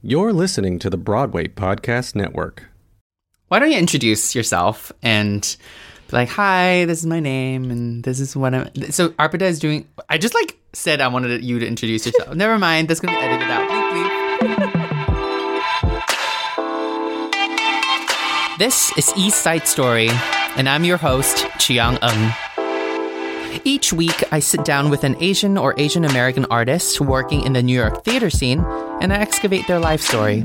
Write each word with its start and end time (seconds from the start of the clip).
You're 0.00 0.32
listening 0.32 0.78
to 0.78 0.90
the 0.90 0.96
Broadway 0.96 1.48
Podcast 1.48 2.14
Network. 2.14 2.66
Why 3.48 3.58
don't 3.58 3.72
you 3.72 3.78
introduce 3.78 4.32
yourself 4.32 4.92
and 5.02 5.56
be 6.08 6.16
like, 6.16 6.28
"Hi, 6.28 6.84
this 6.84 7.00
is 7.00 7.06
my 7.06 7.18
name, 7.18 7.72
and 7.72 8.04
this 8.04 8.20
is 8.20 8.36
what 8.36 8.54
I'm." 8.54 8.70
So 8.92 9.08
Arpita 9.18 9.42
is 9.42 9.58
doing. 9.58 9.88
I 10.08 10.16
just 10.18 10.34
like 10.34 10.56
said 10.72 11.00
I 11.00 11.08
wanted 11.08 11.42
you 11.42 11.58
to 11.58 11.66
introduce 11.66 12.06
yourself. 12.06 12.32
Never 12.36 12.58
mind. 12.60 12.86
That's 12.86 13.00
gonna 13.00 13.18
be 13.18 13.24
edited 13.24 13.50
out. 13.50 13.68
Bleep, 13.68 14.54
bleep. 14.54 14.78
This 18.58 18.96
is 18.96 19.12
East 19.16 19.42
Side 19.42 19.66
Story, 19.66 20.10
and 20.56 20.68
I'm 20.68 20.84
your 20.84 20.98
host, 20.98 21.44
Chiang 21.58 21.98
Ung. 22.02 22.32
Each 23.64 23.92
week, 23.92 24.24
I 24.32 24.40
sit 24.40 24.64
down 24.64 24.90
with 24.90 25.04
an 25.04 25.16
Asian 25.20 25.56
or 25.56 25.74
Asian 25.78 26.04
American 26.04 26.44
artist 26.46 27.00
working 27.00 27.42
in 27.42 27.52
the 27.52 27.62
New 27.62 27.76
York 27.76 28.04
theater 28.04 28.30
scene, 28.30 28.60
and 29.00 29.12
I 29.12 29.16
excavate 29.16 29.66
their 29.66 29.78
life 29.78 30.00
story. 30.00 30.44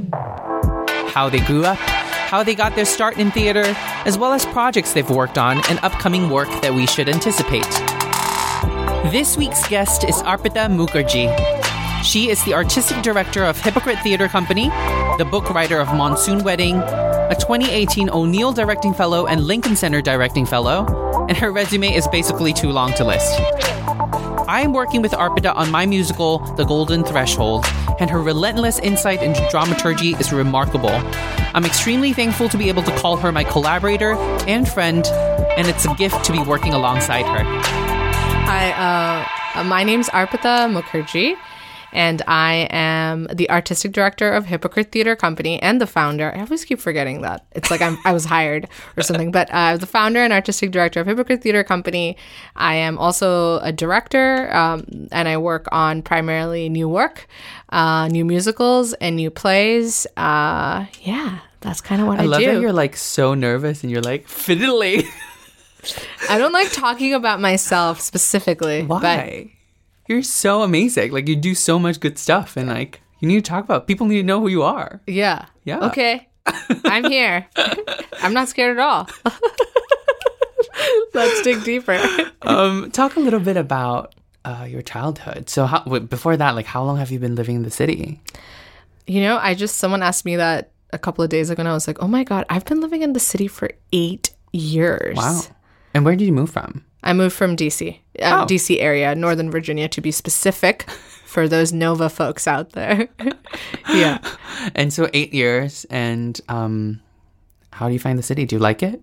How 1.07 1.29
they 1.29 1.39
grew 1.39 1.65
up, 1.65 1.77
how 1.77 2.43
they 2.43 2.55
got 2.55 2.75
their 2.75 2.85
start 2.85 3.17
in 3.17 3.31
theater, 3.31 3.63
as 4.05 4.17
well 4.17 4.33
as 4.33 4.45
projects 4.47 4.93
they've 4.93 5.09
worked 5.09 5.37
on 5.37 5.57
and 5.69 5.79
upcoming 5.83 6.29
work 6.29 6.49
that 6.61 6.73
we 6.73 6.87
should 6.87 7.07
anticipate. 7.07 7.69
This 9.11 9.37
week's 9.37 9.67
guest 9.67 10.03
is 10.03 10.15
Arpita 10.23 10.69
Mukherjee. 10.69 11.62
She 12.03 12.29
is 12.29 12.43
the 12.43 12.53
artistic 12.53 13.01
director 13.01 13.45
of 13.45 13.57
Hypokrit 13.57 14.03
Theater 14.03 14.27
Company, 14.27 14.67
the 15.17 15.25
book 15.29 15.49
writer 15.49 15.79
of 15.79 15.87
Monsoon 15.95 16.43
Wedding, 16.43 16.75
a 16.75 17.35
2018 17.39 18.09
O'Neill 18.09 18.51
Directing 18.51 18.93
Fellow 18.93 19.25
and 19.25 19.45
Lincoln 19.45 19.77
Center 19.77 20.01
Directing 20.01 20.45
Fellow, 20.45 21.25
and 21.29 21.37
her 21.37 21.49
resume 21.49 21.95
is 21.95 22.05
basically 22.09 22.51
too 22.51 22.71
long 22.71 22.93
to 22.95 23.05
list. 23.05 23.39
I 24.49 24.59
am 24.63 24.73
working 24.73 25.01
with 25.01 25.13
Arpita 25.13 25.55
on 25.55 25.71
my 25.71 25.85
musical, 25.85 26.39
The 26.55 26.65
Golden 26.65 27.05
Threshold, 27.05 27.65
and 28.01 28.09
her 28.09 28.21
relentless 28.21 28.79
insight 28.79 29.23
into 29.23 29.47
dramaturgy 29.49 30.11
is 30.15 30.33
remarkable. 30.33 30.91
I'm 31.55 31.63
extremely 31.63 32.11
thankful 32.11 32.49
to 32.49 32.57
be 32.57 32.67
able 32.67 32.83
to 32.83 32.95
call 32.97 33.15
her 33.15 33.31
my 33.31 33.45
collaborator 33.45 34.15
and 34.45 34.67
friend, 34.67 35.07
and 35.57 35.67
it's 35.67 35.85
a 35.85 35.95
gift 35.95 36.25
to 36.25 36.33
be 36.33 36.39
working 36.39 36.73
alongside 36.73 37.25
her. 37.25 37.43
Hi, 38.45 39.25
uh, 39.55 39.63
my 39.63 39.85
name's 39.85 40.09
Arpita 40.09 40.69
Mukherjee, 40.69 41.37
and 41.93 42.23
I 42.27 42.67
am 42.71 43.27
the 43.31 43.49
artistic 43.49 43.91
director 43.91 44.33
of 44.33 44.45
Hypokrit 44.45 44.91
Theater 44.91 45.15
Company 45.15 45.61
and 45.61 45.79
the 45.79 45.87
founder. 45.87 46.33
I 46.35 46.41
always 46.41 46.65
keep 46.65 46.79
forgetting 46.79 47.21
that. 47.21 47.45
It's 47.51 47.69
like 47.69 47.81
I'm, 47.81 47.97
I 48.03 48.11
was 48.11 48.25
hired 48.25 48.67
or 48.97 49.03
something, 49.03 49.31
but 49.31 49.47
I'm 49.53 49.75
uh, 49.75 49.77
the 49.77 49.85
founder 49.85 50.19
and 50.19 50.33
artistic 50.33 50.71
director 50.71 50.99
of 50.99 51.07
Hypokrit 51.07 51.41
Theater 51.41 51.63
Company. 51.63 52.17
I 52.55 52.75
am 52.75 52.97
also 52.97 53.59
a 53.59 53.71
director, 53.71 54.53
um, 54.53 55.07
and 55.11 55.27
I 55.27 55.37
work 55.37 55.67
on 55.71 56.01
primarily 56.01 56.67
new 56.67 56.89
work, 56.89 57.27
uh, 57.69 58.07
new 58.07 58.25
musicals, 58.25 58.93
and 58.93 59.15
new 59.15 59.29
plays. 59.29 60.07
Uh, 60.17 60.87
yeah, 61.03 61.39
that's 61.61 61.79
kind 61.79 62.01
of 62.01 62.07
what 62.07 62.19
I, 62.19 62.23
I 62.23 62.25
love 62.25 62.39
do. 62.39 62.47
that 62.47 62.59
you're 62.59 62.73
like 62.73 62.97
so 62.97 63.35
nervous 63.35 63.83
and 63.83 63.91
you're 63.91 64.01
like 64.01 64.27
fiddly. 64.27 65.07
I 66.29 66.37
don't 66.37 66.53
like 66.53 66.71
talking 66.71 67.13
about 67.13 67.39
myself 67.39 68.01
specifically. 68.01 68.81
But 68.83 69.03
Why? 69.03 69.52
You're 70.07 70.23
so 70.23 70.63
amazing. 70.63 71.11
Like 71.11 71.27
you 71.27 71.35
do 71.35 71.55
so 71.55 71.79
much 71.79 71.99
good 71.99 72.17
stuff, 72.17 72.57
and 72.57 72.69
like 72.69 73.01
you 73.19 73.27
need 73.27 73.43
to 73.43 73.49
talk 73.49 73.63
about. 73.63 73.87
People 73.87 74.07
need 74.07 74.17
to 74.17 74.23
know 74.23 74.39
who 74.41 74.47
you 74.47 74.63
are. 74.63 75.01
Yeah. 75.07 75.45
Yeah. 75.63 75.79
Okay. 75.87 76.27
I'm 76.85 77.05
here. 77.05 77.47
I'm 78.21 78.33
not 78.33 78.49
scared 78.49 78.77
at 78.77 78.83
all. 78.83 79.07
Let's 81.13 81.41
dig 81.43 81.63
deeper. 81.63 81.97
Um, 82.41 82.91
talk 82.91 83.15
a 83.15 83.19
little 83.19 83.39
bit 83.39 83.55
about 83.55 84.13
uh, 84.43 84.65
your 84.67 84.81
childhood. 84.81 85.49
So 85.49 85.65
how, 85.65 85.83
wait, 85.85 86.09
before 86.09 86.35
that, 86.35 86.55
like 86.55 86.65
how 86.65 86.83
long 86.83 86.97
have 86.97 87.11
you 87.11 87.19
been 87.19 87.35
living 87.35 87.55
in 87.55 87.63
the 87.63 87.71
city? 87.71 88.19
You 89.07 89.21
know, 89.21 89.37
I 89.37 89.53
just, 89.53 89.77
someone 89.77 90.01
asked 90.01 90.25
me 90.25 90.35
that 90.37 90.71
a 90.91 90.97
couple 90.97 91.23
of 91.23 91.29
days 91.29 91.49
ago, 91.49 91.61
and 91.61 91.69
I 91.69 91.73
was 91.73 91.87
like, 91.87 92.01
oh 92.01 92.07
my 92.07 92.23
God, 92.23 92.45
I've 92.49 92.65
been 92.65 92.81
living 92.81 93.01
in 93.01 93.13
the 93.13 93.19
city 93.19 93.47
for 93.47 93.69
eight 93.91 94.33
years. 94.51 95.15
Wow. 95.15 95.41
And 95.93 96.03
where 96.05 96.15
did 96.15 96.25
you 96.25 96.33
move 96.33 96.49
from? 96.49 96.85
I 97.03 97.13
moved 97.13 97.35
from 97.35 97.55
DC, 97.55 97.99
um, 98.21 98.41
Oh. 98.41 98.45
DC 98.45 98.79
area, 98.79 99.15
Northern 99.15 99.49
Virginia 99.51 99.87
to 99.89 100.01
be 100.01 100.11
specific 100.11 100.83
for 101.25 101.47
those 101.47 101.73
Nova 101.73 102.09
folks 102.09 102.47
out 102.47 102.71
there. 102.71 103.07
yeah. 103.89 104.19
And 104.75 104.93
so 104.93 105.09
eight 105.13 105.33
years. 105.33 105.85
And 105.89 106.39
um, 106.47 107.01
how 107.71 107.87
do 107.87 107.93
you 107.93 107.99
find 107.99 108.17
the 108.19 108.23
city? 108.23 108.45
Do 108.45 108.55
you 108.55 108.59
like 108.59 108.83
it? 108.83 109.01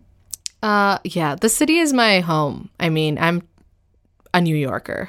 Uh, 0.62 0.98
yeah, 1.04 1.34
the 1.34 1.48
city 1.48 1.78
is 1.78 1.92
my 1.92 2.20
home. 2.20 2.70
I 2.78 2.88
mean, 2.88 3.18
I'm 3.18 3.42
a 4.32 4.40
New 4.40 4.56
Yorker 4.56 5.08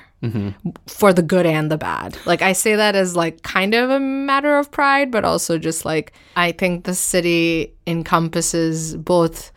for 0.87 1.13
the 1.13 1.21
good 1.23 1.45
and 1.45 1.71
the 1.71 1.77
bad. 1.77 2.17
Like 2.25 2.41
I 2.41 2.53
say 2.53 2.75
that 2.75 2.95
as 2.95 3.15
like 3.15 3.41
kind 3.43 3.73
of 3.73 3.89
a 3.89 3.99
matter 3.99 4.57
of 4.57 4.69
pride, 4.71 5.09
but 5.11 5.25
also 5.25 5.57
just 5.57 5.83
like 5.85 6.13
I 6.35 6.51
think 6.51 6.85
the 6.85 6.93
city 6.95 7.73
encompasses 7.87 8.95
both 8.95 9.51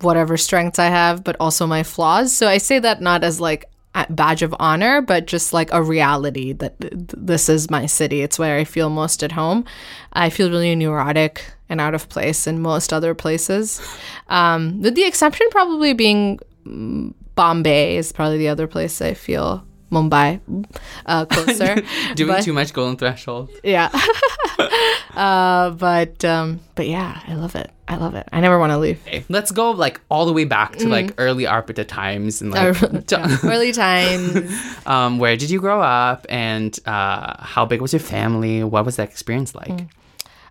whatever 0.00 0.36
strengths 0.36 0.78
I 0.78 0.86
have, 0.86 1.22
but 1.22 1.36
also 1.38 1.66
my 1.66 1.82
flaws. 1.82 2.32
So 2.32 2.48
I 2.48 2.58
say 2.58 2.78
that 2.80 3.00
not 3.00 3.22
as 3.24 3.40
like 3.40 3.66
badge 4.08 4.42
of 4.42 4.54
honor, 4.58 5.00
but 5.00 5.26
just 5.26 5.52
like 5.52 5.72
a 5.72 5.82
reality 5.82 6.52
that 6.54 6.80
th- 6.80 6.92
th- 6.92 7.08
this 7.16 7.48
is 7.48 7.70
my 7.70 7.86
city. 7.86 8.22
It's 8.22 8.38
where 8.38 8.58
I 8.58 8.64
feel 8.64 8.90
most 8.90 9.22
at 9.22 9.32
home. 9.32 9.64
I 10.12 10.30
feel 10.30 10.50
really 10.50 10.74
neurotic 10.74 11.44
and 11.68 11.80
out 11.80 11.94
of 11.94 12.08
place 12.08 12.46
in 12.46 12.60
most 12.60 12.92
other 12.92 13.14
places. 13.14 13.80
Um, 14.28 14.80
with 14.82 14.94
the 14.94 15.04
exception 15.04 15.46
probably 15.50 15.92
being 15.92 16.38
mm, 16.66 17.14
Bombay 17.34 17.96
is 17.96 18.12
probably 18.12 18.38
the 18.38 18.48
other 18.48 18.66
place 18.66 19.00
I 19.00 19.14
feel 19.14 19.64
Mumbai 19.90 20.40
uh, 21.06 21.24
closer. 21.30 21.76
Doing 22.14 22.28
But- 22.32 22.42
too 22.44 22.52
much 22.52 22.72
golden 22.72 22.96
threshold. 22.96 23.50
yeah. 23.64 23.90
uh, 25.14 25.70
but 25.70 26.24
um, 26.24 26.60
but 26.74 26.86
yeah, 26.88 27.20
I 27.26 27.34
love 27.34 27.54
it. 27.56 27.70
I 27.88 27.96
love 27.96 28.14
it. 28.14 28.28
I 28.32 28.40
never 28.40 28.58
want 28.58 28.70
to 28.70 28.78
leave. 28.78 29.00
Okay, 29.06 29.24
let's 29.28 29.50
go 29.50 29.72
like 29.72 30.00
all 30.08 30.24
the 30.26 30.32
way 30.32 30.44
back 30.44 30.76
to 30.76 30.88
like 30.88 31.12
early 31.18 31.44
Arpita 31.44 31.86
times 31.86 32.40
and 32.40 32.52
like 32.52 32.80
Yeah, 33.10 33.36
early 33.42 33.72
times. 33.72 34.52
um, 34.86 35.18
where 35.18 35.36
did 35.36 35.50
you 35.50 35.58
grow 35.60 35.80
up 35.82 36.24
and 36.28 36.78
uh, 36.86 37.42
how 37.42 37.66
big 37.66 37.80
was 37.80 37.92
your 37.92 38.00
family? 38.00 38.62
What 38.62 38.84
was 38.84 38.96
that 38.96 39.08
experience 39.08 39.54
like? 39.56 39.88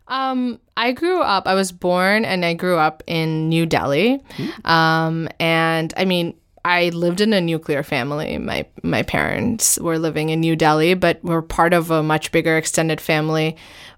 Um, 0.10 0.60
I 0.76 0.92
grew 0.92 1.22
up. 1.22 1.48
I 1.48 1.54
was 1.54 1.72
born 1.72 2.26
and 2.26 2.44
I 2.44 2.56
grew 2.56 2.78
up 2.78 3.04
in 3.08 3.48
New 3.48 3.66
Delhi. 3.68 4.20
Um, 4.66 5.30
and 5.40 5.94
I 5.96 6.04
mean, 6.06 6.34
I 6.66 6.90
lived 6.90 7.22
in 7.22 7.34
a 7.34 7.42
nuclear 7.42 7.84
family. 7.84 8.38
My 8.38 8.66
my 8.84 9.04
parents 9.04 9.80
were 9.80 10.00
living 10.00 10.30
in 10.30 10.40
New 10.40 10.56
Delhi, 10.56 10.94
but 10.94 11.24
were 11.24 11.42
part 11.42 11.74
of 11.74 11.92
a 11.92 12.04
much 12.04 12.32
bigger 12.32 12.58
extended 12.58 13.00
family, 13.02 13.56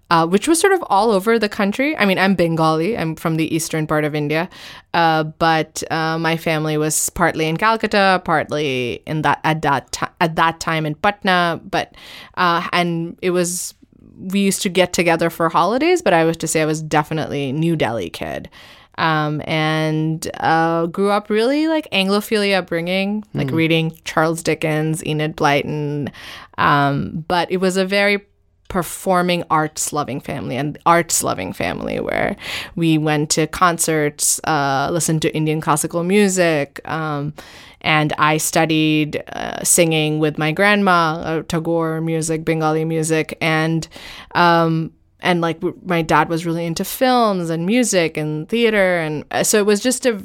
uh, 0.10 0.28
which 0.28 0.48
was 0.48 0.60
sort 0.60 0.74
of 0.74 0.84
all 0.88 1.12
over 1.12 1.40
the 1.40 1.50
country. 1.50 1.96
I 1.98 2.06
mean, 2.06 2.20
I'm 2.20 2.36
Bengali. 2.36 2.98
I'm 2.98 3.16
from 3.16 3.36
the 3.36 3.54
eastern 3.54 3.88
part 3.88 4.04
of 4.04 4.14
India, 4.14 4.50
uh, 4.94 5.24
but 5.24 5.84
uh, 5.90 6.18
my 6.20 6.38
family 6.38 6.78
was 6.78 7.10
partly 7.12 7.48
in 7.48 7.58
Calcutta, 7.58 8.22
partly 8.26 9.02
in 9.06 9.22
that 9.22 9.40
at 9.44 9.62
that 9.62 10.14
at 10.20 10.36
that 10.36 10.60
time 10.60 10.86
in 10.86 10.96
Patna. 10.96 11.62
But 11.64 11.96
uh, 12.36 12.68
and 12.74 13.18
it 13.22 13.32
was 13.32 13.74
we 14.18 14.42
used 14.42 14.62
to 14.62 14.70
get 14.70 14.94
together 14.94 15.30
for 15.30 15.50
holidays, 15.50 16.02
but 16.02 16.14
I 16.14 16.26
was 16.26 16.38
to 16.38 16.48
say 16.48 16.62
I 16.62 16.66
was 16.66 16.82
definitely 16.82 17.52
New 17.52 17.76
Delhi 17.76 18.10
kid. 18.10 18.50
Um, 18.98 19.42
and 19.46 20.30
uh, 20.40 20.86
grew 20.88 21.10
up 21.10 21.30
really 21.30 21.68
like 21.68 21.90
Anglophilia 21.92 22.58
upbringing, 22.58 23.24
like 23.34 23.50
reading 23.52 23.98
Charles 24.06 24.44
Dickens, 24.44 25.04
Enid 25.06 25.36
Blyton. 25.36 26.12
Um, 26.58 27.26
but 27.28 27.52
it 27.52 27.58
was 27.58 27.78
a 27.78 27.86
very 27.86 28.26
performing 28.72 29.44
arts 29.50 29.92
loving 29.92 30.22
family 30.22 30.56
and 30.56 30.78
arts 30.86 31.24
loving 31.24 31.52
family 31.52 32.00
where 32.00 32.38
we 32.78 32.98
went 32.98 33.30
to 33.30 33.46
concerts, 33.48 34.40
uh, 34.46 34.88
listened 34.92 35.22
to 35.22 35.36
Indian 35.36 35.60
classical 35.60 36.06
music. 36.06 36.80
Um, 36.86 37.34
and 37.82 38.14
I 38.18 38.38
studied 38.38 39.22
uh, 39.34 39.62
singing 39.64 40.20
with 40.20 40.38
my 40.38 40.54
grandma, 40.54 41.16
uh, 41.16 41.44
Tagore 41.44 42.00
music, 42.00 42.46
Bengali 42.46 42.86
music, 42.86 43.38
and 43.42 43.88
um, 44.36 44.94
and 45.22 45.42
like 45.42 45.62
my 45.86 46.02
dad 46.02 46.30
was 46.30 46.46
really 46.46 46.66
into 46.66 46.84
films 46.84 47.50
and 47.50 47.66
music 47.66 48.18
and 48.18 48.48
theater, 48.50 48.98
and 49.00 49.26
uh, 49.32 49.44
so 49.44 49.60
it 49.60 49.66
was 49.66 49.80
just 49.80 50.06
a 50.06 50.22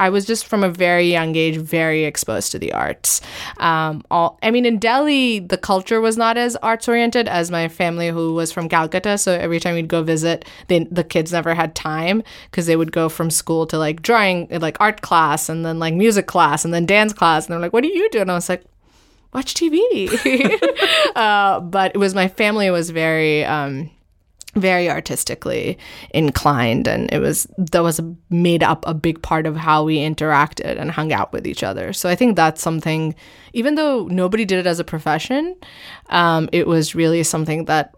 I 0.00 0.10
was 0.10 0.24
just 0.24 0.46
from 0.46 0.62
a 0.62 0.68
very 0.68 1.10
young 1.10 1.34
age 1.34 1.56
very 1.56 2.04
exposed 2.04 2.52
to 2.52 2.58
the 2.58 2.72
arts. 2.72 3.20
Um, 3.58 4.04
all 4.10 4.38
I 4.42 4.50
mean, 4.50 4.64
in 4.64 4.78
Delhi, 4.78 5.40
the 5.40 5.58
culture 5.58 6.00
was 6.00 6.16
not 6.16 6.36
as 6.36 6.54
arts 6.56 6.88
oriented 6.88 7.26
as 7.26 7.50
my 7.50 7.68
family, 7.68 8.08
who 8.08 8.32
was 8.32 8.52
from 8.52 8.68
Calcutta. 8.68 9.18
So 9.18 9.32
every 9.32 9.58
time 9.58 9.74
we'd 9.74 9.88
go 9.88 10.02
visit, 10.02 10.44
they, 10.68 10.84
the 10.84 11.02
kids 11.02 11.32
never 11.32 11.54
had 11.54 11.74
time 11.74 12.22
because 12.50 12.66
they 12.66 12.76
would 12.76 12.92
go 12.92 13.08
from 13.08 13.30
school 13.30 13.66
to 13.66 13.78
like 13.78 14.02
drawing, 14.02 14.48
like 14.50 14.76
art 14.80 15.00
class, 15.00 15.48
and 15.48 15.66
then 15.66 15.78
like 15.78 15.94
music 15.94 16.26
class, 16.26 16.64
and 16.64 16.72
then 16.72 16.86
dance 16.86 17.12
class, 17.12 17.46
and 17.46 17.52
they're 17.52 17.60
like, 17.60 17.72
"What 17.72 17.82
do 17.82 17.88
you 17.88 18.08
do?" 18.10 18.20
And 18.20 18.30
I 18.30 18.34
was 18.34 18.48
like, 18.48 18.64
"Watch 19.34 19.54
TV." 19.54 20.08
uh, 21.16 21.58
but 21.60 21.92
it 21.94 21.98
was 21.98 22.14
my 22.14 22.28
family 22.28 22.70
was 22.70 22.90
very. 22.90 23.44
Um, 23.44 23.90
very 24.60 24.90
artistically 24.90 25.78
inclined 26.10 26.86
and 26.86 27.10
it 27.12 27.18
was 27.18 27.46
that 27.56 27.82
was 27.82 28.00
made 28.30 28.62
up 28.62 28.84
a 28.86 28.94
big 28.94 29.20
part 29.22 29.46
of 29.46 29.56
how 29.56 29.84
we 29.84 29.98
interacted 29.98 30.78
and 30.78 30.90
hung 30.90 31.12
out 31.12 31.32
with 31.32 31.46
each 31.46 31.62
other 31.62 31.92
so 31.92 32.08
i 32.08 32.14
think 32.14 32.36
that's 32.36 32.62
something 32.62 33.14
even 33.52 33.74
though 33.74 34.06
nobody 34.06 34.44
did 34.44 34.58
it 34.58 34.66
as 34.66 34.80
a 34.80 34.84
profession 34.84 35.56
um, 36.10 36.48
it 36.52 36.66
was 36.66 36.94
really 36.94 37.22
something 37.22 37.64
that 37.66 37.94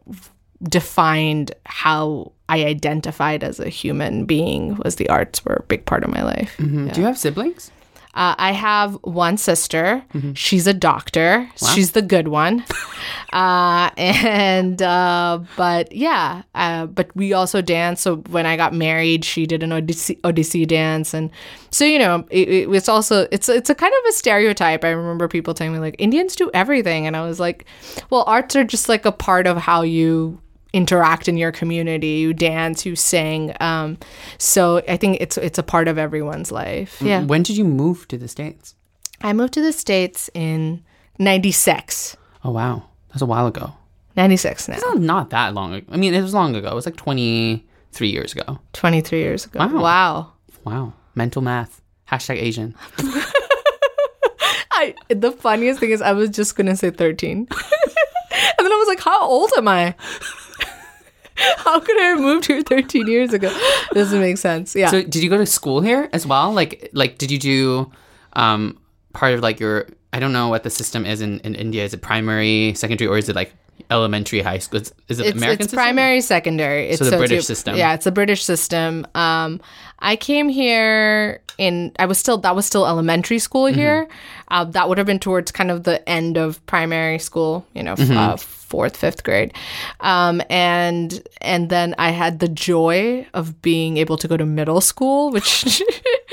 defined 0.65 1.53
how 1.67 2.33
I 2.49 2.65
identified 2.65 3.43
as 3.43 3.61
a 3.61 3.69
human 3.69 4.27
being 4.27 4.77
was 4.85 4.97
the 4.97 5.09
arts 5.09 5.45
were 5.45 5.55
a 5.55 5.63
big 5.63 5.87
part 5.87 6.05
of 6.05 6.11
my 6.11 6.23
life. 6.23 6.55
Do 6.59 7.01
you 7.01 7.07
have 7.07 7.17
siblings? 7.17 7.71
Uh, 8.13 8.35
I 8.39 8.53
have 8.53 8.95
one 9.03 9.37
sister. 9.37 10.05
She's 10.35 10.67
a 10.67 10.75
doctor. 10.75 11.49
She's 11.75 11.93
the 11.93 12.03
good 12.03 12.27
one. 12.27 12.65
uh, 13.33 13.91
and 13.97 14.83
uh, 14.83 15.39
but 15.57 15.93
yeah, 15.93 16.43
uh, 16.57 16.87
but 16.87 17.15
we 17.15 17.33
also 17.33 17.63
dance. 17.63 18.01
So 18.01 18.17
when 18.17 18.47
I 18.47 18.57
got 18.57 18.75
married, 18.75 19.25
she 19.25 19.47
did 19.47 19.63
an 19.63 19.71
Odissi, 19.71 20.21
Odissi 20.23 20.67
dance, 20.67 21.15
and 21.15 21.31
so 21.71 21.85
you 21.85 22.01
know, 22.01 22.27
it, 22.31 22.49
it, 22.49 22.69
it's 22.71 22.89
also 22.89 23.29
it's 23.31 23.49
it's 23.49 23.71
a 23.71 23.75
kind 23.77 23.93
of 23.93 24.09
a 24.09 24.13
stereotype. 24.13 24.85
I 24.85 24.91
remember 24.91 25.29
people 25.29 25.55
telling 25.55 25.73
me 25.73 25.79
like 25.79 25.95
Indians 25.99 26.35
do 26.35 26.51
everything, 26.53 27.07
and 27.07 27.17
I 27.17 27.25
was 27.25 27.39
like, 27.39 27.65
well, 28.11 28.25
arts 28.27 28.57
are 28.57 28.65
just 28.65 28.89
like 28.89 29.05
a 29.05 29.13
part 29.13 29.47
of 29.47 29.57
how 29.57 29.83
you 29.83 30.41
interact 30.73 31.29
in 31.29 31.37
your 31.37 31.53
community 31.53 32.09
you 32.09 32.33
dance 32.33 32.87
you 32.87 32.95
sing 32.95 33.53
um, 33.61 33.99
so 34.39 34.83
i 34.89 34.97
think 34.97 35.17
it's 35.21 35.37
it's 35.39 35.59
a 35.59 35.63
part 35.63 35.89
of 35.89 35.99
everyone's 35.99 36.53
life 36.53 37.01
yeah 37.03 37.23
When 37.25 37.43
did 37.43 37.57
you 37.57 37.65
move 37.65 38.07
to 38.09 38.17
the 38.19 38.29
States? 38.29 38.75
I 39.23 39.33
moved 39.33 39.53
to 39.55 39.61
the 39.61 39.73
States 39.73 40.31
in 40.35 40.83
96. 41.19 42.17
Oh, 42.45 42.51
wow. 42.51 42.85
That's 43.11 43.21
a 43.23 43.27
while 43.27 43.47
ago. 43.47 43.75
96 44.17 44.69
now. 44.69 44.79
Oh, 44.83 44.95
not 44.95 45.31
that 45.31 45.53
long 45.55 45.75
ago. 45.75 45.87
I 45.93 45.97
mean, 45.97 46.15
it 46.15 46.23
was 46.23 46.33
long 46.33 46.57
ago. 46.57 46.69
It 46.71 46.75
was 46.75 46.87
like 46.87 46.97
23 46.97 48.09
years 48.09 48.33
ago. 48.33 48.59
23 48.73 49.21
years 49.21 49.45
ago. 49.45 49.59
Wow. 49.61 49.83
Wow. 49.83 50.33
Wow. 50.65 50.93
Mental 51.15 51.43
math. 51.43 51.83
Hashtag 52.11 52.37
Asian. 52.37 52.75
I, 54.73 54.95
the 55.09 55.33
funniest 55.33 55.81
thing 55.81 55.91
is, 55.91 56.01
I 56.01 56.13
was 56.13 56.31
just 56.31 56.57
to 56.57 56.77
say 56.77 56.91
13. 56.91 57.37
and 57.39 57.49
then 57.51 58.73
I 58.73 58.77
was 58.77 58.89
like, 58.89 59.01
how 59.01 59.23
old 59.29 59.51
am 59.59 59.69
I? 59.69 59.95
how 61.59 61.81
could 61.81 62.01
I 62.01 62.05
have 62.07 62.21
moved 62.21 62.47
here 62.47 62.63
13 62.63 63.07
years 63.07 63.33
ago? 63.33 63.55
Doesn't 63.93 64.21
make 64.21 64.39
sense. 64.39 64.75
Yeah. 64.75 64.91
So, 64.91 65.03
did 65.03 65.17
you 65.17 65.31
go 65.31 65.39
to 65.39 65.47
school 65.47 65.81
here 65.81 66.09
as 66.13 66.27
well? 66.27 66.53
Like, 66.53 66.91
like, 66.93 67.19
did 67.19 67.31
you 67.31 67.39
do 67.39 67.93
um, 68.35 68.79
part 69.13 69.35
of 69.35 69.41
like 69.41 69.61
your? 69.61 69.89
I 70.13 70.19
don't 70.19 70.33
know 70.33 70.49
what 70.49 70.65
the 70.65 70.71
system 70.71 71.07
is 71.07 71.21
in, 71.21 71.39
in 71.41 71.55
India. 71.55 71.85
Is 71.85 71.95
it 71.95 72.03
primary, 72.03 72.75
secondary, 72.75 73.09
or 73.09 73.17
is 73.17 73.29
it 73.29 73.37
like 73.37 73.53
elementary, 73.91 74.41
high 74.41 74.59
school? 74.59 74.81
Is, 74.81 74.93
is 75.09 75.21
it 75.21 75.27
it's, 75.27 75.37
American? 75.37 75.55
it's 75.55 75.65
system? 75.65 75.77
primary, 75.77 76.21
secondary. 76.21 76.89
It's 76.89 76.99
so 76.99 77.05
the 77.11 77.17
British 77.17 77.37
you- 77.37 77.43
system. 77.43 77.77
Yeah, 77.77 77.95
it's 77.95 78.07
a 78.07 78.13
British 78.13 78.45
system. 78.45 79.07
Um, 79.15 79.61
I 80.01 80.17
came 80.17 80.49
here 80.49 81.41
in. 81.59 81.93
I 81.99 82.07
was 82.07 82.19
still 82.19 82.39
that 82.39 82.55
was 82.57 82.67
still 82.67 82.87
elementary 82.87 83.39
school 83.39 83.65
Mm-hmm. 83.65 83.79
here. 83.79 84.09
Uh, 84.49 84.65
that 84.65 84.89
would 84.89 84.99
have 84.99 85.07
been 85.07 85.19
towards 85.21 85.53
kind 85.53 85.71
of 85.71 85.85
the 85.85 86.07
end 86.09 86.37
of 86.37 86.65
primary 86.67 87.19
school. 87.19 87.67
You 87.75 87.83
know, 87.83 87.95
Mm-hmm. 87.95 88.17
uh, 88.17 88.37
fourth, 88.37 88.97
fifth 88.97 89.25
grade, 89.25 89.53
um, 90.01 90.41
and 90.49 91.21
and 91.41 91.69
then 91.71 91.95
I 91.99 92.11
had 92.11 92.39
the 92.39 92.49
joy 92.49 93.27
of 93.35 93.61
being 93.63 93.97
able 93.97 94.17
to 94.19 94.29
go 94.29 94.37
to 94.37 94.47
middle 94.47 94.81
school, 94.81 95.31
which 95.33 95.83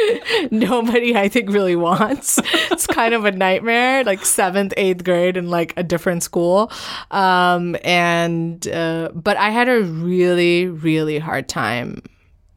nobody 0.52 1.16
I 1.16 1.28
think 1.30 1.50
really 1.50 1.76
wants. 1.76 2.40
It's 2.72 2.88
kind 2.88 3.14
of 3.14 3.26
a 3.26 3.32
nightmare, 3.32 4.04
like 4.04 4.24
seventh, 4.26 4.74
eighth 4.78 5.04
grade 5.04 5.36
in 5.38 5.50
like 5.50 5.74
a 5.78 5.84
different 5.84 6.24
school. 6.24 6.72
Um, 7.12 7.76
and 7.84 8.66
uh, 8.68 9.10
but 9.14 9.38
I 9.38 9.50
had 9.50 9.68
a 9.68 9.82
really, 9.82 10.68
really 10.68 11.20
hard 11.20 11.50
time 11.50 12.02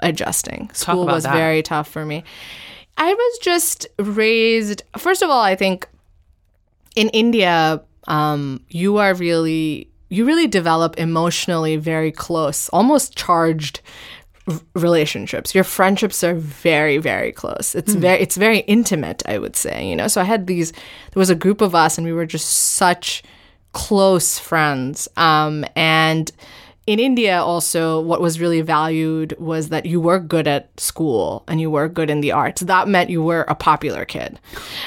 adjusting. 0.03 0.71
School 0.73 1.07
was 1.07 1.25
that. 1.25 1.35
very 1.35 1.63
tough 1.63 1.89
for 1.89 2.05
me. 2.05 2.25
I 2.97 3.13
was 3.13 3.39
just 3.39 3.87
raised. 3.99 4.83
First 4.99 5.23
of 5.23 5.31
all, 5.31 5.41
I 5.41 5.57
think 5.57 5.89
in 6.97 7.09
India, 7.11 7.83
um, 8.09 8.65
you 8.69 8.99
are 8.99 9.15
really 9.15 9.89
you 10.09 10.25
really 10.25 10.49
develop 10.49 10.99
emotionally 10.99 11.77
very 11.77 12.13
close, 12.13 12.69
almost 12.71 13.17
charged 13.17 13.81
relationships. 14.75 15.55
Your 15.55 15.65
friendships 15.65 16.25
are 16.25 16.35
very 16.35 16.99
very 16.99 17.33
close. 17.33 17.75
It's 17.75 17.95
very 17.95 18.21
it's 18.21 18.37
very 18.37 18.61
intimate, 18.61 19.23
I 19.27 19.39
would 19.39 19.57
say. 19.57 19.89
You 19.89 19.97
know, 19.97 20.09
so 20.09 20.21
I 20.21 20.25
had 20.25 20.47
these. 20.47 20.73
There 20.73 21.21
was 21.21 21.31
a 21.31 21.35
group 21.35 21.61
of 21.61 21.75
us, 21.75 21.97
and 21.97 22.07
we 22.07 22.13
were 22.13 22.27
just 22.27 22.49
such 22.49 23.23
close 23.73 24.39
friends. 24.39 25.09
Um, 25.17 25.65
and 25.77 26.31
in 26.91 26.99
India, 26.99 27.41
also, 27.41 28.01
what 28.01 28.21
was 28.21 28.41
really 28.41 28.63
valued 28.63 29.37
was 29.39 29.69
that 29.69 29.87
you 29.87 30.01
were 30.01 30.19
good 30.19 30.49
at 30.49 30.69
school 30.81 31.45
and 31.47 31.61
you 31.61 31.71
were 31.71 31.89
good 31.89 32.11
in 32.11 32.21
the 32.21 32.33
arts. 32.33 32.63
That 32.63 32.89
meant 32.89 33.11
you 33.11 33.23
were 33.23 33.43
a 33.47 33.55
popular 33.55 34.05
kid. 34.05 34.41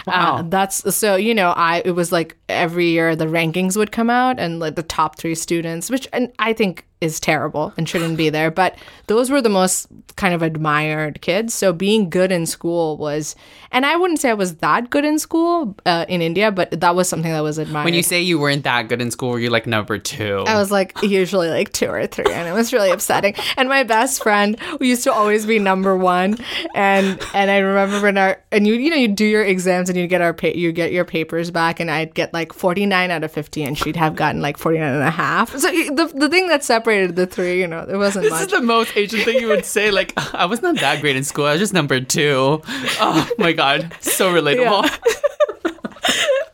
Wow. 0.05 0.39
Uh, 0.39 0.41
that's 0.41 0.93
so 0.93 1.15
you 1.15 1.33
know, 1.33 1.51
I 1.51 1.81
it 1.85 1.91
was 1.91 2.11
like 2.11 2.35
every 2.49 2.87
year 2.89 3.15
the 3.15 3.27
rankings 3.27 3.77
would 3.77 3.93
come 3.93 4.09
out 4.09 4.37
and 4.37 4.59
like 4.59 4.75
the 4.75 4.83
top 4.83 5.17
three 5.17 5.33
students, 5.33 5.89
which 5.89 6.05
and 6.11 6.29
I 6.39 6.51
think 6.51 6.85
is 7.03 7.19
terrible 7.19 7.73
and 7.77 7.87
shouldn't 7.87 8.17
be 8.17 8.29
there. 8.29 8.49
But 8.49 8.77
those 9.07 9.29
were 9.29 9.41
the 9.41 9.49
most 9.49 9.87
kind 10.15 10.33
of 10.33 10.41
admired 10.41 11.21
kids. 11.21 11.53
So 11.53 11.73
being 11.73 12.09
good 12.09 12.31
in 12.31 12.45
school 12.45 12.97
was, 12.97 13.35
and 13.71 13.85
I 13.85 13.97
wouldn't 13.97 14.19
say 14.19 14.29
I 14.29 14.33
was 14.33 14.55
that 14.57 14.89
good 14.89 15.03
in 15.03 15.19
school 15.19 15.75
uh, 15.85 16.05
in 16.07 16.21
India, 16.21 16.51
but 16.51 16.79
that 16.79 16.95
was 16.95 17.09
something 17.09 17.31
that 17.31 17.41
was 17.41 17.57
admired. 17.57 17.85
When 17.85 17.93
you 17.93 18.03
say 18.03 18.21
you 18.21 18.39
weren't 18.39 18.63
that 18.63 18.87
good 18.87 19.01
in 19.01 19.11
school, 19.11 19.31
were 19.31 19.39
you 19.39 19.49
like 19.49 19.67
number 19.67 19.97
two? 19.97 20.43
I 20.47 20.57
was 20.57 20.71
like 20.71 20.97
usually 21.03 21.49
like 21.49 21.73
two 21.73 21.87
or 21.87 22.07
three, 22.07 22.31
and 22.31 22.47
it 22.47 22.53
was 22.53 22.71
really 22.71 22.91
upsetting. 22.91 23.35
And 23.57 23.67
my 23.67 23.83
best 23.83 24.23
friend 24.23 24.59
who 24.59 24.85
used 24.85 25.03
to 25.03 25.11
always 25.11 25.45
be 25.45 25.59
number 25.59 25.97
one, 25.97 26.37
and 26.73 27.19
and 27.33 27.51
I 27.51 27.57
remember 27.57 28.01
when 28.01 28.17
our 28.17 28.41
and 28.51 28.65
you 28.65 28.75
you 28.75 28.89
know 28.89 28.95
you 28.95 29.09
do 29.09 29.25
your 29.25 29.43
exams 29.43 29.89
and 29.89 29.97
you 29.97 30.07
get 30.07 30.21
our 30.21 30.33
pa- 30.33 30.47
you 30.55 30.71
get 30.71 30.93
your 30.93 31.05
papers 31.05 31.51
back, 31.51 31.79
and 31.79 31.91
I'd 31.91 32.13
get 32.13 32.33
like 32.33 32.53
forty 32.53 32.85
nine 32.85 33.11
out 33.11 33.23
of 33.23 33.31
fifty, 33.31 33.63
and 33.63 33.77
she'd 33.77 33.95
have 33.97 34.15
gotten 34.15 34.41
like 34.41 34.57
49 34.57 34.93
and 34.93 35.03
a 35.03 35.11
half. 35.11 35.55
So 35.57 35.69
the 35.69 36.11
the 36.15 36.29
thing 36.29 36.47
that 36.47 36.63
separated 36.93 37.15
the 37.15 37.27
three, 37.27 37.59
you 37.59 37.67
know, 37.67 37.85
it 37.87 37.97
wasn't 37.97 38.23
this 38.23 38.31
much. 38.31 38.41
is 38.43 38.47
the 38.47 38.61
most 38.61 38.95
Asian 38.95 39.21
thing 39.21 39.39
you 39.39 39.47
would 39.47 39.65
say. 39.65 39.91
Like, 39.91 40.13
I 40.33 40.45
was 40.45 40.61
not 40.61 40.75
that 40.79 41.01
great 41.01 41.15
in 41.15 41.23
school. 41.23 41.45
I 41.45 41.53
was 41.53 41.61
just 41.61 41.73
number 41.73 41.99
two. 41.99 42.61
Oh 42.67 43.29
my 43.37 43.53
god, 43.53 43.93
so 43.99 44.33
relatable. 44.33 44.89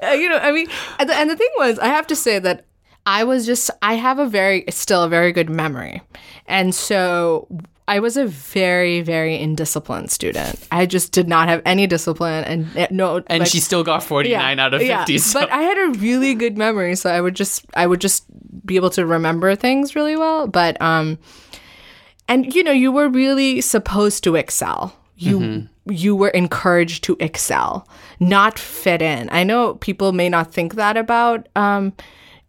Uh, 0.01 0.12
you 0.12 0.30
know, 0.30 0.38
I 0.38 0.53
mean, 0.53 0.65
and 0.97 1.09
the, 1.09 1.13
and 1.13 1.30
the 1.30 1.36
thing 1.36 1.50
was, 1.57 1.77
I 1.77 1.88
have 1.88 2.07
to 2.07 2.15
say 2.15 2.39
that 2.39 2.65
I 3.06 3.25
was 3.25 3.45
just, 3.45 3.69
I 3.81 3.95
have 3.95 4.18
a 4.18 4.25
very, 4.25 4.63
still 4.69 5.03
a 5.03 5.09
very 5.09 5.33
good 5.33 5.50
memory. 5.50 6.01
And 6.45 6.74
so 6.74 7.50
I 7.89 8.00
was 8.00 8.15
a 8.18 8.25
very, 8.27 9.01
very 9.01 9.38
indisciplined 9.38 10.09
student. 10.12 10.59
I 10.71 10.86
just 10.86 11.12
did 11.12 11.27
not 11.27 11.50
have 11.50 11.62
any 11.65 11.88
discipline 11.88 12.44
and 12.45 12.77
uh, 12.77 12.88
no. 12.91 13.24
And 13.27 13.39
like- 13.41 13.50
she 13.50 13.59
still 13.59 13.83
got 13.83 14.03
49 14.03 14.59
out 14.59 14.74
of 14.74 14.81
50. 14.81 15.18
so. 15.18 15.39
But 15.39 15.51
I 15.51 15.62
had 15.63 15.77
a 15.77 16.00
really 16.00 16.36
good 16.36 16.57
memory, 16.57 16.95
so 16.95 17.09
I 17.09 17.19
would 17.19 17.36
just 17.36 17.65
I 17.74 17.88
would 17.88 18.00
just 18.00 18.25
be 18.65 18.75
able 18.75 18.91
to 18.91 19.06
remember 19.06 19.56
things 19.56 19.95
really 19.95 20.15
well. 20.15 20.47
But 20.47 20.80
um 20.81 21.18
and 22.27 22.53
you 22.53 22.63
know, 22.63 22.71
you 22.71 22.91
were 22.91 23.09
really 23.09 23.62
supposed 23.62 24.24
to 24.25 24.36
excel. 24.36 24.96
You 25.17 25.39
Mm-hmm. 25.39 25.91
you 25.91 26.15
were 26.15 26.29
encouraged 26.29 27.03
to 27.05 27.17
excel, 27.19 27.88
not 28.19 28.58
fit 28.60 29.01
in. 29.01 29.29
I 29.31 29.43
know 29.43 29.74
people 29.75 30.12
may 30.13 30.29
not 30.29 30.53
think 30.53 30.75
that 30.75 30.96
about 30.96 31.48
um 31.55 31.93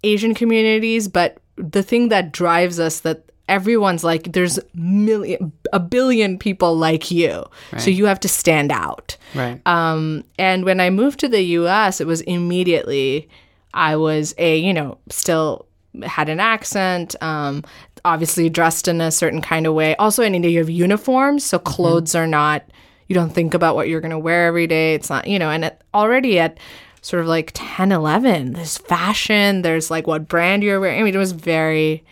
Asian 0.05 0.35
communities, 0.35 1.09
but 1.09 1.39
the 1.57 1.83
thing 1.83 2.09
that 2.11 2.33
drives 2.33 2.79
us 2.79 3.01
that 3.01 3.30
everyone's 3.51 4.05
like 4.05 4.33
there's 4.33 4.59
million 4.75 5.53
a 5.73 5.81
billion 5.81 6.39
people 6.39 6.77
like 6.77 7.11
you. 7.11 7.45
So 7.79 7.91
you 7.91 8.07
have 8.07 8.21
to 8.21 8.29
stand 8.29 8.73
out. 8.73 9.17
right. 9.35 9.61
Um, 9.67 10.25
and 10.39 10.65
when 10.65 10.81
I 10.81 10.89
moved 10.89 11.21
to 11.21 11.29
the 11.29 11.43
US, 11.59 12.01
it 12.01 12.07
was 12.07 12.23
immediately, 12.23 13.29
I 13.75 13.97
was 13.97 14.35
a, 14.39 14.57
you 14.57 14.73
know, 14.73 14.99
still 15.11 15.67
had 16.05 16.29
an 16.29 16.39
accent, 16.41 17.17
um, 17.23 17.65
obviously 18.05 18.49
dressed 18.49 18.87
in 18.89 19.01
a 19.01 19.11
certain 19.11 19.43
kind 19.43 19.67
of 19.67 19.75
way. 19.75 19.97
Also, 19.97 20.23
in 20.23 20.35
India, 20.35 20.51
you 20.51 20.59
have 20.61 20.71
uniforms, 20.71 21.45
so 21.45 21.59
clothes 21.59 22.15
are 22.15 22.29
not, 22.29 22.63
you 23.09 23.15
don't 23.15 23.35
think 23.35 23.55
about 23.55 23.75
what 23.75 23.89
you're 23.89 24.01
going 24.01 24.11
to 24.13 24.19
wear 24.19 24.47
every 24.47 24.69
day. 24.69 24.95
It's 24.95 25.11
not, 25.11 25.27
you 25.27 25.39
know, 25.39 25.51
and 25.51 25.65
it, 25.65 25.83
already 25.93 26.39
at 26.39 26.59
sort 27.03 27.21
of 27.21 27.27
like 27.29 27.51
10, 27.55 27.91
11, 27.91 28.53
there's 28.53 28.79
fashion, 28.79 29.63
there's 29.63 29.91
like 29.91 30.07
what 30.07 30.29
brand 30.29 30.63
you're 30.63 30.79
wearing. 30.79 31.01
I 31.01 31.03
mean, 31.03 31.15
it 31.15 31.19
was 31.19 31.33
very, 31.33 32.05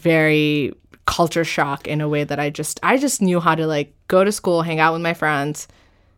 very 0.00 0.72
culture 1.06 1.44
shock 1.44 1.86
in 1.86 2.00
a 2.00 2.08
way 2.08 2.24
that 2.24 2.38
I 2.38 2.50
just 2.50 2.78
I 2.82 2.96
just 2.98 3.22
knew 3.22 3.40
how 3.40 3.54
to 3.54 3.66
like 3.66 3.92
go 4.08 4.24
to 4.24 4.32
school, 4.32 4.62
hang 4.62 4.80
out 4.80 4.92
with 4.92 5.02
my 5.02 5.14
friends, 5.14 5.68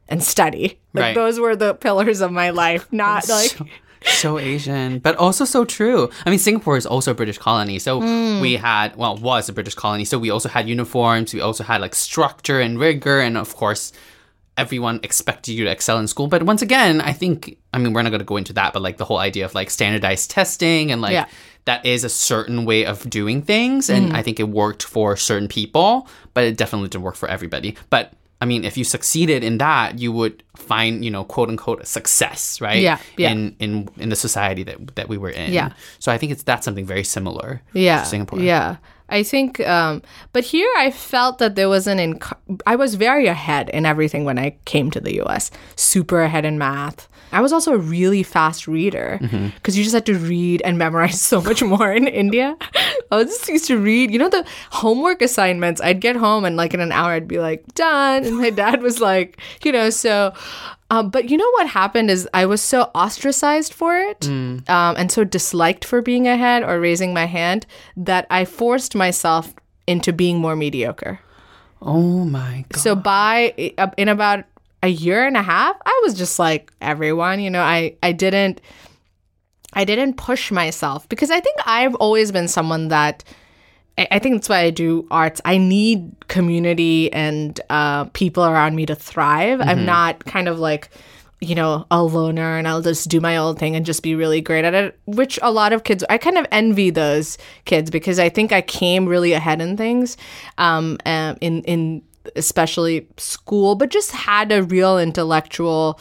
and 0.08 0.22
study. 0.22 0.78
Like 0.94 1.02
Right. 1.02 1.14
those 1.14 1.38
were 1.38 1.54
the 1.56 1.75
pillars 1.75 2.20
of 2.20 2.32
my 2.32 2.50
life. 2.50 2.87
Not 2.92 3.28
like 3.28 3.50
so, 3.50 3.66
so 4.02 4.38
Asian, 4.38 4.99
but 4.99 5.14
also 5.16 5.44
so 5.44 5.64
true. 5.64 6.10
I 6.26 6.30
mean, 6.30 6.38
Singapore 6.38 6.76
is 6.76 6.87
also 6.87 7.12
a 7.12 7.14
British 7.14 7.38
colony, 7.38 7.78
so 7.78 8.00
Hmm. 8.00 8.40
we 8.40 8.56
had 8.56 8.96
well 8.96 9.16
was 9.16 9.49
a 9.49 9.52
British 9.52 9.75
colony, 9.75 10.04
so 10.04 10.18
we 10.18 10.30
also 10.30 10.49
had 10.49 10.68
uniforms. 10.68 11.32
We 11.32 11.40
also 11.40 11.62
had 11.64 11.80
like 11.80 11.94
structure 11.94 12.60
and 12.60 12.78
rigor, 12.78 13.20
and 13.20 13.37
of 13.37 13.54
course, 13.54 13.92
everyone 14.60 15.00
expected 15.02 15.52
you 15.52 15.64
to 15.64 15.70
excel 15.70 15.98
in 15.98 16.06
school. 16.06 16.28
But 16.28 16.42
once 16.42 16.62
again, 16.62 17.00
I 17.00 17.12
think 17.12 17.58
I 17.74 17.78
mean 17.78 17.92
we're 17.92 18.02
not 18.02 18.10
going 18.10 18.26
to 18.26 18.32
go 18.34 18.36
into 18.36 18.52
that, 18.54 18.72
but 18.72 18.82
like 18.82 18.96
the 18.98 19.04
whole 19.04 19.18
idea 19.18 19.44
of 19.44 19.54
like 19.54 19.70
standardized 19.70 20.30
testing 20.30 20.92
and 20.92 21.00
like. 21.00 21.12
Yeah. 21.12 21.26
That 21.66 21.84
is 21.84 22.04
a 22.04 22.08
certain 22.08 22.64
way 22.64 22.86
of 22.86 23.08
doing 23.10 23.42
things, 23.42 23.90
and 23.90 24.06
mm-hmm. 24.06 24.16
I 24.16 24.22
think 24.22 24.40
it 24.40 24.48
worked 24.48 24.82
for 24.82 25.14
certain 25.14 25.46
people, 25.46 26.08
but 26.32 26.42
it 26.44 26.56
definitely 26.56 26.88
didn't 26.88 27.04
work 27.04 27.16
for 27.16 27.28
everybody. 27.28 27.76
But 27.90 28.14
I 28.40 28.46
mean, 28.46 28.64
if 28.64 28.78
you 28.78 28.84
succeeded 28.84 29.44
in 29.44 29.58
that, 29.58 29.98
you 29.98 30.10
would 30.10 30.42
find, 30.56 31.04
you 31.04 31.10
know, 31.10 31.24
quote 31.24 31.50
unquote, 31.50 31.82
a 31.82 31.86
success, 31.86 32.60
right? 32.62 32.80
Yeah, 32.80 32.98
yeah. 33.18 33.30
In 33.32 33.56
in 33.58 33.88
in 33.98 34.08
the 34.08 34.16
society 34.16 34.62
that 34.64 34.96
that 34.96 35.08
we 35.10 35.18
were 35.18 35.28
in. 35.28 35.52
Yeah. 35.52 35.72
So 35.98 36.10
I 36.10 36.16
think 36.18 36.32
it's 36.32 36.42
that's 36.42 36.64
something 36.64 36.86
very 36.86 37.04
similar. 37.04 37.60
yeah 37.74 38.00
To 38.00 38.06
Singapore. 38.06 38.40
yeah 38.40 38.76
i 39.10 39.22
think 39.22 39.60
um 39.66 40.02
but 40.32 40.44
here 40.44 40.70
i 40.78 40.90
felt 40.90 41.38
that 41.38 41.54
there 41.54 41.68
was 41.68 41.86
an 41.86 41.98
inc- 41.98 42.60
i 42.66 42.74
was 42.76 42.94
very 42.94 43.26
ahead 43.26 43.68
in 43.70 43.84
everything 43.84 44.24
when 44.24 44.38
i 44.38 44.56
came 44.64 44.90
to 44.90 45.00
the 45.00 45.20
us 45.20 45.50
super 45.76 46.22
ahead 46.22 46.44
in 46.44 46.58
math 46.58 47.08
i 47.32 47.40
was 47.40 47.52
also 47.52 47.72
a 47.72 47.78
really 47.78 48.22
fast 48.22 48.66
reader 48.68 49.18
because 49.54 49.76
you 49.76 49.82
just 49.84 49.94
had 49.94 50.06
to 50.06 50.18
read 50.18 50.62
and 50.62 50.78
memorize 50.78 51.20
so 51.32 51.40
much 51.40 51.62
more 51.62 51.92
in 51.92 52.06
india. 52.06 52.56
I 53.12 53.16
was 53.16 53.26
just 53.26 53.49
used 53.49 53.66
to 53.66 53.78
read 53.78 54.10
you 54.12 54.18
know 54.18 54.28
the 54.28 54.44
homework 54.70 55.20
assignments. 55.22 55.80
I'd 55.80 56.00
get 56.00 56.16
home 56.16 56.44
and 56.44 56.56
like 56.56 56.75
in 56.75 56.80
an 56.80 56.92
hour 56.92 57.12
i'd 57.12 57.26
be 57.28 57.38
like 57.40 57.64
done. 57.75 58.25
And 58.25 58.38
my 58.38 58.50
dad 58.50 58.82
was 58.82 59.00
like 59.00 59.40
you 59.64 59.72
know 59.72 59.90
so 59.90 60.32
um, 60.90 61.08
but 61.10 61.30
you 61.30 61.37
know 61.37 61.50
what 61.52 61.68
happened 61.68 62.10
is 62.10 62.28
I 62.34 62.46
was 62.46 62.60
so 62.60 62.90
ostracized 62.94 63.72
for 63.72 63.96
it 63.96 64.26
um, 64.28 64.60
and 64.68 65.10
so 65.10 65.22
disliked 65.22 65.84
for 65.84 66.02
being 66.02 66.26
ahead 66.26 66.64
or 66.64 66.80
raising 66.80 67.14
my 67.14 67.26
hand 67.26 67.64
that 67.96 68.26
I 68.28 68.44
forced 68.44 68.94
myself 68.96 69.54
into 69.87 70.12
being 70.12 70.38
more 70.38 70.56
mediocre. 70.56 71.20
Oh 71.80 72.25
my 72.25 72.64
god. 72.68 72.80
So 72.80 72.94
by 72.94 73.54
in 73.96 74.08
about 74.08 74.44
a 74.82 74.88
year 74.88 75.26
and 75.26 75.37
a 75.37 75.42
half, 75.42 75.76
I 75.84 76.00
was 76.04 76.14
just 76.14 76.38
like 76.38 76.72
everyone, 76.80 77.40
you 77.40 77.50
know, 77.50 77.62
I 77.62 77.96
I 78.02 78.12
didn't 78.12 78.60
I 79.72 79.84
didn't 79.84 80.14
push 80.14 80.50
myself 80.50 81.08
because 81.08 81.30
I 81.30 81.40
think 81.40 81.56
I've 81.66 81.94
always 81.96 82.32
been 82.32 82.49
someone 82.49 82.88
that 82.88 83.22
I 83.99 84.08
I 84.10 84.18
think 84.18 84.37
that's 84.37 84.49
why 84.49 84.60
I 84.60 84.70
do 84.70 85.06
arts. 85.10 85.40
I 85.44 85.58
need 85.58 86.28
community 86.28 87.12
and 87.12 87.60
uh, 87.68 88.04
people 88.06 88.44
around 88.44 88.75
me 88.75 88.87
to 88.87 88.94
thrive. 88.94 89.60
I'm 89.60 89.84
not 89.84 90.25
kind 90.25 90.49
of 90.49 90.58
like, 90.58 90.90
you 91.40 91.54
know, 91.54 91.87
a 91.90 92.02
loner 92.02 92.56
and 92.56 92.66
I'll 92.68 92.82
just 92.82 93.08
do 93.08 93.20
my 93.20 93.37
own 93.37 93.56
thing 93.56 93.76
and 93.76 93.84
just 93.84 94.02
be 94.02 94.14
really 94.14 94.40
great 94.40 94.64
at 94.64 94.75
it, 94.75 94.99
which 95.06 95.38
a 95.42 95.50
lot 95.50 95.72
of 95.72 95.84
kids, 95.84 96.04
I 96.08 96.18
kind 96.18 96.38
of 96.38 96.46
envy 96.52 96.90
those 96.90 97.38
kids 97.64 97.90
because 97.90 98.18
I 98.18 98.28
think 98.28 98.52
I 98.52 98.60
came 98.62 99.06
really 99.06 99.32
ahead 99.32 99.60
in 99.60 99.76
things, 99.76 100.16
um, 100.58 100.99
um, 101.06 101.37
in, 101.40 101.62
in 101.64 102.02
especially 102.36 103.06
school, 103.16 103.74
but 103.74 103.90
just 103.90 104.12
had 104.12 104.52
a 104.52 104.62
real 104.62 104.98
intellectual 104.98 105.98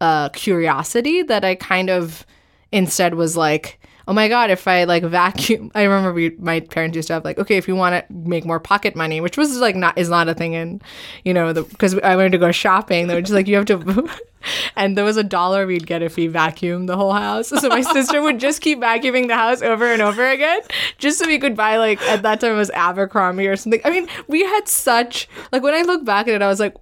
uh, 0.00 0.28
curiosity 0.30 1.22
that 1.22 1.44
I 1.44 1.54
kind 1.54 1.90
of 1.90 2.26
instead 2.72 3.14
was 3.14 3.36
like, 3.36 3.80
oh 4.06 4.12
my 4.12 4.28
god, 4.28 4.50
if 4.50 4.66
I 4.68 4.84
like 4.84 5.02
vacuum, 5.02 5.70
I 5.74 5.82
remember 5.82 6.12
we, 6.12 6.30
my 6.38 6.60
parents 6.60 6.96
used 6.96 7.08
to 7.08 7.14
have 7.14 7.24
like, 7.24 7.38
okay, 7.38 7.56
if 7.56 7.68
you 7.68 7.76
want 7.76 7.94
to 7.94 8.14
make 8.14 8.44
more 8.44 8.60
pocket 8.60 8.96
money, 8.96 9.20
which 9.20 9.36
was 9.36 9.56
like 9.56 9.76
not 9.76 9.96
is 9.98 10.08
not 10.08 10.28
a 10.28 10.34
thing 10.34 10.54
in, 10.54 10.80
you 11.24 11.34
know, 11.34 11.52
the 11.52 11.62
because 11.62 11.98
I 11.98 12.16
wanted 12.16 12.32
to 12.32 12.38
go 12.38 12.52
shopping, 12.52 13.06
they 13.06 13.14
were 13.14 13.22
just 13.22 13.32
like 13.32 13.48
you 13.48 13.56
have 13.56 13.66
to. 13.66 14.08
And 14.76 14.94
there 14.94 15.06
was 15.06 15.16
a 15.16 15.24
dollar 15.24 15.66
we'd 15.66 15.86
get 15.86 16.02
if 16.02 16.16
we 16.16 16.28
vacuumed 16.28 16.86
the 16.86 16.98
whole 16.98 17.14
house. 17.14 17.48
So 17.48 17.66
my 17.70 17.80
sister 17.92 18.20
would 18.20 18.38
just 18.38 18.60
keep 18.60 18.78
vacuuming 18.78 19.26
the 19.26 19.34
house 19.36 19.62
over 19.62 19.90
and 19.90 20.02
over 20.02 20.28
again, 20.28 20.60
just 20.98 21.18
so 21.18 21.26
we 21.26 21.38
could 21.38 21.56
buy 21.56 21.78
like 21.78 21.98
at 22.02 22.20
that 22.24 22.40
time 22.40 22.52
it 22.52 22.56
was 22.56 22.68
Abercrombie 22.70 23.46
or 23.46 23.56
something. 23.56 23.80
I 23.86 23.90
mean, 23.90 24.06
we 24.28 24.42
had 24.42 24.68
such 24.68 25.30
like 25.50 25.62
when 25.62 25.72
I 25.72 25.80
look 25.80 26.04
back 26.04 26.28
at 26.28 26.34
it, 26.34 26.42
I 26.42 26.48
was 26.48 26.60
like, 26.60 26.74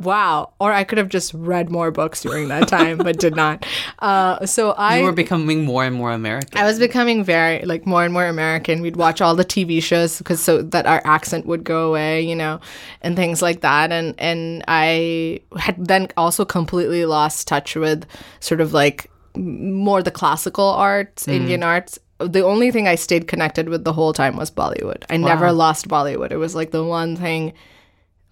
wow 0.00 0.52
or 0.58 0.72
i 0.72 0.84
could 0.84 0.98
have 0.98 1.08
just 1.08 1.32
read 1.34 1.70
more 1.70 1.90
books 1.90 2.22
during 2.22 2.48
that 2.48 2.66
time 2.68 2.98
but 2.98 3.18
did 3.18 3.36
not 3.36 3.64
uh, 4.00 4.44
so 4.44 4.72
i 4.72 4.98
you 4.98 5.04
were 5.04 5.12
becoming 5.12 5.64
more 5.64 5.84
and 5.84 5.94
more 5.94 6.12
American. 6.14 6.58
I 6.58 6.64
was 6.64 6.78
becoming 6.78 7.24
very 7.24 7.64
like 7.64 7.86
more 7.86 8.04
and 8.04 8.12
more 8.12 8.26
American. 8.26 8.80
We'd 8.80 8.96
watch 8.96 9.20
all 9.20 9.34
the 9.34 9.44
TV 9.44 9.82
shows 9.82 10.18
because 10.18 10.40
so 10.40 10.62
that 10.62 10.86
our 10.86 11.02
accent 11.04 11.46
would 11.46 11.64
go 11.64 11.88
away, 11.88 12.22
you 12.22 12.34
know, 12.34 12.60
and 13.02 13.16
things 13.16 13.42
like 13.42 13.60
that. 13.60 13.92
And 13.92 14.14
and 14.18 14.64
I 14.68 15.40
had 15.58 15.84
then 15.84 16.08
also 16.16 16.44
completely 16.44 17.04
lost 17.04 17.46
touch 17.46 17.76
with 17.76 18.06
sort 18.40 18.60
of 18.60 18.72
like 18.72 19.10
more 19.36 20.02
the 20.02 20.10
classical 20.10 20.64
arts, 20.68 21.28
Indian 21.28 21.62
arts. 21.62 21.98
The 22.18 22.44
only 22.44 22.70
thing 22.70 22.86
I 22.86 22.94
stayed 22.94 23.26
connected 23.26 23.68
with 23.68 23.84
the 23.84 23.92
whole 23.92 24.12
time 24.12 24.36
was 24.36 24.50
Bollywood. 24.50 25.04
I 25.10 25.16
never 25.16 25.50
lost 25.52 25.88
Bollywood. 25.88 26.30
It 26.30 26.36
was 26.36 26.54
like 26.54 26.70
the 26.70 26.84
one 26.84 27.16
thing 27.16 27.52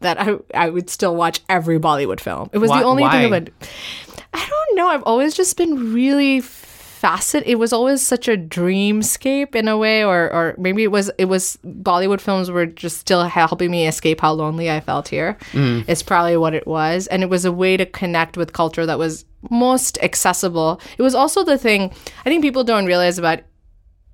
that 0.02 0.20
I 0.20 0.36
I 0.54 0.70
would 0.70 0.88
still 0.90 1.16
watch 1.16 1.40
every 1.48 1.78
Bollywood 1.78 2.20
film. 2.20 2.50
It 2.52 2.58
was 2.58 2.70
Why- 2.70 2.80
the 2.80 2.86
only 2.86 3.02
why? 3.04 3.12
thing 3.22 3.30
would 3.30 3.52
I 4.34 4.46
don't 4.48 4.76
know. 4.76 4.88
I've 4.88 5.02
always 5.02 5.34
just 5.34 5.56
been 5.56 5.92
really 5.92 6.40
facet. 6.40 7.42
It 7.46 7.56
was 7.56 7.72
always 7.72 8.00
such 8.00 8.28
a 8.28 8.36
dreamscape 8.36 9.54
in 9.54 9.66
a 9.68 9.76
way, 9.76 10.04
or 10.04 10.30
or 10.32 10.54
maybe 10.58 10.82
it 10.84 10.90
was 10.92 11.10
it 11.18 11.26
was 11.26 11.58
Bollywood 11.66 12.20
films 12.20 12.50
were 12.50 12.64
just 12.66 12.98
still 12.98 13.24
helping 13.24 13.70
me 13.70 13.86
escape 13.86 14.20
how 14.20 14.32
lonely 14.32 14.70
I 14.70 14.80
felt 14.80 15.08
here. 15.08 15.36
Mm. 15.52 15.84
It's 15.88 16.02
probably 16.02 16.36
what 16.36 16.54
it 16.54 16.66
was, 16.66 17.08
and 17.08 17.22
it 17.22 17.28
was 17.28 17.44
a 17.44 17.52
way 17.52 17.76
to 17.76 17.84
connect 17.84 18.36
with 18.36 18.52
culture 18.52 18.86
that 18.86 18.98
was 18.98 19.24
most 19.50 19.98
accessible. 20.02 20.80
It 20.96 21.02
was 21.02 21.14
also 21.14 21.44
the 21.44 21.58
thing 21.58 21.92
I 22.24 22.28
think 22.30 22.42
people 22.42 22.64
don't 22.64 22.86
realize 22.86 23.18
about 23.18 23.40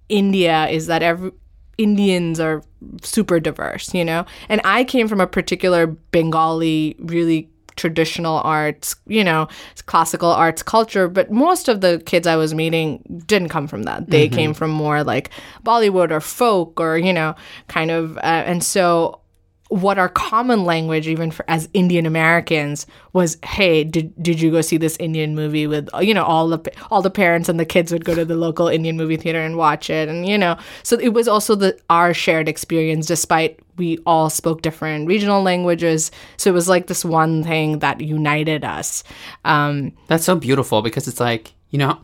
India 0.09 0.67
is 0.69 0.87
that 0.87 1.03
every 1.03 1.31
Indians 1.79 2.41
are 2.41 2.63
super 3.03 3.41
diverse, 3.41 3.95
you 3.95 4.05
know? 4.05 4.27
And 4.49 4.61
I 4.65 4.85
came 4.85 5.09
from 5.09 5.21
a 5.21 5.27
particular 5.27 5.87
Bengali, 5.87 6.97
really 6.99 7.49
traditional 7.77 8.41
arts, 8.45 8.97
you 9.07 9.23
know, 9.23 9.49
classical 9.87 10.31
arts 10.31 10.63
culture, 10.63 11.09
but 11.09 11.31
most 11.31 11.69
of 11.69 11.81
the 11.81 12.03
kids 12.05 12.27
I 12.27 12.35
was 12.35 12.53
meeting 12.53 13.23
didn't 13.27 13.51
come 13.51 13.69
from 13.69 13.85
that. 13.85 14.11
They 14.11 14.29
came 14.29 14.53
from 14.53 14.71
more 14.71 15.05
like 15.05 15.31
Bollywood 15.65 16.11
or 16.11 16.21
folk 16.21 16.81
or, 16.81 16.99
you 16.99 17.13
know, 17.13 17.37
kind 17.69 17.93
of, 17.93 18.17
uh, 18.19 18.21
and 18.23 18.65
so 18.65 19.21
what 19.69 19.99
our 19.99 20.09
common 20.09 20.65
language 20.65 21.07
even 21.07 21.31
for 21.31 21.45
as 21.49 21.69
Indian 21.75 22.07
Americans 22.07 22.87
was 23.13 23.37
hey 23.45 23.85
did 23.85 24.13
did 24.23 24.41
you 24.41 24.51
go 24.51 24.63
see 24.63 24.79
this 24.79 24.97
Indian 24.97 25.35
movie 25.35 25.67
with 25.67 25.89
you 26.01 26.15
know 26.15 26.25
all 26.25 26.49
the 26.49 26.73
all 26.91 27.03
the 27.03 27.11
parents 27.11 27.49
and 27.49 27.61
the 27.61 27.67
kids 27.67 27.93
would 27.93 28.05
go 28.05 28.15
to 28.15 28.25
the 28.25 28.37
local 28.37 28.69
Indian 28.69 28.97
movie 28.97 29.17
theater 29.17 29.41
and 29.41 29.57
watch 29.57 29.91
it 29.91 30.09
and 30.09 30.27
you 30.27 30.39
know. 30.39 30.57
So 30.83 30.97
it 30.97 31.11
was 31.11 31.29
also 31.29 31.55
the 31.55 31.79
our 31.91 32.15
shared 32.15 32.49
experience 32.49 33.07
despite 33.07 33.61
we 33.77 33.99
all 34.07 34.31
spoke 34.31 34.63
different 34.63 35.07
regional 35.07 35.43
languages. 35.43 36.11
So 36.39 36.51
it 36.51 36.55
was 36.55 36.69
like 36.69 36.87
this 36.87 37.05
one 37.05 37.45
thing 37.45 37.81
that 37.81 38.01
united 38.01 38.65
us. 38.65 39.05
Um 39.45 39.93
That's 40.07 40.25
so 40.25 40.35
beautiful 40.37 40.81
because 40.81 41.07
it's 41.09 41.21
like, 41.21 41.53
you 41.71 41.79
know, 41.79 41.99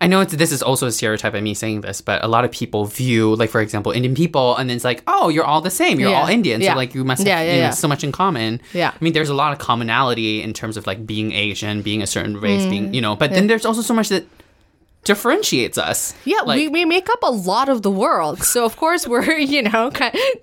I 0.00 0.06
know 0.08 0.20
it's, 0.20 0.34
this 0.36 0.52
is 0.52 0.62
also 0.62 0.86
a 0.86 0.92
stereotype 0.92 1.34
of 1.34 1.42
me 1.42 1.54
saying 1.54 1.80
this, 1.80 2.00
but 2.00 2.22
a 2.22 2.28
lot 2.28 2.44
of 2.44 2.50
people 2.50 2.84
view, 2.84 3.34
like, 3.36 3.50
for 3.50 3.60
example, 3.60 3.92
Indian 3.92 4.14
people, 4.14 4.54
and 4.56 4.68
then 4.68 4.76
it's 4.76 4.84
like, 4.84 5.02
oh, 5.06 5.28
you're 5.30 5.44
all 5.44 5.60
the 5.62 5.70
same. 5.70 5.98
You're 5.98 6.10
Yeah. 6.10 6.20
all 6.22 6.28
Indian. 6.28 6.60
Yeah. 6.60 6.72
So, 6.72 6.76
like, 6.76 6.94
you 6.94 7.02
must 7.04 7.20
have 7.20 7.26
Yeah, 7.26 7.40
yeah, 7.42 7.50
you 7.52 7.56
know, 7.60 7.64
yeah. 7.66 7.70
so 7.70 7.88
much 7.88 8.04
in 8.04 8.12
common. 8.12 8.60
Yeah. 8.74 8.90
I 8.90 9.04
mean, 9.04 9.12
there's 9.14 9.30
a 9.30 9.34
lot 9.34 9.52
of 9.52 9.58
commonality 9.58 10.42
in 10.42 10.52
terms 10.52 10.76
of, 10.76 10.86
like, 10.86 11.06
being 11.06 11.32
Asian, 11.32 11.82
being 11.82 12.02
a 12.02 12.06
certain 12.06 12.38
race, 12.40 12.62
Mm. 12.62 12.70
being, 12.70 12.94
you 12.94 13.00
know, 13.00 13.16
but 13.16 13.30
then 13.30 13.46
there's 13.46 13.64
also 13.64 13.80
so 13.82 13.94
much 13.94 14.08
that 14.10 14.26
differentiates 15.04 15.78
us. 15.78 16.14
Yeah, 16.24 16.40
Like, 16.44 16.56
we, 16.56 16.68
we 16.68 16.84
make 16.84 17.08
up 17.08 17.20
a 17.22 17.30
lot 17.30 17.68
of 17.68 17.82
the 17.82 17.90
world. 17.90 18.42
So, 18.42 18.64
of 18.64 18.76
course, 18.76 19.06
we're, 19.12 19.38
you 19.38 19.62
know, 19.62 19.90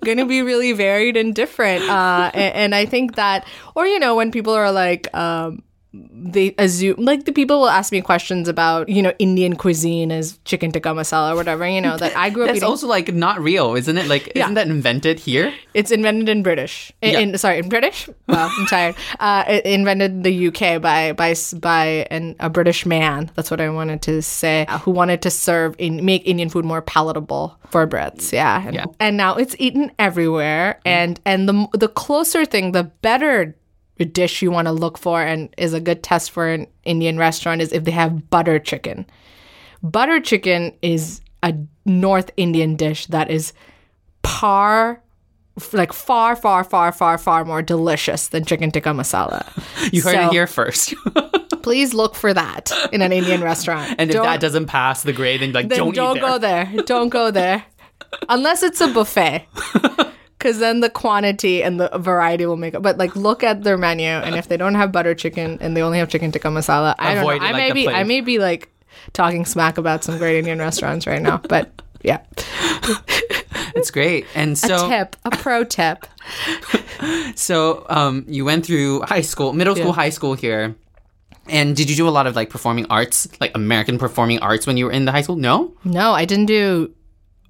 going 0.02 0.16
to 0.18 0.24
be 0.26 0.42
really 0.42 0.72
varied 0.72 1.16
and 1.16 1.34
different. 1.34 1.84
Uh, 1.88 2.30
and, 2.32 2.54
and 2.54 2.74
I 2.74 2.86
think 2.86 3.16
that, 3.16 3.46
or, 3.74 3.86
you 3.86 3.98
know, 3.98 4.16
when 4.16 4.32
people 4.32 4.54
are 4.54 4.72
like, 4.72 5.14
um, 5.14 5.62
they 5.96 6.52
assume, 6.58 6.96
like, 6.98 7.24
the 7.24 7.30
people 7.32 7.60
will 7.60 7.68
ask 7.68 7.92
me 7.92 8.00
questions 8.00 8.48
about, 8.48 8.88
you 8.88 9.00
know, 9.00 9.12
Indian 9.20 9.54
cuisine 9.54 10.10
as 10.10 10.38
chicken 10.44 10.72
tikka 10.72 10.88
masala 10.88 11.32
or 11.32 11.36
whatever, 11.36 11.68
you 11.68 11.80
know, 11.80 11.96
that 11.96 12.16
I 12.16 12.30
grew 12.30 12.42
up 12.42 12.46
that's 12.48 12.56
eating. 12.58 12.68
also, 12.68 12.88
like, 12.88 13.14
not 13.14 13.40
real, 13.40 13.76
isn't 13.76 13.96
it? 13.96 14.08
Like, 14.08 14.32
Yeah. 14.34 14.42
isn't 14.44 14.54
that 14.54 14.66
invented 14.66 15.20
here? 15.20 15.52
It's 15.72 15.92
invented 15.92 16.28
in 16.28 16.42
British. 16.42 16.90
In, 17.00 17.12
Yeah. 17.12 17.18
in- 17.20 17.38
sorry, 17.38 17.58
in 17.58 17.68
British. 17.68 18.08
Well, 18.26 18.50
I'm 18.58 18.66
tired. 18.66 18.96
Uh, 19.20 19.44
it 19.46 19.64
invented 19.66 20.10
in 20.10 20.22
the 20.22 20.32
UK 20.48 20.78
by 20.78 21.12
by 21.12 21.34
by 21.60 22.06
an, 22.10 22.34
a 22.40 22.50
British 22.50 22.84
man. 22.86 23.30
That's 23.36 23.50
what 23.50 23.60
I 23.60 23.68
wanted 23.70 24.02
to 24.02 24.20
say. 24.22 24.66
uh, 24.68 24.78
who 24.78 24.90
wanted 24.90 25.22
to 25.22 25.30
serve 25.30 25.76
in 25.78 26.04
make 26.04 26.26
Indian 26.26 26.48
food 26.48 26.64
more 26.64 26.82
palatable 26.82 27.56
for 27.70 27.86
Brits. 27.86 28.32
Yeah. 28.32 28.62
And, 28.66 28.74
Yeah. 28.74 28.84
and 28.98 29.16
now 29.16 29.36
it's 29.36 29.54
eaten 29.58 29.92
everywhere. 29.98 30.80
And 30.84 31.20
and 31.24 31.48
the 31.48 31.66
the 31.72 31.88
closer 31.88 32.44
thing, 32.44 32.72
the 32.72 32.84
better 33.02 33.54
dish 33.98 34.42
you 34.42 34.50
want 34.50 34.66
to 34.66 34.72
look 34.72 34.98
for 34.98 35.22
and 35.22 35.52
is 35.56 35.72
a 35.74 35.80
good 35.80 36.02
test 36.02 36.30
for 36.30 36.48
an 36.48 36.66
Indian 36.84 37.18
restaurant 37.18 37.60
is 37.62 37.72
if 37.72 37.84
they 37.84 37.90
have 37.92 38.28
butter 38.30 38.58
chicken. 38.58 39.06
Butter 39.82 40.20
chicken 40.20 40.72
is 40.82 41.20
a 41.42 41.54
North 41.84 42.30
Indian 42.36 42.74
dish 42.74 43.06
that 43.06 43.30
is 43.30 43.52
par 44.22 45.00
like 45.72 45.92
far 45.92 46.34
far 46.34 46.64
far 46.64 46.90
far 46.90 47.16
far 47.16 47.44
more 47.44 47.62
delicious 47.62 48.28
than 48.28 48.44
chicken 48.44 48.70
tikka 48.72 48.88
masala. 48.90 49.46
You 49.92 50.02
heard 50.02 50.14
So, 50.14 50.26
it 50.26 50.32
here 50.32 50.46
first. 50.48 50.94
Please 51.62 51.94
look 51.94 52.14
for 52.16 52.34
that 52.34 52.72
in 52.92 53.00
an 53.02 53.12
Indian 53.12 53.40
restaurant. 53.42 53.94
and 53.98 54.10
if 54.10 54.14
Don't- 54.16 54.24
that 54.24 54.40
doesn't 54.40 54.66
pass 54.66 55.02
the 55.04 55.12
grade, 55.12 55.40
then, 55.40 55.52
like, 55.52 55.68
then 55.68 55.78
don't, 55.78 55.94
don't, 55.94 56.14
there. 56.14 56.22
go 56.28 56.38
there. 56.38 56.72
Don't 56.84 57.08
go 57.08 57.30
there. 57.30 57.64
Unless 58.28 58.62
it's 58.62 58.80
a 58.80 58.88
buffet. 58.88 59.46
Cause 60.44 60.58
then 60.58 60.80
the 60.80 60.90
quantity 60.90 61.62
and 61.62 61.80
the 61.80 61.88
variety 61.96 62.44
will 62.44 62.58
make 62.58 62.74
it. 62.74 62.82
But 62.82 62.98
like, 62.98 63.16
look 63.16 63.42
at 63.42 63.62
their 63.64 63.78
menu, 63.78 64.06
and 64.06 64.34
if 64.36 64.46
they 64.48 64.58
don't 64.58 64.74
have 64.74 64.92
butter 64.92 65.14
chicken 65.14 65.56
and 65.62 65.74
they 65.74 65.80
only 65.80 65.96
have 65.98 66.10
chicken 66.10 66.30
tikka 66.32 66.48
masala, 66.48 66.94
I 66.98 67.14
Avoid 67.14 67.40
don't 67.40 67.40
know. 67.40 67.46
it 67.46 67.48
I 67.48 67.52
may 67.56 67.72
be, 67.72 67.88
I 67.88 68.04
may 68.04 68.20
be 68.20 68.38
like 68.38 68.68
talking 69.14 69.46
smack 69.46 69.78
about 69.78 70.04
some 70.04 70.18
great 70.18 70.36
Indian 70.36 70.58
restaurants 70.58 71.06
right 71.06 71.22
now. 71.22 71.38
But 71.48 71.70
yeah, 72.02 72.20
It's 73.74 73.90
great. 73.90 74.26
And 74.34 74.56
so, 74.56 74.88
tip, 74.88 75.16
a 75.24 75.30
pro 75.30 75.64
tip. 75.64 76.06
so 77.34 77.84
um, 77.88 78.24
you 78.28 78.44
went 78.44 78.64
through 78.66 79.00
high 79.02 79.22
school, 79.22 79.52
middle 79.52 79.74
school, 79.74 79.86
Yeah. 79.86 79.92
high 79.94 80.10
school 80.10 80.34
here. 80.34 80.74
And 81.48 81.76
did 81.76 81.90
you 81.90 81.96
do 81.96 82.08
a 82.08 82.10
lot 82.10 82.26
of 82.26 82.36
like 82.36 82.50
performing 82.50 82.86
arts, 82.88 83.28
like 83.40 83.52
American 83.54 83.98
performing 83.98 84.38
arts 84.38 84.66
when 84.66 84.76
you 84.76 84.86
were 84.86 84.92
in 84.92 85.04
the 85.04 85.12
high 85.12 85.22
school? 85.22 85.36
No? 85.36 85.74
No, 85.84 86.12
I 86.12 86.24
didn't 86.24 86.46
do. 86.46 86.90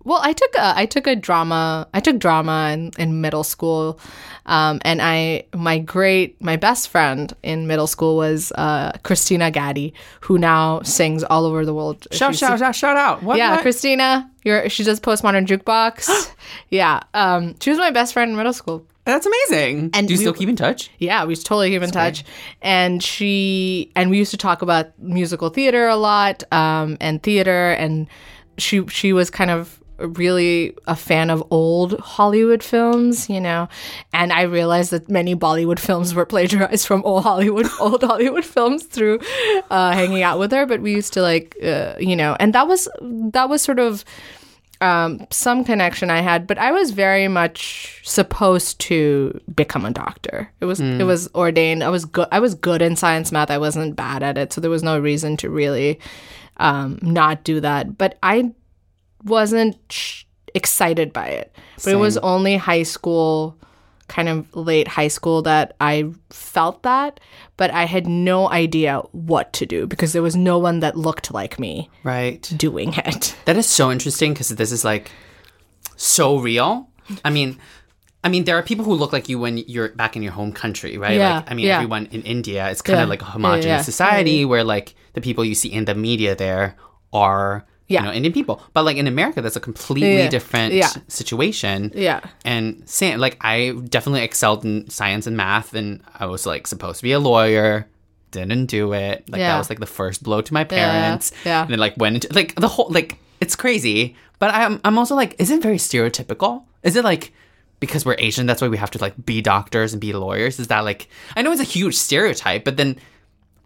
Well, 0.04 0.20
I 0.22 0.34
took 0.34 0.54
a 0.56 0.74
I 0.76 0.86
took 0.86 1.06
a 1.06 1.16
drama. 1.16 1.88
I 1.94 2.00
took 2.00 2.18
drama 2.18 2.70
in, 2.74 2.92
in 2.98 3.20
middle 3.22 3.42
school, 3.42 3.98
um, 4.44 4.80
and 4.84 5.00
I 5.00 5.46
my 5.54 5.78
great 5.78 6.40
my 6.42 6.56
best 6.56 6.88
friend 6.88 7.34
in 7.42 7.66
middle 7.66 7.86
school 7.86 8.16
was 8.16 8.52
uh, 8.52 8.92
Christina 9.02 9.50
Gaddy, 9.50 9.94
who 10.20 10.38
now 10.38 10.82
sings 10.82 11.24
all 11.24 11.46
over 11.46 11.64
the 11.64 11.72
world. 11.72 12.06
Shout, 12.12 12.36
shout, 12.36 12.58
shout, 12.58 12.74
shout 12.74 12.96
out. 12.98 13.22
What? 13.22 13.38
yeah, 13.38 13.52
what? 13.52 13.62
Christina, 13.62 14.30
you're 14.44 14.68
she 14.68 14.84
does 14.84 15.00
postmodern 15.00 15.46
jukebox. 15.46 16.34
yeah, 16.68 17.00
um, 17.14 17.54
she 17.60 17.70
was 17.70 17.78
my 17.78 17.90
best 17.90 18.12
friend 18.12 18.30
in 18.30 18.36
middle 18.36 18.52
school. 18.52 18.86
That's 19.06 19.26
amazing. 19.26 19.90
And 19.92 20.08
do 20.08 20.14
you 20.14 20.18
we- 20.18 20.24
still 20.24 20.34
keep 20.34 20.48
in 20.48 20.56
touch? 20.56 20.90
Yeah, 20.98 21.24
we 21.24 21.34
totally 21.36 21.70
keep 21.70 21.82
in 21.82 21.90
touch, 21.90 22.24
and 22.60 23.02
she 23.02 23.90
and 23.96 24.10
we 24.10 24.18
used 24.18 24.32
to 24.32 24.38
talk 24.38 24.60
about 24.60 24.98
musical 24.98 25.48
theater 25.48 25.88
a 25.88 25.96
lot, 25.96 26.42
um, 26.52 26.98
and 27.00 27.22
theater, 27.22 27.72
and 27.72 28.06
she 28.58 28.86
she 28.88 29.14
was 29.14 29.30
kind 29.30 29.50
of 29.50 29.80
really 29.98 30.74
a 30.86 30.96
fan 30.96 31.30
of 31.30 31.42
old 31.50 31.98
Hollywood 32.00 32.62
films, 32.62 33.28
you 33.28 33.40
know, 33.40 33.68
and 34.12 34.32
I 34.32 34.42
realized 34.42 34.90
that 34.90 35.08
many 35.08 35.34
Bollywood 35.34 35.78
films 35.78 36.14
were 36.14 36.26
plagiarized 36.26 36.86
from 36.86 37.02
old 37.04 37.22
Hollywood 37.22 37.66
old 37.80 38.02
Hollywood 38.02 38.44
films 38.44 38.84
through 38.84 39.20
uh, 39.70 39.92
hanging 39.92 40.22
out 40.22 40.38
with 40.38 40.52
her. 40.52 40.66
But 40.66 40.80
we 40.80 40.92
used 40.92 41.12
to 41.14 41.22
like, 41.22 41.56
uh, 41.62 41.94
you 41.98 42.16
know, 42.16 42.36
and 42.40 42.52
that 42.54 42.66
was 42.66 42.88
that 43.00 43.48
was 43.48 43.62
sort 43.62 43.78
of 43.78 44.04
um, 44.80 45.26
some 45.30 45.64
connection 45.64 46.10
I 46.10 46.20
had, 46.20 46.46
but 46.46 46.58
I 46.58 46.72
was 46.72 46.90
very 46.90 47.28
much 47.28 48.02
supposed 48.04 48.78
to 48.80 49.40
become 49.54 49.84
a 49.84 49.90
doctor. 49.90 50.50
It 50.60 50.66
was 50.66 50.80
it 50.80 51.04
was 51.04 51.28
ordained. 51.34 51.82
I 51.82 51.88
was 51.88 52.04
good. 52.04 52.28
I 52.30 52.40
was 52.40 52.54
good 52.54 52.82
in 52.82 52.96
science, 52.96 53.32
math. 53.32 53.50
I 53.50 53.58
wasn't 53.58 53.96
bad 53.96 54.22
at 54.22 54.36
it, 54.36 54.52
so 54.52 54.60
there 54.60 54.70
was 54.70 54.82
no 54.82 54.98
reason 54.98 55.36
to 55.38 55.50
really 55.50 56.00
um, 56.58 56.98
not 57.02 57.44
do 57.44 57.60
that. 57.60 57.96
But 57.96 58.18
I 58.22 58.52
wasn't 59.24 60.24
excited 60.54 61.12
by 61.12 61.28
it. 61.28 61.54
But 61.82 61.92
it 61.92 61.96
was 61.96 62.16
only 62.18 62.56
high 62.56 62.84
school, 62.84 63.56
kind 64.08 64.28
of 64.28 64.54
late 64.54 64.86
high 64.88 65.08
school, 65.08 65.42
that 65.42 65.74
I 65.80 66.04
felt 66.30 66.82
that. 66.84 67.20
But 67.56 67.70
I 67.72 67.84
had 67.86 68.06
no 68.06 68.48
idea 68.50 68.98
what 69.12 69.52
to 69.54 69.66
do 69.66 69.86
because 69.86 70.12
there 70.12 70.22
was 70.22 70.36
no 70.36 70.58
one 70.58 70.80
that 70.80 70.96
looked 70.96 71.32
like 71.32 71.58
me 71.58 71.88
Right. 72.02 72.42
doing 72.56 72.94
it. 72.96 73.34
That 73.46 73.56
is 73.56 73.66
so 73.66 73.90
interesting 73.90 74.32
because 74.32 74.48
this 74.50 74.72
is 74.72 74.84
like 74.84 75.10
so 75.96 76.38
real. 76.38 76.88
I 77.24 77.30
mean, 77.30 77.58
I 78.22 78.28
mean, 78.28 78.44
there 78.44 78.56
are 78.56 78.62
people 78.62 78.84
who 78.84 78.94
look 78.94 79.12
like 79.12 79.28
you 79.28 79.38
when 79.38 79.58
you're 79.58 79.90
back 79.90 80.16
in 80.16 80.22
your 80.22 80.32
home 80.32 80.52
country, 80.52 80.96
right? 80.96 81.16
Yeah, 81.18 81.36
Like, 81.36 81.50
I 81.50 81.54
mean, 81.54 81.66
yeah. 81.66 81.76
everyone 81.76 82.06
in 82.06 82.22
India, 82.22 82.70
it's 82.70 82.80
kind 82.82 82.96
Yeah, 82.98 83.02
of 83.04 83.08
like 83.10 83.20
a 83.22 83.26
homogenous 83.26 83.66
yeah. 83.66 83.82
society 83.82 84.44
where 84.44 84.64
like 84.64 84.94
the 85.12 85.20
people 85.20 85.44
you 85.44 85.54
see 85.54 85.68
in 85.72 85.84
the 85.84 85.94
media 85.94 86.34
there 86.34 86.76
are, 87.12 87.66
Yeah. 87.86 88.00
you 88.00 88.06
know, 88.06 88.12
Indian 88.14 88.32
people. 88.32 88.62
But 88.72 88.84
like 88.84 88.96
in 88.96 89.06
America, 89.06 89.42
that's 89.42 89.56
a 89.56 89.60
completely 89.60 90.16
Yeah, 90.18 90.28
different 90.30 90.72
yeah. 90.74 90.88
situation. 91.08 91.92
Yeah. 91.94 92.20
And 92.44 92.82
same, 92.88 93.18
like 93.20 93.36
I 93.42 93.72
definitely 93.88 94.22
excelled 94.22 94.64
in 94.64 94.88
science 94.88 95.26
and 95.26 95.36
math, 95.36 95.74
and 95.74 96.02
I 96.18 96.26
was 96.26 96.46
like 96.46 96.66
supposed 96.66 96.98
to 97.00 97.02
be 97.02 97.12
a 97.12 97.18
lawyer. 97.20 97.86
Didn't 98.30 98.66
do 98.66 98.92
it. 98.94 99.28
Like 99.28 99.40
that 99.40 99.58
was 99.58 99.68
like 99.70 99.80
the 99.80 99.86
first 99.86 100.22
blow 100.22 100.40
to 100.40 100.52
my 100.54 100.64
parents. 100.64 101.30
yeah. 101.44 101.62
And 101.62 101.70
then 101.70 101.78
like 101.78 101.94
went 101.98 102.16
into 102.16 102.32
like 102.34 102.54
the 102.56 102.68
whole 102.68 102.88
like 102.90 103.18
it's 103.40 103.54
crazy. 103.54 104.16
But 104.38 104.52
I'm 104.54 104.80
I'm 104.84 104.98
also 104.98 105.14
like, 105.14 105.36
is 105.38 105.50
it 105.50 105.62
very 105.62 105.76
stereotypical? 105.76 106.64
Is 106.82 106.96
it 106.96 107.04
like 107.04 107.32
because 107.80 108.04
we're 108.06 108.16
Asian, 108.18 108.46
that's 108.46 108.62
why 108.62 108.68
we 108.68 108.78
have 108.78 108.90
to 108.92 108.98
like 108.98 109.14
be 109.26 109.40
doctors 109.42 109.92
and 109.92 110.00
be 110.00 110.12
lawyers? 110.14 110.58
Is 110.58 110.68
that 110.68 110.80
like 110.84 111.06
I 111.36 111.42
know 111.42 111.52
it's 111.52 111.60
a 111.60 111.64
huge 111.64 111.94
stereotype, 111.96 112.64
but 112.64 112.76
then 112.76 112.96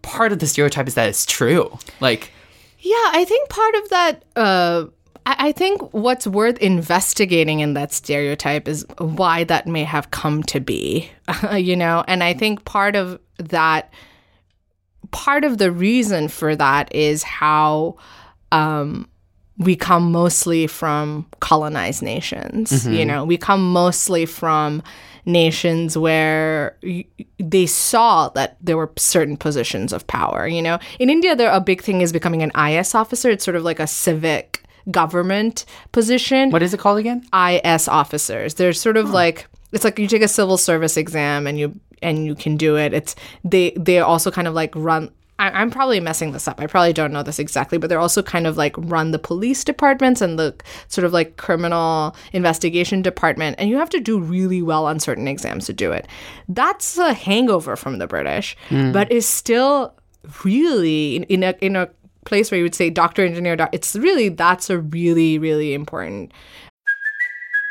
part 0.01 0.31
of 0.31 0.39
the 0.39 0.45
stereotype 0.47 0.87
is 0.87 0.93
that 0.95 1.09
it's 1.09 1.25
true. 1.25 1.77
Like 1.99 2.31
Yeah, 2.79 2.95
I 3.11 3.25
think 3.25 3.49
part 3.49 3.75
of 3.75 3.89
that. 3.89 4.25
Uh, 4.35 4.85
I, 5.25 5.35
I 5.47 5.51
think 5.51 5.93
what's 5.93 6.25
worth 6.25 6.57
investigating 6.59 7.59
in 7.59 7.73
that 7.73 7.91
stereotype 7.91 8.67
is 8.67 8.85
why 8.97 9.43
that 9.45 9.67
may 9.67 9.83
have 9.83 10.11
come 10.11 10.43
to 10.43 10.59
be, 10.59 11.09
you 11.55 11.75
know. 11.75 12.03
And 12.07 12.23
I 12.23 12.33
think 12.33 12.65
part 12.65 12.95
of 12.95 13.19
that, 13.37 13.93
part 15.11 15.43
of 15.43 15.57
the 15.57 15.71
reason 15.71 16.27
for 16.27 16.55
that 16.55 16.93
is 16.95 17.23
how 17.23 17.97
um, 18.51 19.09
we 19.57 19.75
come 19.75 20.11
mostly 20.11 20.65
from 20.67 21.25
colonized 21.41 22.01
nations. 22.01 22.87
You 22.87 23.05
know, 23.05 23.25
we 23.25 23.37
come 23.37 23.71
mostly 23.73 24.25
from 24.25 24.81
nations 25.31 25.97
where 25.97 26.77
they 27.37 27.65
saw 27.65 28.29
that 28.29 28.57
there 28.61 28.77
were 28.77 28.91
certain 28.97 29.37
positions 29.37 29.93
of 29.93 30.05
power. 30.07 30.47
You 30.47 30.61
know, 30.61 30.79
in 30.99 31.09
India, 31.09 31.35
there 31.35 31.51
a 31.51 31.61
big 31.61 31.81
thing 31.81 32.01
is 32.01 32.11
becoming 32.11 32.43
an 32.43 32.51
IS 32.57 32.95
officer. 32.95 33.29
It's 33.29 33.45
sort 33.45 33.55
of 33.55 33.63
like 33.63 33.79
a 33.79 33.87
civic 33.87 34.63
government 34.91 35.65
position. 35.91 36.49
what 36.51 36.63
is 36.63 36.73
it 36.73 36.79
called 36.79 36.99
again? 36.99 37.23
IS 37.33 37.87
officers. 37.87 38.55
They're 38.55 38.73
sort 38.73 38.97
of 38.97 39.09
like 39.11 39.47
it's 39.71 39.83
like 39.83 39.99
you 39.99 40.07
take 40.07 40.21
a 40.21 40.27
civil 40.27 40.57
service 40.57 40.97
exam 40.97 41.47
and 41.47 41.59
you 41.59 41.79
and 42.01 42.25
you 42.25 42.35
can 42.35 42.57
do 42.57 42.77
it. 42.77 42.93
It's 42.93 43.15
they 43.43 43.71
they 43.71 43.99
also 43.99 44.31
kind 44.31 44.47
of 44.47 44.53
like 44.53 44.73
run. 44.75 45.11
I, 45.39 45.49
I'm 45.49 45.71
probably 45.71 45.99
messing 45.99 46.33
this 46.33 46.47
up. 46.47 46.59
I 46.59 46.67
probably 46.67 46.93
don't 46.93 47.11
know 47.11 47.23
this 47.23 47.39
exactly, 47.39 47.77
but 47.77 47.89
they're 47.89 47.99
also 47.99 48.21
kind 48.21 48.45
of 48.45 48.57
like 48.57 48.75
run 48.77 49.11
the 49.11 49.19
police 49.19 49.63
departments 49.63 50.21
and 50.21 50.37
the 50.37 50.53
sort 50.89 51.05
of 51.05 51.13
like 51.13 51.37
criminal 51.37 52.15
investigation 52.33 53.01
department. 53.01 53.55
And 53.57 53.69
you 53.69 53.77
have 53.77 53.89
to 53.91 53.99
do 53.99 54.19
really 54.19 54.61
well 54.61 54.85
on 54.85 54.99
certain 54.99 55.27
exams 55.27 55.65
to 55.65 55.73
do 55.73 55.91
it. 55.91 56.07
That's 56.47 56.97
a 56.97 57.13
hangover 57.13 57.75
from 57.75 57.97
the 57.97 58.07
British, 58.07 58.55
hmm. 58.67 58.91
but 58.91 59.11
is 59.11 59.27
still 59.27 59.95
really 60.43 61.15
in, 61.15 61.23
in 61.23 61.43
a 61.43 61.55
in 61.61 61.75
a 61.75 61.89
place 62.25 62.51
where 62.51 62.57
you 62.57 62.63
would 62.63 62.75
say 62.75 62.89
doctor, 62.89 63.25
engineer, 63.25 63.55
doc, 63.55 63.69
it's 63.71 63.95
really 63.95 64.29
that's 64.29 64.69
a 64.69 64.79
really 64.79 65.39
really 65.39 65.73
important 65.73 66.33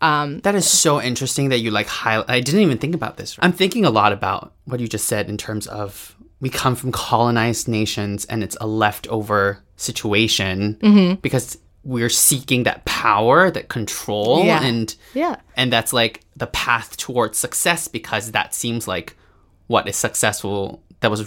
Um, 0.00 0.40
that 0.40 0.54
is 0.54 0.68
so 0.68 1.00
interesting 1.00 1.48
that 1.48 1.60
you 1.60 1.70
like 1.70 1.86
highlight. 1.86 2.28
I 2.28 2.40
didn't 2.40 2.60
even 2.60 2.78
think 2.78 2.94
about 2.94 3.16
this. 3.16 3.36
I'm 3.40 3.52
thinking 3.52 3.84
a 3.84 3.90
lot 3.90 4.12
about 4.12 4.52
what 4.64 4.80
you 4.80 4.88
just 4.88 5.06
said 5.06 5.28
in 5.28 5.36
terms 5.38 5.66
of 5.66 6.14
we 6.40 6.50
come 6.50 6.74
from 6.76 6.92
colonized 6.92 7.68
nations 7.68 8.24
and 8.26 8.42
it's 8.42 8.56
a 8.60 8.66
leftover 8.66 9.62
situation 9.76 10.76
mm-hmm. 10.80 11.14
because 11.20 11.58
we're 11.84 12.08
seeking 12.08 12.64
that 12.64 12.84
power, 12.84 13.50
that 13.50 13.68
control, 13.68 14.44
Yeah. 14.44 14.62
and 14.62 14.94
Yeah. 15.14 15.36
and 15.56 15.72
that's 15.72 15.92
like 15.92 16.20
the 16.36 16.46
path 16.48 16.96
towards 16.96 17.38
success 17.38 17.88
because 17.88 18.32
that 18.32 18.54
seems 18.54 18.88
like 18.88 19.16
what 19.68 19.88
is 19.88 19.96
successful. 19.96 20.82
That 21.00 21.10
was 21.10 21.26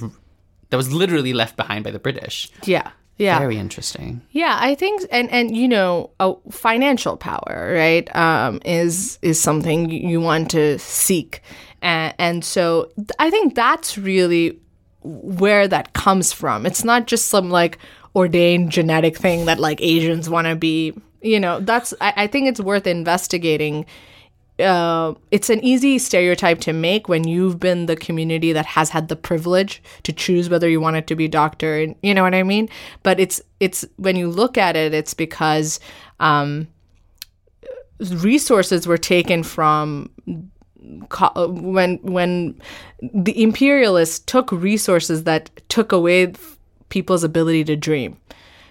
that 0.69 0.77
was 0.77 0.91
literally 0.91 1.33
left 1.33 1.55
behind 1.57 1.83
by 1.83 1.91
the 1.91 1.99
British. 1.99 2.49
Yeah. 2.63 2.91
Yeah. 3.17 3.39
Very 3.39 3.57
interesting. 3.57 4.21
Yeah, 4.31 4.57
I 4.59 4.75
think 4.75 5.05
and 5.11 5.29
and 5.31 5.55
you 5.57 5.67
know, 5.67 6.11
uh, 6.19 6.33
financial 6.51 7.17
power, 7.17 7.73
right? 7.75 8.07
Um 8.15 8.61
is 8.63 9.17
is 9.21 9.39
something 9.39 9.89
you- 9.89 10.09
you 10.09 10.21
want 10.21 10.51
to 10.51 10.77
seek. 10.79 11.41
And 11.81 12.13
and 12.19 12.45
so 12.45 12.91
I 13.19 13.29
think 13.29 13.55
that's 13.55 13.97
really 13.97 14.59
where 15.03 15.67
that 15.67 15.93
comes 15.93 16.33
from. 16.33 16.65
It's 16.65 16.83
not 16.83 17.07
just 17.07 17.27
some 17.29 17.49
like 17.49 17.77
ordained 18.15 18.71
genetic 18.71 19.17
thing 19.17 19.45
that 19.45 19.59
like 19.59 19.79
Asians 19.81 20.29
want 20.29 20.47
to 20.47 20.55
be, 20.55 20.93
you 21.21 21.39
know, 21.39 21.59
that's 21.59 21.93
I, 22.01 22.13
I 22.23 22.27
think 22.27 22.47
it's 22.47 22.59
worth 22.59 22.87
investigating 22.87 23.85
uh, 24.59 25.13
it's 25.29 25.49
an 25.49 25.63
easy 25.63 25.99
stereotype 25.99 26.59
to 26.61 26.73
make 26.73 27.07
when 27.07 27.27
you've 27.27 27.59
been 27.59 27.85
the 27.85 27.95
community 27.95 28.53
that 28.53 28.65
has 28.65 28.89
had 28.89 29.07
the 29.07 29.15
privilege 29.15 29.81
to 30.03 30.11
choose 30.11 30.49
whether 30.49 30.67
you 30.67 30.81
wanted 30.81 31.07
to 31.07 31.15
be 31.15 31.27
doctor 31.27 31.79
and 31.79 31.95
you 32.01 32.13
know 32.13 32.23
what 32.23 32.33
i 32.33 32.43
mean? 32.43 32.67
But 33.03 33.19
it's 33.19 33.41
it's 33.59 33.85
when 33.97 34.15
you 34.15 34.29
look 34.29 34.57
at 34.57 34.75
it 34.75 34.93
it's 34.93 35.13
because 35.13 35.79
um, 36.19 36.67
resources 37.99 38.87
were 38.87 38.97
taken 38.97 39.43
from 39.43 40.09
when 41.49 41.97
when 41.97 42.59
the 43.01 43.41
imperialists 43.41 44.19
took 44.19 44.51
resources 44.51 45.23
that 45.25 45.49
took 45.69 45.91
away 45.91 46.33
people's 46.89 47.23
ability 47.23 47.63
to 47.65 47.75
dream 47.75 48.17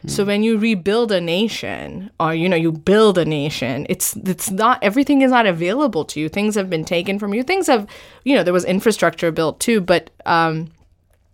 So 0.07 0.25
when 0.25 0.43
you 0.43 0.57
rebuild 0.59 1.11
a 1.11 1.21
nation 1.21 2.11
or 2.21 2.35
you 2.35 2.49
know 2.49 2.57
you 2.57 2.73
build 2.73 3.19
a 3.19 3.25
nation, 3.25 3.87
it's 3.89 4.17
it's 4.17 4.51
not 4.51 4.79
everything 4.83 5.23
is 5.23 5.31
not 5.31 5.47
available 5.47 6.05
to 6.07 6.21
you. 6.21 6.29
Things 6.29 6.55
have 6.55 6.71
been 6.71 6.85
taken 6.85 7.19
from 7.19 7.35
you. 7.35 7.43
Things 7.43 7.67
have 7.67 7.87
you 8.25 8.35
know 8.35 8.43
there 8.43 8.53
was 8.53 8.65
infrastructure 8.65 9.33
built 9.33 9.59
too, 9.61 9.81
but 9.81 10.11
um 10.25 10.71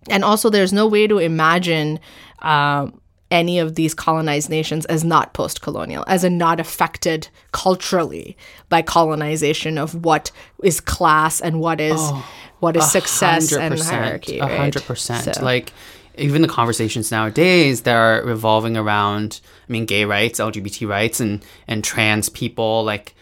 and 0.09 0.25
also 0.25 0.51
there's 0.51 0.73
no 0.73 0.87
way 0.87 1.07
to 1.07 1.19
imagine 1.19 2.01
um 2.41 2.99
any 3.31 3.59
of 3.59 3.77
these 3.77 3.95
colonized 3.95 4.51
nations 4.51 4.85
as 4.87 5.03
not 5.05 5.33
post-colonial, 5.33 6.05
as 6.07 6.23
in 6.23 6.37
not 6.37 6.61
affected 6.61 7.29
culturally 7.53 8.37
by 8.69 8.83
colonization 8.83 9.79
of 9.79 10.05
what 10.05 10.31
is 10.63 10.81
class 10.81 11.41
and 11.41 11.59
what 11.61 11.81
is 11.81 11.99
what 12.61 12.77
is 12.77 12.91
success 12.91 13.53
and 13.53 13.79
hierarchy. 13.81 14.39
A 14.39 14.47
hundred 14.57 14.83
percent. 14.85 15.43
Like 15.43 15.73
even 16.19 16.43
the 16.43 16.49
conversations 16.49 17.11
nowadays 17.11 17.83
that 17.83 17.95
are 17.97 18.23
revolving 18.25 18.77
around, 18.77 19.41
I 19.69 19.73
mean, 19.73 19.87
gay 19.87 20.05
rights, 20.05 20.39
LGBT 20.41 20.89
rights, 20.89 21.21
and 21.21 21.45
and 21.69 21.83
trans 21.85 22.29
people. 22.29 22.85
Like 22.85 23.15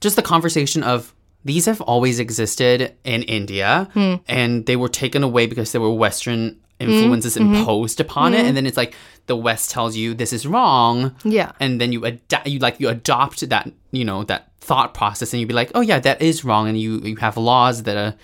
just 0.00 0.16
the 0.16 0.22
conversation 0.22 0.82
of 0.82 1.14
these 1.44 1.66
have 1.66 1.80
always 1.82 2.18
existed 2.20 2.94
in 3.04 3.22
India, 3.22 3.88
Hmm. 3.94 4.14
and 4.28 4.66
they 4.66 4.76
were 4.76 4.88
taken 4.88 5.22
away 5.22 5.46
because 5.46 5.72
there 5.72 5.80
were 5.80 5.92
Western 5.92 6.56
influences 6.80 7.36
Mm-hmm. 7.36 7.54
imposed 7.56 8.00
upon 8.00 8.34
it, 8.34 8.44
and 8.46 8.56
then 8.56 8.66
it's 8.66 8.76
like 8.76 8.94
the 9.26 9.36
West 9.36 9.70
tells 9.70 9.96
you 9.96 10.14
this 10.14 10.32
is 10.32 10.46
wrong, 10.46 11.14
Yeah. 11.24 11.52
and 11.60 11.80
then 11.80 11.92
you 11.92 12.04
adapt, 12.04 12.46
you 12.46 12.58
like 12.60 12.78
you 12.80 12.88
adopt 12.88 13.48
that, 13.48 13.70
you 13.92 14.04
know, 14.04 14.22
that 14.24 14.50
thought 14.60 14.94
process, 14.94 15.32
and 15.32 15.40
you'd 15.40 15.48
be 15.48 15.54
like, 15.54 15.72
oh 15.74 15.80
yeah, 15.80 15.98
that 16.00 16.20
is 16.22 16.44
wrong, 16.44 16.68
and 16.68 16.78
you 16.80 17.00
you 17.00 17.16
have 17.16 17.36
laws 17.36 17.82
that 17.84 17.96
are 17.96 18.14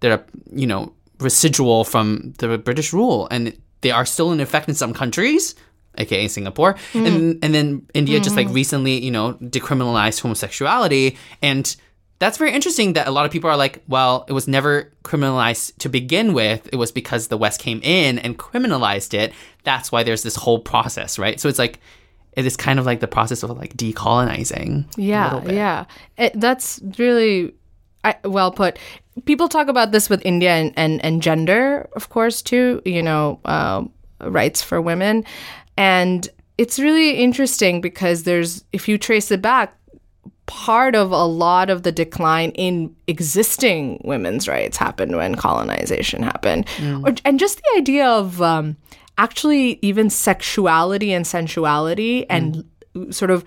that 0.00 0.10
are 0.12 0.24
you 0.52 0.66
know 0.66 0.92
residual 1.20 1.84
from 1.84 2.34
the 2.38 2.58
British 2.58 2.92
rule, 2.92 3.26
and 3.30 3.56
they 3.84 3.92
are 3.92 4.06
still 4.06 4.32
in 4.32 4.40
effect 4.40 4.68
in 4.68 4.74
some 4.74 4.92
countries, 4.94 5.54
aka 5.98 6.26
Singapore, 6.26 6.74
and 6.94 7.06
mm. 7.06 7.38
and 7.42 7.54
then 7.54 7.86
India 7.92 8.18
just 8.18 8.34
like 8.34 8.48
mm. 8.48 8.54
recently, 8.54 9.04
you 9.04 9.10
know, 9.10 9.34
decriminalized 9.34 10.20
homosexuality, 10.20 11.16
and 11.42 11.76
that's 12.18 12.38
very 12.38 12.52
interesting 12.52 12.94
that 12.94 13.06
a 13.06 13.10
lot 13.10 13.26
of 13.26 13.30
people 13.30 13.50
are 13.50 13.56
like, 13.56 13.82
well, 13.86 14.24
it 14.28 14.32
was 14.32 14.48
never 14.48 14.92
criminalized 15.04 15.76
to 15.78 15.88
begin 15.88 16.32
with. 16.32 16.66
It 16.72 16.76
was 16.76 16.90
because 16.90 17.28
the 17.28 17.36
West 17.36 17.60
came 17.60 17.80
in 17.82 18.18
and 18.18 18.38
criminalized 18.38 19.12
it. 19.12 19.34
That's 19.64 19.92
why 19.92 20.02
there's 20.04 20.22
this 20.22 20.36
whole 20.36 20.60
process, 20.60 21.18
right? 21.18 21.38
So 21.38 21.48
it's 21.48 21.58
like 21.58 21.80
it 22.32 22.46
is 22.46 22.56
kind 22.56 22.78
of 22.78 22.86
like 22.86 23.00
the 23.00 23.08
process 23.08 23.42
of 23.42 23.50
like 23.50 23.76
decolonizing. 23.76 24.86
Yeah, 24.96 25.44
yeah. 25.44 25.84
It, 26.16 26.40
that's 26.40 26.80
really 26.98 27.52
I, 28.04 28.16
well 28.24 28.52
put. 28.52 28.78
People 29.24 29.48
talk 29.48 29.68
about 29.68 29.92
this 29.92 30.10
with 30.10 30.24
India 30.24 30.50
and, 30.50 30.72
and, 30.76 31.04
and 31.04 31.22
gender, 31.22 31.88
of 31.96 32.08
course, 32.10 32.42
too, 32.42 32.82
you 32.84 33.02
know, 33.02 33.40
um, 33.44 33.90
rights 34.20 34.62
for 34.62 34.80
women. 34.80 35.24
And 35.76 36.28
it's 36.58 36.78
really 36.78 37.12
interesting 37.12 37.80
because 37.80 38.24
there's, 38.24 38.64
if 38.72 38.88
you 38.88 38.98
trace 38.98 39.30
it 39.30 39.40
back, 39.40 39.76
part 40.46 40.94
of 40.94 41.10
a 41.10 41.24
lot 41.24 41.70
of 41.70 41.84
the 41.84 41.92
decline 41.92 42.50
in 42.50 42.94
existing 43.06 44.00
women's 44.04 44.46
rights 44.46 44.76
happened 44.76 45.16
when 45.16 45.34
colonization 45.36 46.22
happened. 46.22 46.66
Or, 47.06 47.14
and 47.24 47.38
just 47.38 47.58
the 47.58 47.78
idea 47.78 48.06
of 48.06 48.42
um, 48.42 48.76
actually 49.16 49.78
even 49.80 50.10
sexuality 50.10 51.14
and 51.14 51.26
sensuality 51.26 52.28
and 52.28 52.64
sort 53.10 53.30
of 53.30 53.44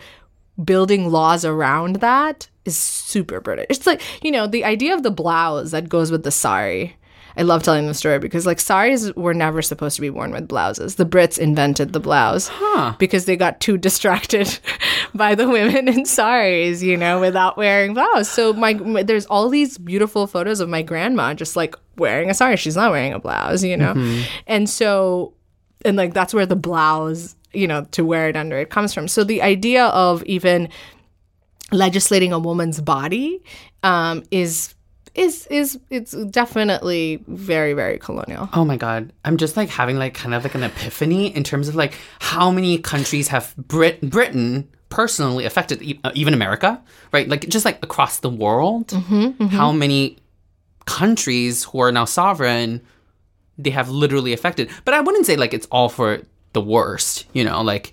building 0.64 1.10
laws 1.12 1.46
around 1.46 1.98
that 1.98 2.50
is 2.66 2.78
super 2.78 3.40
British. 3.40 3.68
It's 3.70 3.88
like, 3.88 4.02
you 4.24 4.32
know, 4.32 4.48
the 4.48 4.66
idea 4.66 4.94
of 4.94 5.04
the 5.04 5.12
blouse 5.12 5.72
that 5.72 5.90
goes 5.90 6.12
with 6.12 6.24
the 6.24 6.32
sari. 6.32 6.96
I 7.40 7.44
love 7.44 7.62
telling 7.62 7.86
the 7.86 7.94
story 7.94 8.18
because 8.18 8.48
like 8.48 8.60
saris 8.60 9.14
were 9.16 9.34
never 9.34 9.62
supposed 9.62 9.96
to 9.96 10.02
be 10.02 10.10
worn 10.10 10.32
with 10.32 10.48
blouses. 10.48 10.96
The 10.96 11.06
Brits 11.06 11.38
invented 11.38 11.94
the 11.94 12.00
blouse 12.00 12.50
because 12.98 13.26
they 13.26 13.36
got 13.36 13.60
too 13.60 13.78
distracted 13.78 14.58
by 15.14 15.36
the 15.36 15.48
women 15.48 15.88
in 15.88 16.06
saris, 16.06 16.82
you 16.82 16.98
know, 16.98 17.20
without 17.20 17.56
wearing 17.56 17.94
blouse. 17.94 18.28
So 18.28 18.54
my, 18.54 18.74
my- 18.74 19.04
there's 19.04 19.28
all 19.28 19.50
these 19.50 19.78
beautiful 19.78 20.26
photos 20.26 20.60
of 20.60 20.68
my 20.68 20.82
grandma 20.82 21.36
just 21.36 21.56
like 21.56 21.76
wearing 21.96 22.32
a 22.32 22.34
sari. 22.34 22.58
She's 22.58 22.76
not 22.76 22.90
wearing 22.92 23.14
a 23.14 23.20
blouse, 23.20 23.64
you 23.64 23.78
know. 23.78 23.94
Mm-hmm. 23.94 24.24
And 24.48 24.68
so 24.68 25.36
and 25.86 25.96
like 25.96 26.14
that's 26.14 26.34
where 26.34 26.46
the 26.46 26.56
blouse 26.56 27.36
you 27.58 27.68
know 27.68 27.84
to 27.92 28.06
where 28.06 28.30
it 28.30 28.36
under 28.36 28.58
it 28.58 28.70
comes 28.70 28.94
from. 28.94 29.08
So 29.08 29.24
the 29.24 29.42
idea 29.42 29.86
of 29.88 30.24
even 30.24 30.70
legislating 31.72 32.32
a 32.32 32.40
woman's 32.40 32.80
body 32.80 33.44
um 33.84 34.24
is 34.32 34.74
is 35.16 35.48
is 35.48 35.80
it's 35.90 36.12
definitely 36.28 37.24
very 37.28 37.74
very 37.74 37.98
colonial. 37.98 38.48
Oh 38.54 38.64
my 38.64 38.78
god, 38.78 39.12
I'm 39.26 39.38
just 39.38 39.58
like 39.58 39.70
having 39.70 39.98
like 39.98 40.14
kind 40.14 40.34
of 40.36 40.44
like 40.44 40.56
an 40.56 40.64
epiphany 40.64 41.36
in 41.36 41.44
terms 41.44 41.68
of 41.68 41.76
like 41.76 41.94
how 42.20 42.52
many 42.52 42.78
countries 42.78 43.28
have 43.30 43.54
Brit 43.58 44.00
Britain 44.02 44.68
personally 44.90 45.44
affected, 45.44 45.82
e- 45.82 46.00
uh, 46.06 46.12
even 46.14 46.34
America, 46.34 46.82
right? 47.12 47.28
Like 47.28 47.50
just 47.50 47.66
like 47.66 47.84
across 47.84 48.20
the 48.20 48.30
world, 48.30 48.92
how 49.52 49.72
many 49.74 50.18
countries 50.86 51.64
who 51.66 51.80
are 51.80 51.92
now 51.92 52.06
sovereign 52.06 52.82
they 53.58 53.72
have 53.72 53.90
literally 53.90 54.34
affected. 54.34 54.70
But 54.86 54.94
I 54.94 55.00
wouldn't 55.02 55.26
say 55.26 55.36
like 55.36 55.54
it's 55.54 55.68
all 55.72 55.90
for 55.90 56.22
the 56.54 56.62
worst, 56.62 57.26
you 57.34 57.44
know, 57.44 57.62
like. 57.62 57.92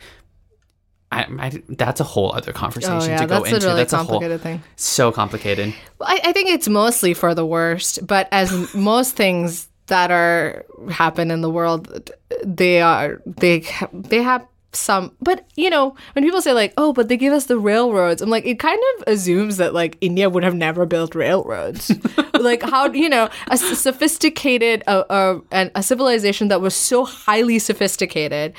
I, 1.12 1.26
I, 1.38 1.62
that's 1.68 2.00
a 2.00 2.04
whole 2.04 2.34
other 2.34 2.52
conversation 2.52 2.96
oh 2.96 3.04
yeah 3.04 3.18
to 3.18 3.26
go 3.26 3.34
that's 3.38 3.52
a 3.52 3.54
into. 3.54 3.66
really 3.68 3.80
that's 3.82 3.92
a 3.92 3.98
whole 3.98 4.06
complicated 4.18 4.40
thing 4.40 4.62
so 4.74 5.12
complicated. 5.12 5.72
Well, 6.00 6.08
I, 6.08 6.18
I 6.24 6.32
think 6.32 6.50
it's 6.50 6.66
mostly 6.66 7.14
for 7.14 7.36
the 7.36 7.46
worst, 7.46 8.04
but 8.04 8.26
as 8.32 8.74
most 8.74 9.14
things 9.14 9.68
that 9.86 10.10
are 10.10 10.64
happen 10.90 11.30
in 11.30 11.40
the 11.40 11.50
world, 11.50 12.10
they 12.44 12.80
are 12.80 13.22
they 13.26 13.64
they 13.92 14.22
have 14.22 14.44
some. 14.76 15.12
But 15.20 15.46
you 15.56 15.70
know, 15.70 15.96
when 16.12 16.24
people 16.24 16.42
say 16.42 16.52
like, 16.52 16.72
"Oh, 16.76 16.92
but 16.92 17.08
they 17.08 17.16
give 17.16 17.32
us 17.32 17.46
the 17.46 17.58
railroads," 17.58 18.22
I'm 18.22 18.30
like, 18.30 18.46
it 18.46 18.58
kind 18.58 18.80
of 18.96 19.04
assumes 19.06 19.56
that 19.58 19.74
like 19.74 19.96
India 20.00 20.30
would 20.30 20.44
have 20.44 20.54
never 20.54 20.86
built 20.86 21.14
railroads. 21.14 21.92
like 22.40 22.62
how 22.62 22.90
you 22.92 23.08
know 23.08 23.28
a 23.48 23.56
sophisticated 23.56 24.82
uh, 24.86 25.04
uh, 25.10 25.40
and 25.50 25.70
a 25.74 25.82
civilization 25.82 26.48
that 26.48 26.60
was 26.60 26.74
so 26.74 27.04
highly 27.04 27.58
sophisticated 27.58 28.54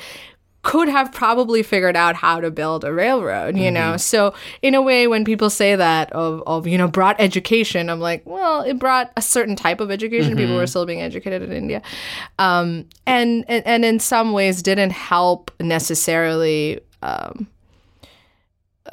could 0.66 0.88
have 0.88 1.12
probably 1.12 1.62
figured 1.62 1.94
out 1.94 2.16
how 2.16 2.40
to 2.40 2.50
build 2.50 2.82
a 2.82 2.92
railroad, 2.92 3.56
you 3.56 3.70
know? 3.70 3.96
So, 3.96 4.34
in 4.62 4.74
a 4.74 4.82
way, 4.82 5.06
when 5.06 5.24
people 5.24 5.48
say 5.48 5.76
that 5.76 6.12
of, 6.12 6.42
of, 6.44 6.66
you 6.66 6.76
know, 6.76 6.88
brought 6.88 7.14
education, 7.20 7.88
I'm 7.88 8.00
like, 8.00 8.26
well, 8.26 8.62
it 8.62 8.76
brought 8.76 9.12
a 9.16 9.22
certain 9.22 9.54
type 9.54 9.78
of 9.78 9.92
education. 9.92 10.36
People 10.36 10.56
were 10.56 10.66
still 10.66 10.84
being 10.84 11.00
educated 11.00 11.42
in 11.42 11.52
India. 11.52 11.82
Um, 12.40 12.84
and, 13.06 13.44
and, 13.46 13.64
and 13.64 13.84
in 13.84 14.00
some 14.00 14.32
ways 14.32 14.60
didn't 14.60 14.90
help 14.90 15.52
necessarily. 15.60 16.80
Um, 17.00 17.46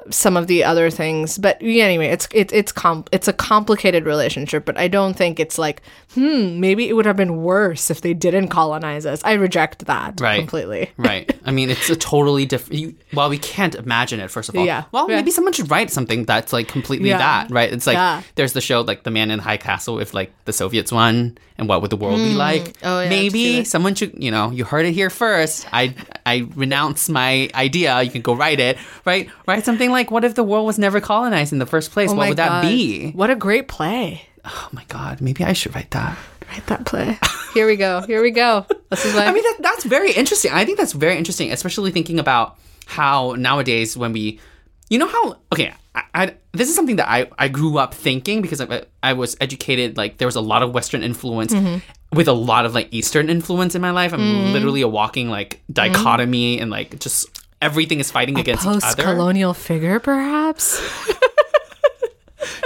some 0.10 0.36
of 0.38 0.48
the 0.48 0.64
other 0.64 0.90
things, 0.90 1.38
but 1.38 1.58
anyway, 1.62 2.08
it's 2.08 2.28
it, 2.34 2.52
it's 2.52 2.72
com- 2.72 3.06
it's 3.12 3.28
a 3.28 3.34
complicated 3.34 4.06
relationship. 4.06 4.66
But 4.66 4.78
I 4.78 4.88
don't 4.88 5.14
think 5.16 5.40
it's 5.40 5.58
like, 5.58 5.82
hmm, 6.14 6.60
maybe 6.60 6.90
it 6.90 6.94
would 6.94 7.06
have 7.06 7.16
been 7.16 7.44
worse 7.44 7.90
if 7.90 8.02
they 8.02 8.14
didn't 8.14 8.50
colonize 8.50 9.06
us. 9.06 9.22
I 9.24 9.34
reject 9.34 9.86
that 9.86 10.20
Right. 10.20 10.40
completely. 10.40 10.92
right. 10.98 11.30
I 11.46 11.52
mean, 11.58 11.70
it's 11.70 11.90
a 11.90 11.96
totally 11.96 12.46
different. 12.46 12.98
Well, 13.14 13.30
we 13.30 13.38
can't 13.38 13.76
imagine 13.76 14.20
it. 14.20 14.30
First 14.32 14.50
of 14.50 14.56
all, 14.56 14.66
Yeah. 14.66 14.84
Well, 14.92 15.10
Yeah. 15.10 15.18
maybe 15.18 15.32
someone 15.32 15.54
should 15.54 15.72
write 15.72 15.92
something 15.92 16.26
that's 16.26 16.54
like 16.54 16.68
completely 16.68 17.10
Yeah. 17.10 17.18
that, 17.20 17.52
right? 17.52 17.72
It's 17.72 17.88
like 17.88 17.96
Yeah. 17.96 18.22
there's 18.36 18.54
the 18.54 18.62
show 18.62 18.82
like 18.82 19.04
The 19.04 19.12
Man 19.12 19.32
in 19.32 19.38
the 19.38 19.44
High 19.44 19.58
Castle 19.58 20.00
if 20.00 20.14
like 20.14 20.32
the 20.46 20.54
Soviets 20.54 20.92
won, 20.92 21.38
and 21.58 21.70
what 21.70 21.82
would 21.82 21.92
the 21.92 21.98
world 21.98 22.18
be 22.18 22.32
hmm. 22.32 22.38
like? 22.38 22.76
Oh, 22.84 23.02
yeah, 23.02 23.10
maybe 23.10 23.64
someone 23.64 23.96
should. 23.96 24.22
You 24.22 24.32
know, 24.32 24.52
you 24.52 24.64
heard 24.64 24.86
it 24.86 24.94
here 24.94 25.10
first. 25.10 25.68
I 25.72 25.96
I 26.26 26.50
renounce 26.56 27.10
my 27.10 27.50
idea. 27.54 28.02
You 28.02 28.12
can 28.12 28.22
go 28.22 28.34
write 28.34 28.60
it. 28.60 28.78
Right. 29.06 29.30
Write 29.48 29.66
something 29.66 29.92
like, 29.92 30.12
"What 30.12 30.24
if 30.24 30.36
the 30.36 30.44
world 30.44 30.66
was 30.66 30.80
never 30.80 31.00
colonized 31.00 31.54
in 31.54 31.60
the 31.60 31.66
first 31.66 31.92
place? 31.92 32.10
Oh 32.10 32.16
what 32.16 32.24
my 32.24 32.30
would 32.30 32.38
that 32.38 32.62
be?" 32.62 33.12
What 33.12 33.30
a 33.30 33.36
great 33.36 33.68
play. 33.68 34.28
Oh 34.46 34.70
my 34.72 34.84
God. 34.88 35.22
Maybe 35.22 35.44
I 35.44 35.54
should 35.54 35.76
write 35.76 35.92
that. 35.92 36.18
Write 36.50 36.66
that 36.68 36.86
play. 36.86 37.18
Here 37.54 37.68
we 37.68 37.76
go. 37.76 38.02
Here 38.02 38.22
we 38.22 38.32
go. 38.32 38.66
This 38.90 39.06
is 39.06 39.14
why. 39.14 39.26
I 39.28 39.32
mean, 39.32 39.44
that, 39.44 39.58
that's 39.62 39.86
very 39.86 40.12
interesting. 40.12 40.52
I 40.52 40.66
think 40.66 40.78
that's 40.78 40.94
very 40.94 41.18
interesting, 41.18 41.52
especially 41.52 41.92
thinking 41.92 42.20
about 42.20 42.58
how 42.86 43.36
nowadays 43.38 43.96
when 43.96 44.12
we, 44.12 44.40
you 44.90 44.98
know 44.98 45.08
how 45.08 45.38
okay, 45.54 45.74
I, 45.96 46.04
I 46.14 46.36
this 46.54 46.70
is 46.70 46.76
something 46.76 46.96
that 46.98 47.10
I 47.10 47.30
I 47.38 47.48
grew 47.48 47.78
up 47.78 47.94
thinking 47.94 48.42
because 48.42 48.60
I, 48.62 48.84
I 49.02 49.14
was 49.14 49.36
educated 49.42 49.98
like 49.98 50.18
there 50.18 50.28
was 50.28 50.36
a 50.36 50.42
lot 50.42 50.64
of 50.64 50.74
Western 50.74 51.04
influence 51.04 51.54
Mm-hmm. 51.54 51.78
with 52.18 52.28
a 52.28 52.34
lot 52.34 52.66
of 52.66 52.74
like 52.74 52.88
Eastern 52.92 53.30
influence 53.30 53.76
in 53.76 53.82
my 53.82 53.92
life. 53.92 54.14
I'm 54.14 54.20
Mm-hmm. 54.20 54.54
literally 54.54 54.82
a 54.82 54.88
walking 54.88 55.30
like 55.30 55.62
dichotomy 55.72 56.60
and 56.60 56.72
like 56.72 57.00
just 57.00 57.28
everything 57.62 58.00
is 58.00 58.12
fighting 58.12 58.38
against 58.40 58.64
post-colonial 58.64 59.54
figure, 59.54 60.00
perhaps. 60.00 60.82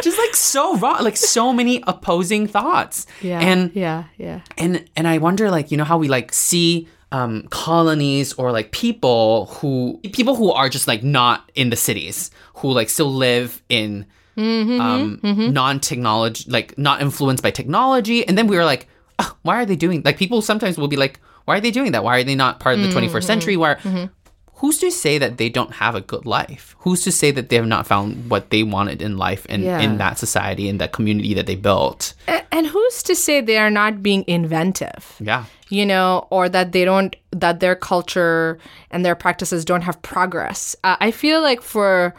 Just 0.03 0.17
like 0.17 0.35
so 0.35 0.75
wrong, 0.77 1.03
like 1.03 1.17
so 1.17 1.53
many 1.53 1.83
opposing 1.85 2.47
thoughts. 2.47 3.05
Yeah. 3.21 3.39
and 3.39 3.71
yeah, 3.75 4.05
yeah. 4.17 4.41
and 4.57 4.83
and 4.95 5.07
I 5.07 5.19
wonder 5.19 5.51
like 5.51 5.69
you 5.69 5.77
know 5.77 5.83
how 5.83 5.97
we 5.99 6.07
like 6.07 6.33
see 6.33 6.87
um 7.11 7.47
colonies 7.49 8.33
or 8.33 8.51
like 8.51 8.71
people 8.71 9.45
who 9.45 9.99
people 10.11 10.35
who 10.35 10.51
are 10.51 10.67
just 10.69 10.87
like 10.87 11.03
not 11.03 11.49
in 11.55 11.69
the 11.69 11.75
cities 11.75 12.31
who 12.55 12.71
like 12.71 12.89
still 12.89 13.13
live 13.13 13.61
in 13.69 14.05
mm-hmm, 14.35 14.81
um 14.81 15.19
mm-hmm. 15.23 15.53
non-technology 15.53 16.49
like 16.49 16.77
not 16.77 17.01
influenced 17.01 17.43
by 17.43 17.51
technology. 17.51 18.27
And 18.27 18.37
then 18.37 18.47
we 18.47 18.57
were 18.57 18.65
like 18.65 18.87
"Ugh, 19.19 19.35
why 19.43 19.55
are 19.61 19.65
they 19.65 19.75
doing 19.75 20.01
like 20.03 20.17
people 20.17 20.41
sometimes 20.41 20.77
will 20.77 20.89
be 20.89 20.97
like 20.97 21.19
why 21.47 21.55
are 21.57 21.61
they 21.61 21.71
doing 21.71 21.93
that? 21.93 22.03
Why 22.03 22.19
are 22.19 22.23
they 22.25 22.35
not 22.35 22.59
part 22.59 22.75
of 22.75 22.81
the 22.81 22.89
mm, 22.89 23.09
21st 23.09 23.23
century? 23.23 23.55
Mm-hmm, 23.55 23.61
why 23.61 24.11
who's 24.57 24.77
to 24.79 24.89
say 24.91 25.17
that 25.17 25.37
they 25.37 25.49
don't 25.49 25.73
have 25.75 25.95
a 25.95 26.01
good 26.01 26.25
life? 26.25 26.75
Who's 26.79 27.03
to 27.03 27.11
say 27.11 27.31
that 27.31 27.49
they 27.49 27.55
have 27.57 27.67
not 27.67 27.87
found 27.87 28.29
what 28.29 28.49
they 28.49 28.63
wanted 28.63 29.01
in 29.01 29.17
life 29.17 29.45
and 29.49 29.63
Yeah. 29.63 29.79
in 29.79 29.97
that 29.97 30.17
society 30.17 30.69
and 30.69 30.79
that 30.81 30.91
community 30.91 31.33
that 31.35 31.45
they 31.45 31.55
built? 31.55 32.13
And 32.51 32.67
who's 32.67 33.03
to 33.03 33.15
say 33.15 33.41
they 33.41 33.57
are 33.57 33.69
not 33.71 34.01
being 34.01 34.23
inventive? 34.27 35.15
Yeah. 35.19 35.45
you 35.69 35.85
know, 35.85 36.25
or 36.29 36.47
that 36.47 36.71
they 36.71 36.85
don't, 36.85 37.13
that 37.31 37.59
their 37.59 37.75
culture 37.75 38.57
and 38.89 39.03
their 39.05 39.15
practices 39.15 39.65
don't 39.65 39.81
have 39.81 40.01
progress. 40.01 40.77
Uh, 40.83 40.95
I 41.01 41.11
feel 41.11 41.41
like 41.41 41.61
for 41.61 42.15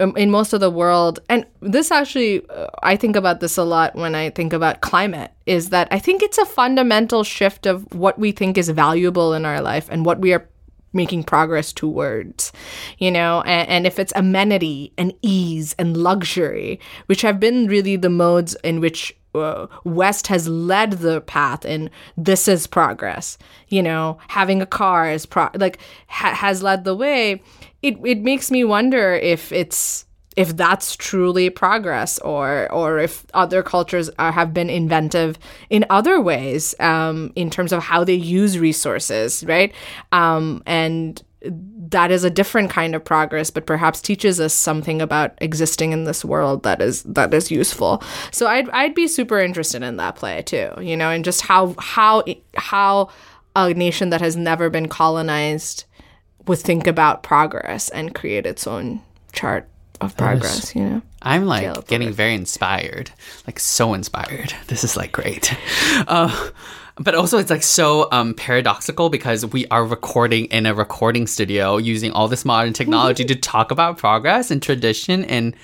um, 0.00 0.16
in 0.16 0.30
most 0.30 0.52
of 0.52 0.60
the 0.60 0.70
world, 0.70 1.18
and 1.28 1.44
this 1.60 1.90
actually, 1.90 2.48
uh, 2.50 2.68
I 2.84 2.94
think 2.96 3.16
about 3.16 3.40
this 3.40 3.56
a 3.58 3.64
lot 3.64 3.96
when 3.96 4.14
I 4.14 4.30
think 4.30 4.52
about 4.52 4.80
climate, 4.80 5.32
is 5.46 5.70
that 5.70 5.88
I 5.90 5.98
think 5.98 6.22
it's 6.22 6.38
a 6.38 6.46
fundamental 6.46 7.24
shift 7.24 7.66
of 7.66 7.82
what 7.92 8.16
we 8.18 8.30
think 8.30 8.56
is 8.58 8.68
valuable 8.70 9.34
in 9.34 9.44
our 9.44 9.60
life 9.60 9.88
and 9.90 10.04
what 10.06 10.20
we 10.20 10.32
are 10.32 10.46
making 10.94 11.24
progress 11.24 11.72
towards 11.72 12.52
you 12.98 13.10
know 13.10 13.42
and, 13.42 13.68
and 13.68 13.86
if 13.86 13.98
it's 13.98 14.12
amenity 14.16 14.92
and 14.96 15.12
ease 15.22 15.74
and 15.78 15.96
luxury 15.96 16.78
which 17.06 17.22
have 17.22 17.40
been 17.40 17.66
really 17.66 17.96
the 17.96 18.10
modes 18.10 18.54
in 18.64 18.80
which 18.80 19.14
uh, 19.34 19.66
west 19.84 20.28
has 20.28 20.48
led 20.48 20.92
the 20.92 21.20
path 21.22 21.64
and 21.64 21.90
this 22.16 22.46
is 22.48 22.66
progress. 22.66 23.36
You 23.68 23.82
know 23.82 24.18
having 24.28 24.62
a 24.62 24.66
car 24.66 25.10
is 25.10 25.26
pro- 25.26 25.50
like 25.54 25.78
ha- 26.06 26.34
has 26.34 26.62
led 26.62 26.84
the 26.84 26.94
way. 26.94 27.42
It, 27.82 27.98
it 28.04 28.20
makes 28.20 28.50
me 28.50 28.64
wonder 28.64 29.14
if 29.14 29.52
it's 29.52 30.06
if 30.36 30.56
that's 30.56 30.96
truly 30.96 31.50
progress 31.50 32.18
or 32.20 32.70
or 32.72 32.98
if 32.98 33.24
other 33.34 33.62
cultures 33.62 34.10
are, 34.18 34.32
have 34.32 34.52
been 34.52 34.70
inventive 34.70 35.38
in 35.70 35.84
other 35.90 36.20
ways 36.20 36.74
um, 36.80 37.32
in 37.36 37.50
terms 37.50 37.72
of 37.72 37.82
how 37.82 38.04
they 38.04 38.14
use 38.14 38.58
resources 38.58 39.44
right? 39.44 39.72
Um, 40.12 40.62
and 40.66 41.22
that 41.46 42.10
is 42.10 42.24
a 42.24 42.30
different 42.30 42.70
kind 42.70 42.94
of 42.94 43.04
progress 43.04 43.50
but 43.50 43.66
perhaps 43.66 44.00
teaches 44.00 44.40
us 44.40 44.54
something 44.54 45.02
about 45.02 45.36
existing 45.40 45.92
in 45.92 46.04
this 46.04 46.24
world 46.24 46.62
that 46.62 46.80
is 46.80 47.02
that 47.02 47.32
is 47.34 47.50
useful. 47.50 48.02
So 48.32 48.46
i'd 48.46 48.68
i'd 48.70 48.94
be 48.94 49.06
super 49.06 49.38
interested 49.38 49.82
in 49.82 49.96
that 49.98 50.16
play 50.16 50.42
too 50.42 50.70
you 50.80 50.96
know 50.96 51.10
and 51.10 51.24
just 51.24 51.42
how 51.42 51.74
how 51.78 52.24
how 52.56 53.10
a 53.56 53.72
nation 53.74 54.10
that 54.10 54.20
has 54.20 54.36
never 54.36 54.70
been 54.70 54.88
colonized 54.88 55.84
would 56.46 56.58
think 56.58 56.86
about 56.86 57.22
progress 57.22 57.88
and 57.90 58.14
create 58.14 58.46
its 58.46 58.66
own 58.66 59.00
chart 59.32 59.68
of 60.00 60.16
progress, 60.16 60.74
you 60.74 60.84
know? 60.84 61.02
I'm 61.22 61.46
like 61.46 61.70
Scale 61.70 61.84
getting 61.88 62.12
very 62.12 62.34
inspired, 62.34 63.10
like 63.46 63.58
so 63.58 63.94
inspired. 63.94 64.54
This 64.66 64.84
is 64.84 64.96
like 64.96 65.12
great. 65.12 65.54
Uh, 66.06 66.50
but 66.96 67.14
also, 67.14 67.38
it's 67.38 67.50
like 67.50 67.62
so 67.64 68.08
um, 68.12 68.34
paradoxical 68.34 69.10
because 69.10 69.44
we 69.44 69.66
are 69.66 69.84
recording 69.84 70.44
in 70.46 70.64
a 70.64 70.74
recording 70.74 71.26
studio 71.26 71.76
using 71.76 72.12
all 72.12 72.28
this 72.28 72.44
modern 72.44 72.72
technology 72.80 73.24
to 73.24 73.34
talk 73.34 73.70
about 73.72 73.98
progress 73.98 74.50
and 74.50 74.62
tradition. 74.62 75.24
And 75.24 75.56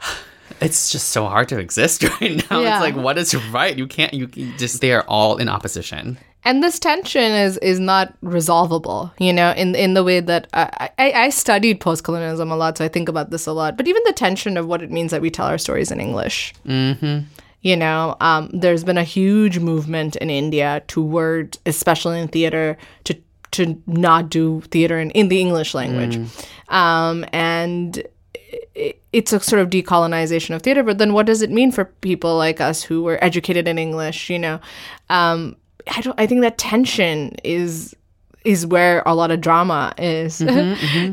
it's 0.60 0.90
just 0.90 1.10
so 1.10 1.26
hard 1.26 1.48
to 1.50 1.58
exist 1.58 2.02
right 2.02 2.50
now. 2.50 2.60
Yeah. 2.60 2.74
It's 2.74 2.80
like, 2.80 2.96
what 2.96 3.18
is 3.18 3.34
right? 3.52 3.76
You 3.76 3.86
can't, 3.86 4.14
you, 4.14 4.28
you 4.34 4.52
just, 4.56 4.80
they 4.80 4.92
are 4.92 5.04
all 5.06 5.36
in 5.36 5.48
opposition. 5.48 6.18
And 6.46 6.62
this 6.62 6.78
tension 6.78 7.32
is 7.32 7.58
is 7.58 7.80
not 7.80 8.14
resolvable, 8.22 9.12
you 9.18 9.32
know, 9.32 9.50
in 9.50 9.74
in 9.74 9.94
the 9.94 10.04
way 10.04 10.20
that 10.20 10.46
I, 10.54 10.90
I, 10.96 11.12
I 11.12 11.30
studied 11.30 11.80
post 11.80 12.04
colonialism 12.04 12.52
a 12.52 12.56
lot, 12.56 12.78
so 12.78 12.84
I 12.84 12.88
think 12.88 13.08
about 13.08 13.30
this 13.30 13.48
a 13.48 13.52
lot. 13.52 13.76
But 13.76 13.88
even 13.88 14.00
the 14.06 14.12
tension 14.12 14.56
of 14.56 14.68
what 14.68 14.80
it 14.80 14.92
means 14.92 15.10
that 15.10 15.20
we 15.20 15.28
tell 15.28 15.46
our 15.46 15.58
stories 15.58 15.90
in 15.90 15.98
English. 15.98 16.54
Mm-hmm. 16.64 17.26
You 17.62 17.76
know, 17.76 18.16
um, 18.20 18.48
there's 18.52 18.84
been 18.84 18.96
a 18.96 19.02
huge 19.02 19.58
movement 19.58 20.14
in 20.14 20.30
India 20.30 20.84
toward, 20.86 21.58
especially 21.66 22.20
in 22.20 22.28
theater, 22.28 22.78
to 23.04 23.16
to 23.50 23.82
not 23.88 24.30
do 24.30 24.60
theater 24.70 25.00
in, 25.00 25.10
in 25.10 25.26
the 25.26 25.40
English 25.40 25.74
language, 25.74 26.16
um, 26.68 27.24
and 27.32 28.06
it's 29.12 29.32
a 29.32 29.40
sort 29.40 29.62
of 29.62 29.68
decolonization 29.68 30.54
of 30.54 30.62
theater. 30.62 30.84
But 30.84 30.98
then, 30.98 31.12
what 31.12 31.26
does 31.26 31.42
it 31.42 31.50
mean 31.50 31.72
for 31.72 31.86
people 31.86 32.36
like 32.36 32.60
us 32.60 32.84
who 32.84 33.02
were 33.02 33.18
educated 33.20 33.66
in 33.66 33.78
English? 33.78 34.30
You 34.30 34.38
know, 34.38 34.60
um, 35.10 35.56
I 35.88 36.00
don't. 36.00 36.18
I 36.20 36.26
think 36.26 36.40
that 36.42 36.58
tension 36.58 37.34
is 37.44 37.94
is 38.44 38.64
where 38.66 39.02
a 39.06 39.14
lot 39.14 39.30
of 39.30 39.40
drama 39.40 39.92
is. 39.98 40.42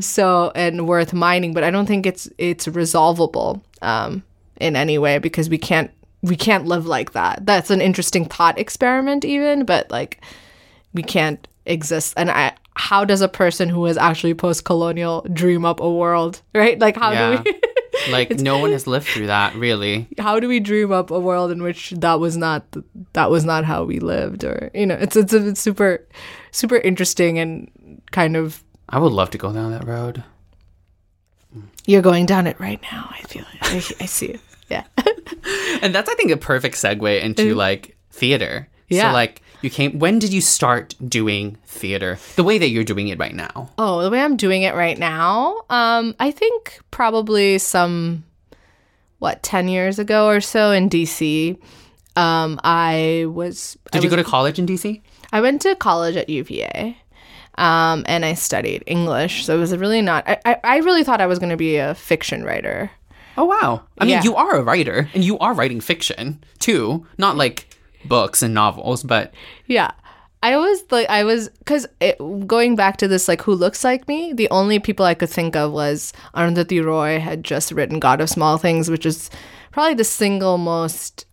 so 0.04 0.52
and 0.54 0.86
worth 0.86 1.12
mining, 1.12 1.52
but 1.54 1.64
I 1.64 1.70
don't 1.70 1.86
think 1.86 2.06
it's 2.06 2.28
it's 2.38 2.66
resolvable 2.68 3.62
um, 3.82 4.22
in 4.60 4.76
any 4.76 4.98
way 4.98 5.18
because 5.18 5.48
we 5.48 5.58
can't 5.58 5.90
we 6.22 6.36
can't 6.36 6.66
live 6.66 6.86
like 6.86 7.12
that. 7.12 7.44
That's 7.46 7.70
an 7.70 7.80
interesting 7.80 8.24
thought 8.24 8.58
experiment, 8.58 9.24
even, 9.24 9.64
but 9.64 9.90
like 9.90 10.20
we 10.92 11.02
can't 11.02 11.46
exist. 11.66 12.14
And 12.16 12.30
I, 12.30 12.52
how 12.76 13.04
does 13.04 13.20
a 13.20 13.28
person 13.28 13.68
who 13.68 13.86
is 13.86 13.96
actually 13.96 14.34
post 14.34 14.64
colonial 14.64 15.26
dream 15.32 15.64
up 15.64 15.80
a 15.80 15.90
world, 15.92 16.40
right? 16.54 16.78
Like 16.78 16.96
how 16.96 17.12
Yeah. 17.12 17.36
do 17.36 17.42
we? 17.52 17.60
Like, 18.10 18.30
no 18.40 18.58
one 18.58 18.72
has 18.72 18.86
lived 18.86 19.06
through 19.06 19.28
that, 19.28 19.54
really. 19.66 20.08
how 20.18 20.40
do 20.40 20.48
we 20.48 20.60
dream 20.60 20.92
up 20.92 21.10
a 21.10 21.18
world 21.20 21.50
in 21.50 21.62
which 21.62 21.90
that 21.90 22.20
was 22.20 22.36
not 22.36 22.64
that 23.12 23.30
was 23.30 23.44
not 23.44 23.64
how 23.64 23.84
we 23.84 23.98
lived 24.00 24.44
or 24.44 24.70
you 24.74 24.86
know 24.86 24.96
it's 24.96 25.16
it's, 25.16 25.32
it's 25.32 25.60
super 25.60 26.06
super 26.50 26.76
interesting 26.76 27.38
and 27.38 27.70
kind 28.10 28.36
of 28.36 28.62
I 28.88 28.98
would 28.98 29.12
love 29.12 29.30
to 29.30 29.38
go 29.38 29.52
down 29.52 29.70
that 29.72 29.86
road. 29.86 30.22
you're 31.86 32.02
going 32.02 32.26
down 32.26 32.46
it 32.46 32.58
right 32.58 32.80
now 32.92 33.08
i 33.10 33.20
feel 33.22 33.44
it 33.54 33.58
i, 33.62 33.76
I 34.04 34.06
see 34.06 34.26
it 34.26 34.40
yeah 34.68 34.84
And 35.82 35.94
that's 35.94 36.08
I 36.08 36.14
think 36.14 36.30
a 36.30 36.36
perfect 36.36 36.76
segue 36.76 37.20
into 37.22 37.54
like 37.54 37.96
theater. 38.10 38.68
Yeah. 38.88 39.10
So 39.10 39.12
like 39.12 39.42
you 39.64 39.70
came 39.70 39.98
when 39.98 40.18
did 40.18 40.32
you 40.32 40.40
start 40.40 40.94
doing 41.08 41.56
theater 41.66 42.18
the 42.36 42.44
way 42.44 42.58
that 42.58 42.68
you're 42.68 42.84
doing 42.84 43.08
it 43.08 43.18
right 43.18 43.34
now? 43.34 43.70
oh 43.78 44.02
the 44.02 44.10
way 44.10 44.20
i'm 44.20 44.36
doing 44.36 44.62
it 44.62 44.74
right 44.74 44.98
now 44.98 45.62
um 45.70 46.14
i 46.20 46.30
think 46.30 46.78
probably 46.90 47.58
some 47.58 48.22
what 49.18 49.42
10 49.42 49.68
years 49.68 49.98
ago 49.98 50.26
or 50.28 50.40
so 50.40 50.70
in 50.70 50.88
dc 50.90 51.56
um 52.16 52.60
i 52.62 53.24
was 53.28 53.76
I 53.92 53.98
Did 53.98 54.04
you 54.04 54.10
was- 54.10 54.16
go 54.16 54.22
to 54.22 54.28
college 54.28 54.58
in 54.58 54.66
DC? 54.66 55.00
I 55.32 55.40
went 55.40 55.62
to 55.62 55.74
college 55.74 56.14
at 56.16 56.28
UVA, 56.28 56.96
um, 57.58 58.04
and 58.06 58.24
I 58.24 58.34
studied 58.34 58.84
English. 58.86 59.44
So 59.44 59.56
it 59.56 59.58
was 59.58 59.76
really 59.76 60.00
not. 60.00 60.22
I, 60.28 60.38
I, 60.44 60.56
I 60.62 60.76
really 60.78 61.02
thought 61.02 61.20
I 61.20 61.26
was 61.26 61.40
going 61.40 61.50
to 61.50 61.56
be 61.56 61.74
a 61.76 61.94
fiction 61.96 62.44
writer. 62.44 62.88
Oh 63.36 63.44
wow. 63.44 63.82
I 63.98 64.04
mean 64.04 64.12
Yeah. 64.12 64.22
you 64.22 64.36
are 64.36 64.54
a 64.54 64.62
writer 64.62 65.08
and 65.12 65.24
you 65.24 65.36
are 65.40 65.52
writing 65.52 65.80
fiction 65.80 66.38
too. 66.60 67.04
Not 67.18 67.36
like 67.36 67.66
books 68.06 68.42
and 68.42 68.54
novels, 68.54 69.02
but 69.02 69.32
Yeah, 69.66 69.90
I 70.42 70.56
was 70.58 70.84
like, 70.90 71.08
I 71.08 71.24
was 71.24 71.48
because 71.60 71.86
going 72.46 72.76
back 72.76 72.98
to 72.98 73.08
this, 73.08 73.28
like, 73.28 73.40
who 73.42 73.54
looks 73.54 73.82
like 73.84 74.06
me? 74.08 74.32
The 74.34 74.48
only 74.50 74.78
people 74.78 75.06
I 75.06 75.14
could 75.14 75.30
think 75.30 75.56
of 75.56 75.72
was 75.72 76.12
Arundhati 76.34 76.84
Roy 76.84 77.18
had 77.18 77.42
just 77.44 77.72
written 77.72 77.98
God 77.98 78.20
of 78.20 78.28
Small 78.28 78.58
Things, 78.58 78.90
which 78.90 79.06
is 79.06 79.30
probably 79.72 79.94
the 79.94 80.04
single 80.04 80.58
most 80.58 81.24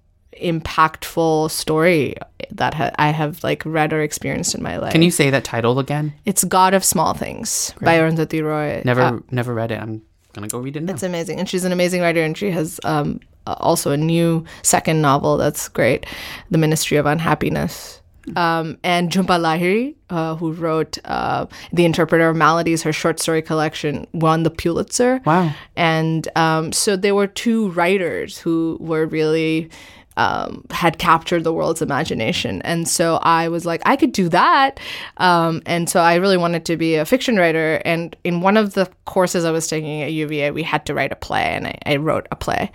impactful 0.42 1.52
story 1.52 2.16
that 2.52 2.74
ha- 2.74 2.92
I 2.98 3.10
have 3.10 3.44
like 3.44 3.64
read 3.66 3.94
or 3.94 4.02
experienced 4.02 4.56
in 4.56 4.64
my 4.64 4.78
life. 4.78 4.92
can 4.92 5.02
you 5.02 5.12
say 5.12 5.30
that 5.30 5.44
title 5.44 5.80
again? 5.80 6.14
It's 6.26 6.44
God 6.44 6.74
of 6.74 6.84
Small 6.84 7.14
Things 7.14 7.74
by 7.82 7.98
Arundhati 7.98 8.44
Roy. 8.44 8.82
Never 8.86 9.02
Uh, 9.02 9.20
never 9.32 9.54
read 9.54 9.72
it. 9.72 9.82
I'm 9.82 10.02
gonna 10.34 10.48
go 10.48 10.60
read 10.60 10.78
it 10.78 10.84
now. 10.84 10.94
It's 10.94 11.04
amazing. 11.04 11.40
And 11.40 11.50
she's 11.50 11.66
an 11.66 11.72
amazing 11.72 12.02
writer, 12.02 12.22
and 12.24 12.38
she 12.38 12.52
has 12.52 12.80
um, 12.84 13.20
also 13.48 13.92
a 13.92 13.98
new 13.98 14.46
second 14.64 15.02
novel 15.02 15.38
that's 15.38 15.70
great 15.70 16.06
The 16.50 16.58
Ministry 16.58 16.98
of 16.98 17.06
Unhappiness. 17.06 18.02
Um, 18.36 18.78
and 18.84 19.10
Jhumpa 19.12 19.40
Lahiri, 19.40 19.96
uh, 20.10 20.36
who 20.36 20.52
wrote 20.52 21.00
uh, 21.06 21.48
The 21.74 21.86
Interpreter 21.86 22.30
of 22.30 22.36
Maladies, 22.36 22.84
her 22.84 22.94
short 22.94 23.20
story 23.20 23.42
collection, 23.42 24.06
won 24.14 24.44
the 24.44 24.52
Pulitzer. 24.52 25.22
Wow. 25.26 25.54
And 25.76 26.28
um, 26.36 26.72
so 26.72 26.96
there 26.96 27.16
were 27.16 27.28
two 27.28 27.70
writers 27.72 28.38
who 28.38 28.78
were 28.80 29.08
really 29.08 29.72
um, 30.22 30.64
had 30.70 31.00
captured 31.00 31.44
the 31.44 31.52
world's 31.52 31.82
imagination. 31.82 32.62
And 32.62 32.88
so 32.88 33.16
I 33.24 33.48
was 33.48 33.66
like, 33.66 33.82
I 33.86 33.96
could 33.96 34.12
do 34.12 34.30
that. 34.30 34.80
Um, 35.18 35.64
and 35.66 35.90
so 35.90 36.00
I 36.00 36.16
really 36.16 36.38
wanted 36.38 36.64
to 36.66 36.78
be 36.78 36.96
a 36.96 37.06
fiction 37.06 37.38
writer. 37.38 37.82
And 37.86 38.16
in 38.24 38.42
one 38.42 38.56
of 38.56 38.76
the 38.76 38.88
courses 39.06 39.46
I 39.46 39.52
was 39.52 39.68
taking 39.68 40.04
at 40.04 40.12
UVA, 40.12 40.52
we 40.52 40.62
had 40.62 40.86
to 40.86 40.94
write 40.94 41.12
a 41.12 41.16
play, 41.16 41.46
and 41.56 41.66
I, 41.66 41.80
I 41.88 41.96
wrote 41.96 42.28
a 42.30 42.36
play. 42.36 42.72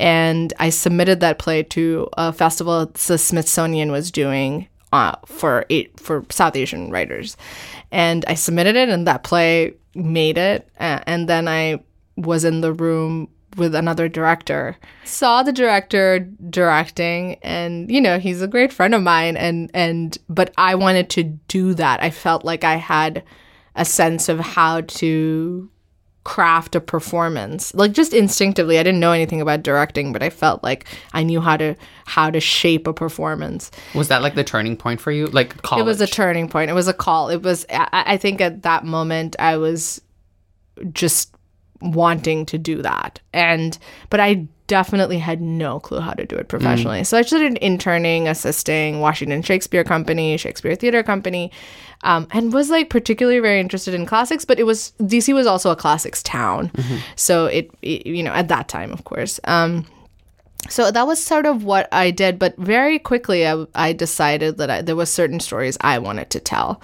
And 0.00 0.52
I 0.58 0.70
submitted 0.70 1.20
that 1.20 1.38
play 1.38 1.62
to 1.62 2.08
a 2.18 2.32
festival 2.32 2.86
the 2.86 3.18
Smithsonian 3.18 3.92
was 3.92 4.10
doing 4.10 4.66
uh, 4.92 5.14
for 5.26 5.66
eight, 5.70 6.00
for 6.00 6.24
South 6.28 6.56
Asian 6.56 6.90
writers. 6.90 7.36
And 7.92 8.24
I 8.26 8.34
submitted 8.34 8.74
it, 8.74 8.88
and 8.88 9.06
that 9.06 9.22
play 9.22 9.74
made 9.94 10.38
it. 10.38 10.68
Uh, 10.80 11.00
and 11.06 11.28
then 11.28 11.46
I 11.46 11.84
was 12.16 12.44
in 12.44 12.62
the 12.62 12.72
room 12.72 13.28
with 13.56 13.74
another 13.74 14.08
director. 14.08 14.76
Saw 15.04 15.42
the 15.42 15.52
director 15.52 16.20
directing 16.50 17.34
and 17.42 17.90
you 17.90 18.00
know 18.00 18.18
he's 18.18 18.42
a 18.42 18.48
great 18.48 18.72
friend 18.72 18.94
of 18.94 19.02
mine 19.02 19.36
and 19.36 19.70
and 19.74 20.18
but 20.28 20.52
i 20.56 20.74
wanted 20.74 21.10
to 21.10 21.24
do 21.24 21.74
that. 21.74 22.02
I 22.02 22.10
felt 22.10 22.44
like 22.44 22.64
i 22.64 22.76
had 22.76 23.22
a 23.74 23.84
sense 23.84 24.28
of 24.28 24.38
how 24.40 24.82
to 24.82 25.70
craft 26.22 26.74
a 26.74 26.80
performance. 26.80 27.74
Like 27.74 27.92
just 27.92 28.12
instinctively 28.12 28.78
i 28.78 28.82
didn't 28.82 29.00
know 29.00 29.12
anything 29.12 29.40
about 29.40 29.62
directing 29.62 30.12
but 30.12 30.22
i 30.22 30.30
felt 30.30 30.62
like 30.62 30.86
i 31.12 31.22
knew 31.22 31.40
how 31.40 31.56
to 31.56 31.74
how 32.04 32.30
to 32.30 32.40
shape 32.40 32.86
a 32.86 32.92
performance. 32.92 33.70
Was 33.94 34.08
that 34.08 34.22
like 34.22 34.34
the 34.34 34.44
turning 34.44 34.76
point 34.76 35.00
for 35.00 35.10
you? 35.10 35.26
Like 35.26 35.60
college? 35.62 35.82
it 35.82 35.86
was 35.86 36.00
a 36.00 36.06
turning 36.06 36.48
point. 36.48 36.70
It 36.70 36.74
was 36.74 36.88
a 36.88 36.94
call. 36.94 37.30
It 37.30 37.42
was 37.42 37.66
i, 37.70 37.88
I 37.92 38.16
think 38.16 38.40
at 38.40 38.62
that 38.62 38.84
moment 38.84 39.34
i 39.38 39.56
was 39.56 40.00
just 40.92 41.34
wanting 41.80 42.46
to 42.46 42.58
do 42.58 42.82
that. 42.82 43.20
And 43.32 43.78
but 44.08 44.20
i 44.20 44.46
definitely 44.66 45.18
had 45.18 45.40
no 45.40 45.80
clue 45.80 45.98
how 45.98 46.12
to 46.12 46.24
do 46.24 46.36
it 46.36 46.46
professionally. 46.46 47.02
So 47.02 47.18
i 47.18 47.22
started 47.22 47.58
interning 47.58 48.28
assisting 48.28 49.00
washington 49.00 49.42
shakespeare 49.42 49.82
company 49.82 50.36
shakespeare 50.36 50.76
theater 50.76 51.02
company 51.02 51.50
um, 52.02 52.28
and 52.30 52.52
was 52.52 52.70
like 52.70 52.88
particularly 52.88 53.40
very 53.40 53.58
interested 53.60 53.94
in 53.94 54.06
classics 54.06 54.44
but 54.44 54.60
it 54.60 54.64
was 54.64 54.92
dc 55.00 55.34
was 55.34 55.46
also 55.46 55.70
a 55.70 55.76
classics 55.76 56.22
town. 56.22 56.70
So 57.16 57.46
it, 57.46 57.70
it 57.82 58.06
you 58.06 58.22
know 58.22 58.32
at 58.32 58.48
that 58.48 58.68
time 58.68 58.92
of 58.92 59.04
course. 59.04 59.40
Um, 59.44 59.86
so 60.68 60.90
that 60.90 61.06
was 61.06 61.22
sort 61.22 61.46
of 61.46 61.64
what 61.64 61.88
I 61.90 62.10
did, 62.10 62.38
but 62.38 62.56
very 62.56 62.98
quickly 62.98 63.46
I, 63.46 63.64
I 63.74 63.92
decided 63.92 64.58
that 64.58 64.70
I, 64.70 64.82
there 64.82 64.96
was 64.96 65.10
certain 65.10 65.40
stories 65.40 65.78
I 65.80 65.98
wanted 65.98 66.30
to 66.30 66.40
tell, 66.40 66.82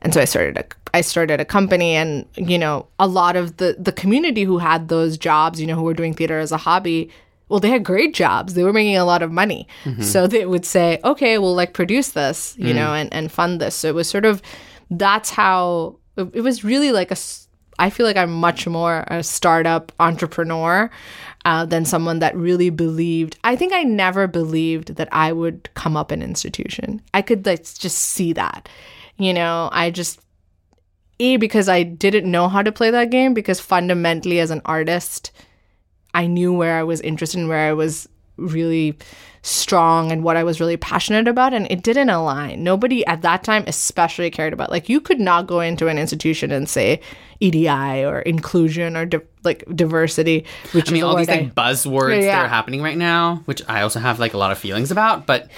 and 0.00 0.14
so 0.14 0.20
I 0.20 0.24
started 0.26 0.56
a 0.56 0.64
I 0.96 1.02
started 1.02 1.40
a 1.40 1.44
company, 1.44 1.90
and 2.00 2.24
you 2.52 2.58
know 2.58 2.86
a 2.98 3.06
lot 3.06 3.36
of 3.36 3.46
the 3.60 3.76
the 3.88 3.92
community 4.02 4.44
who 4.44 4.58
had 4.58 4.88
those 4.88 5.18
jobs, 5.18 5.60
you 5.60 5.66
know, 5.66 5.76
who 5.76 5.82
were 5.88 5.98
doing 6.02 6.14
theater 6.14 6.38
as 6.38 6.52
a 6.52 6.56
hobby. 6.56 7.10
Well, 7.48 7.60
they 7.60 7.70
had 7.70 7.84
great 7.84 8.12
jobs. 8.12 8.54
They 8.54 8.64
were 8.64 8.72
making 8.72 8.96
a 8.96 9.04
lot 9.04 9.22
of 9.22 9.30
money. 9.30 9.68
So 10.02 10.26
they 10.26 10.44
would 10.46 10.64
say, 10.64 10.98
okay, 11.04 11.38
we'll 11.38 11.54
like 11.54 11.74
produce 11.74 12.10
this, 12.10 12.56
you 12.58 12.74
know, 12.74 12.92
and, 12.92 13.08
and 13.14 13.30
fund 13.30 13.60
this. 13.60 13.76
So 13.76 13.88
it 13.88 13.94
was 13.94 14.08
sort 14.08 14.24
of, 14.24 14.42
that's 14.90 15.30
how, 15.30 15.98
it, 16.16 16.28
it 16.34 16.40
was 16.40 16.64
really 16.64 16.90
like 16.90 17.12
a 17.12 17.16
I 17.78 17.90
feel 17.90 18.06
like 18.06 18.16
I'm 18.16 18.32
much 18.32 18.66
more 18.66 19.04
a 19.06 19.22
startup 19.22 19.92
entrepreneur 20.00 20.90
uh, 21.44 21.64
than 21.66 21.84
someone 21.84 22.18
that 22.18 22.34
really 22.36 22.70
believed. 22.70 23.36
I 23.44 23.54
think 23.54 23.72
I 23.72 23.84
never 23.84 24.26
believed 24.26 24.96
that 24.96 25.08
I 25.12 25.32
would 25.32 25.68
come 25.74 25.96
up 25.96 26.10
an 26.10 26.22
institution. 26.22 27.00
I 27.14 27.22
could 27.22 27.46
like 27.46 27.62
just 27.62 27.98
see 27.98 28.32
that, 28.32 28.68
you 29.18 29.32
know. 29.32 29.68
I 29.72 29.90
just 29.90 30.20
a 31.18 31.36
because 31.36 31.68
I 31.68 31.82
didn't 31.82 32.30
know 32.30 32.48
how 32.48 32.62
to 32.62 32.72
play 32.72 32.90
that 32.90 33.10
game 33.10 33.34
because 33.34 33.60
fundamentally 33.60 34.40
as 34.40 34.50
an 34.50 34.62
artist, 34.64 35.30
I 36.14 36.26
knew 36.26 36.52
where 36.52 36.78
I 36.78 36.82
was 36.82 37.00
interested 37.00 37.38
and 37.40 37.48
where 37.48 37.68
I 37.68 37.72
was 37.72 38.08
really 38.36 38.96
strong 39.42 40.10
and 40.12 40.22
what 40.24 40.36
I 40.36 40.42
was 40.44 40.60
really 40.60 40.76
passionate 40.76 41.28
about 41.28 41.54
and 41.54 41.66
it 41.70 41.82
didn't 41.82 42.10
align. 42.10 42.62
Nobody 42.64 43.06
at 43.06 43.22
that 43.22 43.44
time 43.44 43.64
especially 43.66 44.30
cared 44.30 44.52
about 44.52 44.70
like 44.70 44.88
you 44.88 45.00
could 45.00 45.20
not 45.20 45.46
go 45.46 45.60
into 45.60 45.86
an 45.88 45.98
institution 45.98 46.50
and 46.50 46.68
say 46.68 47.00
EDI 47.40 48.04
or 48.04 48.20
inclusion 48.20 48.96
or 48.96 49.06
di- 49.06 49.20
like 49.44 49.64
diversity 49.74 50.44
which 50.72 50.90
I 50.90 50.92
mean, 50.92 51.04
all 51.04 51.16
these 51.16 51.28
like 51.28 51.54
buzzwords 51.54 52.20
that 52.20 52.24
Yeah. 52.24 52.44
are 52.44 52.48
happening 52.48 52.82
right 52.82 52.98
now, 52.98 53.36
which 53.44 53.62
I 53.68 53.82
also 53.82 54.00
have 54.00 54.18
like 54.18 54.34
a 54.34 54.38
lot 54.38 54.50
of 54.52 54.58
feelings 54.58 54.90
about. 54.90 55.26
But 55.26 55.48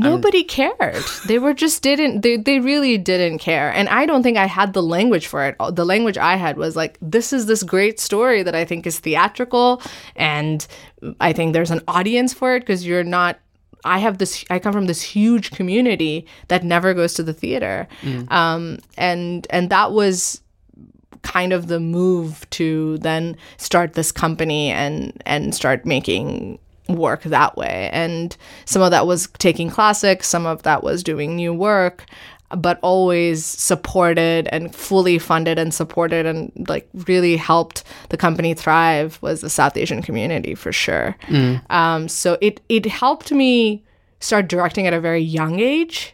Nobody 0.00 0.42
cared. 0.44 1.04
They 1.26 1.38
were 1.38 1.54
just 1.54 1.82
didn't 1.82 2.22
they 2.22 2.36
they 2.36 2.58
really 2.60 2.98
didn't 2.98 3.38
care. 3.38 3.72
And 3.72 3.88
I 3.88 4.06
don't 4.06 4.22
think 4.22 4.36
I 4.38 4.46
had 4.46 4.72
the 4.72 4.82
language 4.82 5.26
for 5.26 5.44
it. 5.46 5.56
The 5.72 5.84
language 5.84 6.18
I 6.18 6.36
had 6.36 6.56
was 6.56 6.76
like 6.76 6.98
this 7.00 7.32
is 7.32 7.46
this 7.46 7.62
great 7.62 8.00
story 8.00 8.42
that 8.42 8.54
I 8.54 8.64
think 8.64 8.86
is 8.86 8.98
theatrical 8.98 9.82
and 10.16 10.66
I 11.20 11.32
think 11.32 11.52
there's 11.52 11.70
an 11.70 11.82
audience 11.88 12.32
for 12.34 12.54
it 12.56 12.60
because 12.60 12.86
you're 12.86 13.04
not 13.04 13.38
I 13.84 13.98
have 13.98 14.18
this 14.18 14.44
I 14.50 14.58
come 14.58 14.72
from 14.72 14.86
this 14.86 15.02
huge 15.02 15.50
community 15.52 16.26
that 16.48 16.64
never 16.64 16.94
goes 16.94 17.14
to 17.14 17.22
the 17.22 17.32
theater. 17.32 17.88
Um 18.28 18.78
and 18.96 19.46
and 19.50 19.70
that 19.70 19.92
was 19.92 20.42
kind 21.22 21.52
of 21.52 21.66
the 21.66 21.80
move 21.80 22.48
to 22.50 22.96
then 22.98 23.36
start 23.58 23.92
this 23.92 24.10
company 24.12 24.70
and 24.70 25.22
and 25.26 25.54
start 25.54 25.84
making 25.84 26.58
work 26.96 27.22
that 27.24 27.56
way. 27.56 27.88
And 27.92 28.36
some 28.64 28.82
of 28.82 28.90
that 28.90 29.06
was 29.06 29.28
taking 29.38 29.70
classics 29.70 30.26
some 30.28 30.46
of 30.46 30.62
that 30.62 30.82
was 30.82 31.02
doing 31.02 31.36
new 31.36 31.52
work 31.54 32.04
but 32.56 32.80
always 32.82 33.46
supported 33.46 34.48
and 34.50 34.74
fully 34.74 35.18
funded 35.20 35.56
and 35.56 35.72
supported 35.72 36.26
and 36.26 36.50
like 36.68 36.88
really 37.06 37.36
helped 37.36 37.84
the 38.08 38.16
company 38.16 38.54
thrive 38.54 39.18
was 39.22 39.40
the 39.40 39.48
south 39.48 39.76
asian 39.76 40.02
community 40.02 40.54
for 40.56 40.72
sure. 40.72 41.16
Um, 41.70 42.08
so 42.08 42.36
it 42.40 42.60
it 42.68 42.86
helped 42.86 43.30
me 43.30 43.84
start 44.18 44.48
directing 44.48 44.86
at 44.88 44.92
a 44.92 45.00
very 45.00 45.22
young 45.22 45.60
age 45.60 46.12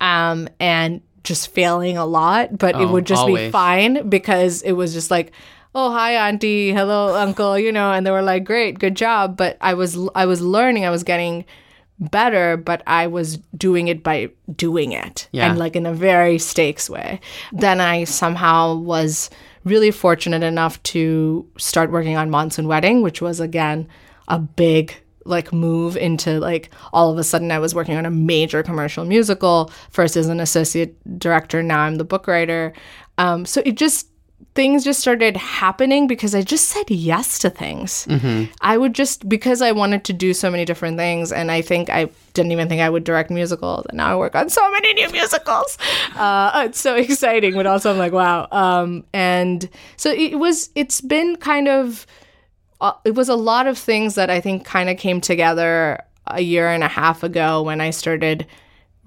um, 0.00 0.48
and 0.60 1.00
just 1.24 1.48
failing 1.52 1.96
a 1.96 2.04
lot 2.06 2.56
but 2.58 2.74
it 2.74 2.82
Oh, 2.82 2.92
would 2.92 3.06
just 3.06 3.26
be 3.26 3.50
fine 3.50 4.08
because 4.10 4.62
it 4.62 4.72
was 4.72 4.92
just 4.92 5.10
like 5.10 5.32
oh 5.74 5.92
hi 5.92 6.14
auntie. 6.28 6.72
Hello 6.72 7.14
uncle 7.14 7.58
you 7.58 7.72
know 7.72 7.92
and 7.92 8.06
they 8.06 8.10
were 8.10 8.22
like 8.22 8.44
great 8.44 8.78
good 8.78 8.96
job. 8.96 9.36
But 9.36 9.56
i 9.60 9.74
was 9.74 9.98
i 10.14 10.26
was 10.26 10.40
learning 10.40 10.84
i 10.84 10.90
was 10.90 11.02
getting 11.04 11.44
better 12.00 12.56
but 12.56 12.80
i 12.86 13.08
was 13.08 13.38
doing 13.56 13.88
it 13.88 14.04
by 14.04 14.30
doing 14.54 14.92
it 14.92 15.28
Yeah. 15.32 15.50
and 15.50 15.58
like 15.58 15.74
in 15.74 15.84
a 15.86 15.92
very 15.92 16.38
stakes 16.38 16.88
way. 16.88 17.20
Then 17.52 17.80
i 17.80 18.04
somehow 18.04 18.74
was 18.76 19.30
really 19.64 19.90
fortunate 19.90 20.42
enough 20.42 20.82
to 20.84 21.46
start 21.58 21.90
working 21.90 22.16
on 22.16 22.30
monsoon 22.30 22.68
wedding 22.68 23.02
which 23.02 23.20
was 23.20 23.40
again 23.40 23.88
a 24.28 24.38
big 24.38 24.94
like 25.24 25.52
move 25.52 25.94
into 25.96 26.38
like 26.40 26.70
all 26.92 27.10
of 27.10 27.18
a 27.18 27.24
sudden 27.24 27.50
I 27.52 27.58
was 27.58 27.74
working 27.74 27.96
on 27.96 28.06
a 28.06 28.10
major 28.10 28.62
commercial 28.62 29.04
musical 29.04 29.70
first 29.90 30.16
as 30.16 30.28
an 30.28 30.40
associate 30.40 30.96
director 31.18 31.62
now 31.62 31.80
I'm 31.80 31.96
the 31.96 32.04
book 32.04 32.26
writer. 32.26 32.72
Um, 33.18 33.44
so 33.44 33.60
it 33.66 33.76
just 33.76 34.08
things 34.54 34.82
just 34.84 34.98
started 34.98 35.36
happening 35.36 36.06
because 36.08 36.34
I 36.34 36.42
just 36.42 36.68
said 36.68 36.90
yes 36.90 37.38
to 37.40 37.50
things. 37.50 38.06
I 38.60 38.76
would 38.76 38.92
just 38.94 39.28
because 39.28 39.62
I 39.62 39.72
wanted 39.72 40.04
to 40.04 40.12
do 40.12 40.34
so 40.34 40.50
many 40.50 40.64
different 40.64 40.96
things, 40.98 41.32
and 41.32 41.50
I 41.50 41.62
think 41.62 41.90
I 41.90 42.08
didn't 42.34 42.52
even 42.52 42.68
think 42.68 42.80
I 42.80 42.90
would 42.90 43.04
direct 43.04 43.30
musicals, 43.30 43.86
and 43.86 43.96
now 43.98 44.12
I 44.12 44.16
work 44.16 44.34
on 44.34 44.48
so 44.48 44.68
many 44.72 44.94
new 44.94 45.10
musicals. 45.10 45.78
Uh, 46.18 46.64
it's 46.66 46.80
so 46.80 46.96
exciting, 46.96 47.54
but 47.54 47.66
also 47.66 47.92
I'm 47.92 47.98
like, 47.98 48.12
wow. 48.12 48.48
Um, 48.50 49.04
and 49.12 49.68
so 49.96 50.10
it 50.10 50.36
was. 50.38 50.70
It's 50.74 51.00
been 51.00 51.36
kind 51.36 51.68
of. 51.68 52.06
Uh, 52.80 52.92
it 53.04 53.14
was 53.14 53.28
a 53.28 53.36
lot 53.36 53.66
of 53.68 53.78
things 53.78 54.16
that 54.16 54.30
I 54.30 54.40
think 54.40 54.64
kind 54.64 54.88
of 54.88 54.98
came 54.98 55.20
together 55.20 56.00
a 56.26 56.40
year 56.40 56.68
and 56.68 56.82
a 56.82 56.88
half 56.88 57.22
ago 57.22 57.62
when 57.62 57.80
I 57.80 57.90
started 57.90 58.46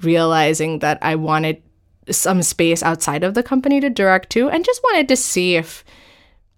realizing 0.01 0.79
that 0.79 0.99
I 1.01 1.15
wanted 1.15 1.61
some 2.09 2.41
space 2.41 2.81
outside 2.81 3.23
of 3.23 3.33
the 3.33 3.43
company 3.43 3.79
to 3.79 3.89
direct 3.89 4.29
to 4.31 4.49
and 4.49 4.65
just 4.65 4.81
wanted 4.83 5.07
to 5.07 5.15
see 5.15 5.55
if 5.55 5.83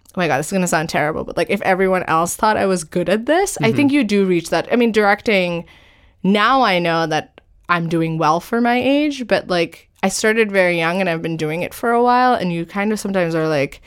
oh 0.10 0.12
my 0.16 0.28
god 0.28 0.38
this 0.38 0.48
is 0.48 0.52
going 0.52 0.62
to 0.62 0.68
sound 0.68 0.90
terrible 0.90 1.24
but 1.24 1.36
like 1.36 1.50
if 1.50 1.62
everyone 1.62 2.04
else 2.04 2.36
thought 2.36 2.58
i 2.58 2.66
was 2.66 2.84
good 2.84 3.10
at 3.10 3.26
this 3.26 3.58
i 3.62 3.72
think 3.72 3.90
mm-hmm. 3.90 3.96
you 3.96 4.04
do 4.04 4.26
reach 4.26 4.50
that 4.50 4.68
i 4.72 4.76
mean 4.76 4.92
directing 4.92 5.66
now 6.24 6.62
i 6.62 6.80
know 6.80 7.06
that 7.06 7.42
i'm 7.68 7.90
doing 7.90 8.18
well 8.18 8.40
for 8.40 8.62
my 8.62 8.78
age 8.78 9.28
but 9.28 9.48
like 9.48 9.90
i 10.02 10.08
started 10.08 10.52
very 10.52 10.78
young 10.78 11.02
and 11.02 11.10
i've 11.10 11.22
been 11.22 11.38
doing 11.38 11.62
it 11.62 11.74
for 11.74 11.92
a 11.92 12.04
while 12.04 12.34
and 12.34 12.54
you 12.54 12.66
kind 12.66 12.94
of 12.94 13.00
sometimes 13.00 13.36
are 13.36 13.48
like 13.48 13.82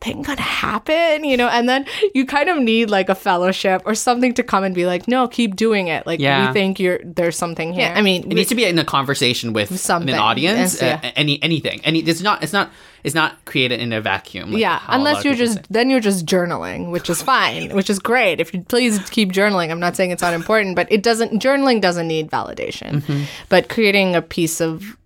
thing 0.00 0.22
gonna 0.22 0.40
happen 0.40 1.24
you 1.24 1.36
know 1.36 1.48
and 1.48 1.68
then 1.68 1.84
you 2.14 2.24
kind 2.24 2.48
of 2.48 2.56
need 2.58 2.88
like 2.88 3.08
a 3.08 3.14
fellowship 3.16 3.82
or 3.84 3.94
something 3.96 4.32
to 4.32 4.44
come 4.44 4.62
and 4.62 4.72
be 4.74 4.86
like 4.86 5.08
no 5.08 5.26
keep 5.26 5.56
doing 5.56 5.88
it 5.88 6.06
like 6.06 6.20
Yeah. 6.20 6.46
we 6.46 6.52
think 6.52 6.78
you're 6.78 7.00
there's 7.04 7.36
something 7.36 7.72
here 7.72 7.92
i 7.96 8.00
mean 8.00 8.22
it 8.22 8.28
needs 8.34 8.48
to 8.50 8.54
be 8.54 8.64
in 8.64 8.78
a 8.78 8.84
conversation 8.84 9.52
with 9.52 9.76
Something. 9.78 10.14
an 10.14 10.20
audience. 10.20 10.80
Yes, 10.80 11.02
yeah. 11.02 11.08
uh, 11.08 11.12
any 11.16 11.42
anything. 11.42 11.80
Any. 11.84 11.98
It's 12.00 12.22
not. 12.22 12.42
It's 12.44 12.52
not. 12.52 12.70
It's 13.04 13.14
not 13.14 13.44
created 13.44 13.80
in 13.80 13.92
a 13.92 14.00
vacuum. 14.00 14.52
like 14.52 14.60
yeah 14.60 14.78
how 14.78 14.88
a 14.88 14.90
lot 14.92 14.98
unless 14.98 15.24
you're 15.24 15.34
just 15.34 15.54
say. 15.58 15.62
then 15.70 15.88
you're 15.90 16.00
just 16.00 16.26
journaling 16.26 16.90
which 16.90 17.08
is 17.10 17.20
fine 17.22 17.70
which 17.78 17.88
is 17.90 17.98
great 17.98 18.40
if 18.40 18.52
you 18.54 18.60
please 18.62 18.98
keep 19.10 19.32
journaling 19.32 19.70
i'm 19.70 19.78
not 19.80 19.94
saying 19.96 20.10
it's 20.10 20.22
not 20.22 20.34
important 20.34 20.74
but 20.76 20.90
it 20.92 21.02
doesn't 21.02 21.40
journaling 21.42 21.80
doesn't 21.80 22.06
need 22.08 22.28
validation 22.30 23.02
Mm-hmm. 23.02 23.22
but 23.48 23.68
creating 23.68 24.14
a 24.16 24.22
piece 24.22 24.60
of 24.60 24.96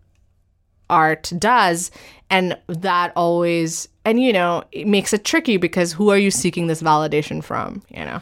art 0.90 1.33
does 1.38 1.90
and 2.31 2.57
that 2.68 3.12
always 3.16 3.88
and 4.05 4.21
you 4.21 4.33
know 4.33 4.65
it 4.73 4.87
makes 4.87 5.12
it 5.12 5.25
tricky 5.25 5.57
because 5.57 5.93
who 5.93 6.11
are 6.11 6.19
you 6.19 6.31
seeking 6.31 6.67
this 6.67 6.83
validation 6.83 7.43
from 7.43 7.83
you 7.91 8.05
know 8.05 8.21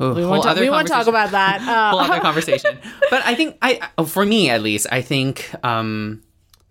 Oh, 0.00 0.14
we 0.14 0.24
won't, 0.26 0.42
talk, 0.42 0.52
other 0.52 0.60
we 0.62 0.70
won't 0.70 0.88
talk 0.88 1.06
about 1.06 1.30
that 1.32 1.60
uh, 1.60 1.90
whole 1.92 2.00
other 2.00 2.18
conversation. 2.28 2.78
But 3.10 3.24
I 3.24 3.34
think 3.34 3.56
I, 3.62 3.88
I- 3.98 4.04
for 4.04 4.24
me 4.26 4.48
at 4.50 4.62
least, 4.62 4.86
I 4.90 5.00
think 5.02 5.52
um, 5.64 6.22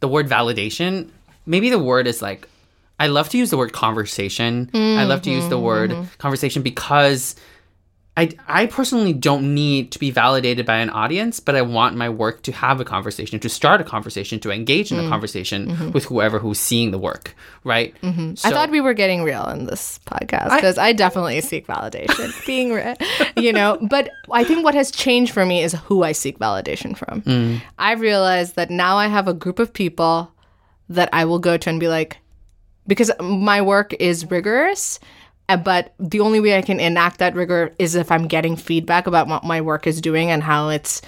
the 0.01 0.07
word 0.07 0.27
validation. 0.27 1.09
Maybe 1.45 1.69
the 1.69 1.79
word 1.79 2.07
is 2.07 2.21
like. 2.21 2.47
I 2.99 3.07
love 3.07 3.29
to 3.29 3.37
use 3.37 3.49
the 3.49 3.57
word 3.57 3.73
conversation. 3.73 4.69
I 4.73 5.05
love 5.05 5.21
to 5.23 5.31
use 5.31 5.47
the 5.49 5.57
word 5.59 5.91
Mm-hmm. 5.91 6.03
conversation 6.19 6.61
because 6.61 7.35
I, 8.17 8.29
I 8.45 8.65
personally 8.65 9.13
don't 9.13 9.53
need 9.55 9.93
to 9.93 9.99
be 9.99 10.11
validated 10.11 10.65
by 10.65 10.77
an 10.79 10.89
audience, 10.89 11.39
but 11.39 11.55
I 11.55 11.61
want 11.61 11.95
my 11.95 12.09
work 12.09 12.41
to 12.43 12.51
have 12.51 12.81
a 12.81 12.85
conversation, 12.85 13.39
to 13.39 13.47
start 13.47 13.79
a 13.79 13.85
conversation, 13.85 14.37
to 14.41 14.51
engage 14.51 14.91
in 14.91 14.97
Mm. 14.97 15.05
a 15.05 15.09
conversation 15.09 15.67
Mm-hmm. 15.67 15.91
with 15.91 16.03
whoever 16.05 16.37
who's 16.37 16.59
seeing 16.59 16.91
the 16.91 16.97
work, 16.97 17.33
right? 17.63 17.95
I 18.03 18.33
So- 18.35 18.49
thought 18.49 18.69
we 18.69 18.81
were 18.81 18.93
getting 18.93 19.23
real 19.23 19.47
in 19.47 19.65
this 19.65 19.97
podcast 20.05 20.53
because 20.55 20.77
I, 20.77 20.91
definitely 20.91 21.39
seek 21.39 21.67
validation, 21.67 22.33
being, 22.45 22.73
re- 22.73 22.97
you 23.37 23.53
know. 23.53 23.77
But 23.81 24.09
I 24.29 24.43
think 24.43 24.65
what 24.65 24.75
has 24.75 24.91
changed 24.91 25.31
for 25.33 25.45
me 25.45 25.63
is 25.63 25.73
who 25.85 26.03
I 26.03 26.11
seek 26.11 26.37
validation 26.37 26.97
from. 26.97 27.61
I've 27.79 28.01
realized 28.01 28.55
that 28.57 28.69
now 28.69 28.97
I 28.97 29.07
have 29.07 29.29
a 29.29 29.33
group 29.33 29.57
of 29.57 29.71
people 29.71 30.31
that 30.89 31.07
I 31.13 31.23
will 31.23 31.39
go 31.39 31.55
to 31.55 31.69
and 31.69 31.79
be 31.79 31.87
like, 31.87 32.17
because 32.87 33.09
my 33.21 33.61
work 33.61 33.93
is 34.01 34.29
rigorous. 34.29 34.99
Uh, 35.53 35.57
But 35.57 35.93
the 35.99 36.19
only 36.19 36.39
way 36.39 36.57
I 36.57 36.61
can 36.61 36.79
enact 36.79 37.19
that 37.19 37.35
rigor 37.35 37.73
is 37.79 37.95
if 37.95 38.11
I'm 38.11 38.27
getting 38.27 38.55
feedback 38.55 39.07
about 39.07 39.27
what 39.27 39.43
my 39.43 39.61
work 39.61 39.87
is 39.87 40.01
doing 40.01 40.29
and 40.31 40.43
how 40.43 40.69
it's 40.69 41.01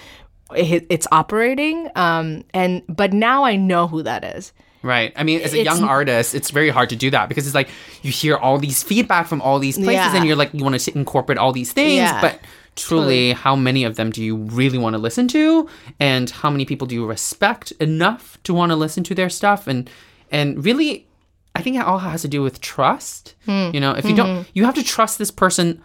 it, 0.55 0.85
it's 0.89 1.07
operating. 1.11 1.89
Um, 1.95 2.43
and 2.53 2.83
but 2.87 3.13
now 3.13 3.43
I 3.43 3.55
know 3.55 3.87
who 3.87 4.03
that 4.03 4.23
is. 4.23 4.53
Right. 4.83 5.13
I 5.15 5.23
mean, 5.23 5.39
as 5.39 5.53
a 5.53 5.61
It's- 5.61 5.65
young 5.79 5.87
artist, 5.87 6.35
it's 6.35 6.51
very 6.51 6.69
hard 6.69 6.89
to 6.89 6.95
do 6.97 7.09
that 7.11 7.29
because 7.29 7.45
it's 7.47 7.55
like 7.55 7.69
you 8.01 8.11
hear 8.11 8.35
all 8.35 8.57
these 8.57 8.83
feedback 8.83 9.27
from 9.27 9.41
all 9.41 9.57
these 9.59 9.77
places 9.77 9.93
Yeah. 10.13 10.15
and 10.17 10.27
you're 10.27 10.35
like, 10.35 10.53
you 10.53 10.63
want 10.63 10.77
to 10.79 10.97
incorporate 10.97 11.37
all 11.37 11.53
these 11.53 11.71
things, 11.71 11.95
Yeah. 11.95 12.19
but 12.19 12.39
truly, 12.75 13.31
how 13.31 13.55
many 13.55 13.85
of 13.85 13.95
them 13.95 14.11
do 14.11 14.21
you 14.21 14.35
really 14.35 14.77
want 14.77 14.93
to 14.95 14.97
listen 14.97 15.27
to? 15.29 15.69
And 16.01 16.29
how 16.29 16.49
many 16.49 16.65
people 16.65 16.85
do 16.85 16.95
you 16.95 17.05
respect 17.05 17.71
enough 17.79 18.37
to 18.43 18.53
want 18.53 18.71
to 18.71 18.75
listen 18.75 19.03
to 19.05 19.15
their 19.15 19.29
stuff? 19.29 19.67
And, 19.67 19.89
and 20.31 20.63
really, 20.65 21.07
I 21.55 21.61
think 21.61 21.75
it 21.75 21.85
all 21.85 21.99
has 21.99 22.21
to 22.23 22.27
do 22.27 22.41
with 22.41 22.61
trust. 22.61 23.35
Hmm. 23.45 23.69
You 23.73 23.79
know, 23.79 23.91
if 23.91 24.05
you 24.05 24.11
Mm-hmm. 24.15 24.17
don't, 24.17 24.47
you 24.53 24.65
have 24.65 24.75
to 24.75 24.83
trust 24.83 25.17
this 25.19 25.31
person 25.31 25.81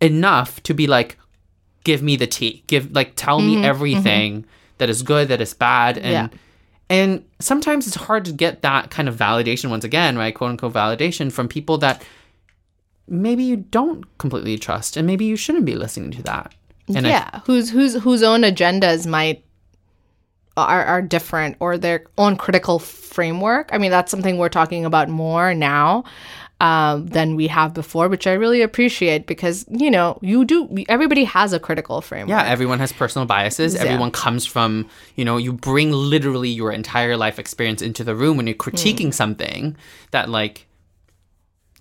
enough 0.00 0.62
to 0.64 0.74
be 0.74 0.86
like, 0.86 1.16
give 1.84 2.02
me 2.02 2.16
the 2.16 2.26
tea, 2.26 2.62
give, 2.66 2.92
like, 2.92 3.12
tell 3.16 3.40
Mm-hmm. 3.40 3.60
me 3.62 3.66
everything 3.66 4.44
that 4.78 4.88
is 4.90 5.02
good, 5.02 5.28
that 5.28 5.40
is 5.40 5.54
bad. 5.54 5.96
And, 5.98 6.12
Yeah. 6.12 6.28
and 6.90 7.24
sometimes 7.40 7.86
it's 7.86 7.96
hard 7.96 8.24
to 8.26 8.32
get 8.32 8.62
that 8.62 8.90
kind 8.90 9.08
of 9.08 9.16
validation 9.16 9.70
once 9.70 9.84
again, 9.84 10.16
right? 10.18 10.34
Quote 10.34 10.50
unquote 10.50 10.72
validation 10.74 11.32
from 11.32 11.48
people 11.48 11.78
that 11.78 12.02
maybe 13.08 13.42
you 13.44 13.56
don't 13.56 14.04
completely 14.18 14.58
trust 14.58 14.96
and 14.96 15.06
maybe 15.06 15.24
you 15.24 15.36
shouldn't 15.36 15.64
be 15.64 15.74
listening 15.74 16.10
to 16.12 16.22
that. 16.24 16.54
And 16.94 17.06
I- 17.06 17.10
yeah, 17.10 17.40
whose 17.46 17.70
whose 17.70 17.94
whose 17.96 18.22
own 18.22 18.42
agendas 18.42 19.06
might 19.06 19.42
are 20.58 20.84
are 20.84 21.02
different 21.02 21.56
or 21.60 21.78
their 21.78 22.04
own 22.16 22.36
critical 22.36 22.78
framework. 22.78 23.70
I 23.72 23.78
mean, 23.78 23.90
that's 23.90 24.10
something 24.10 24.38
we're 24.38 24.48
talking 24.48 24.84
about 24.84 25.08
more 25.08 25.54
now 25.54 26.04
um, 26.60 27.06
than 27.06 27.36
we 27.36 27.46
have 27.46 27.72
before, 27.72 28.08
which 28.08 28.26
I 28.26 28.32
really 28.32 28.62
appreciate 28.62 29.26
because 29.26 29.64
you 29.68 29.90
know 29.90 30.18
you 30.22 30.44
do. 30.44 30.84
Everybody 30.88 31.24
has 31.24 31.52
a 31.52 31.60
critical 31.60 32.00
framework. 32.00 32.30
yeah, 32.30 32.44
everyone 32.44 32.80
has 32.80 32.92
personal 32.92 33.26
biases. 33.26 33.76
Everyone 33.76 34.10
comes 34.10 34.44
from, 34.44 34.88
you 35.14 35.24
know, 35.24 35.36
you 35.36 35.52
bring 35.52 35.92
literally 35.92 36.48
your 36.48 36.72
entire 36.72 37.16
life 37.16 37.38
experience 37.38 37.80
into 37.80 38.02
the 38.02 38.14
room 38.14 38.36
when 38.36 38.46
you're 38.46 38.56
critiquing 38.56 39.14
something 39.14 39.76
that 40.10 40.28
like 40.28 40.66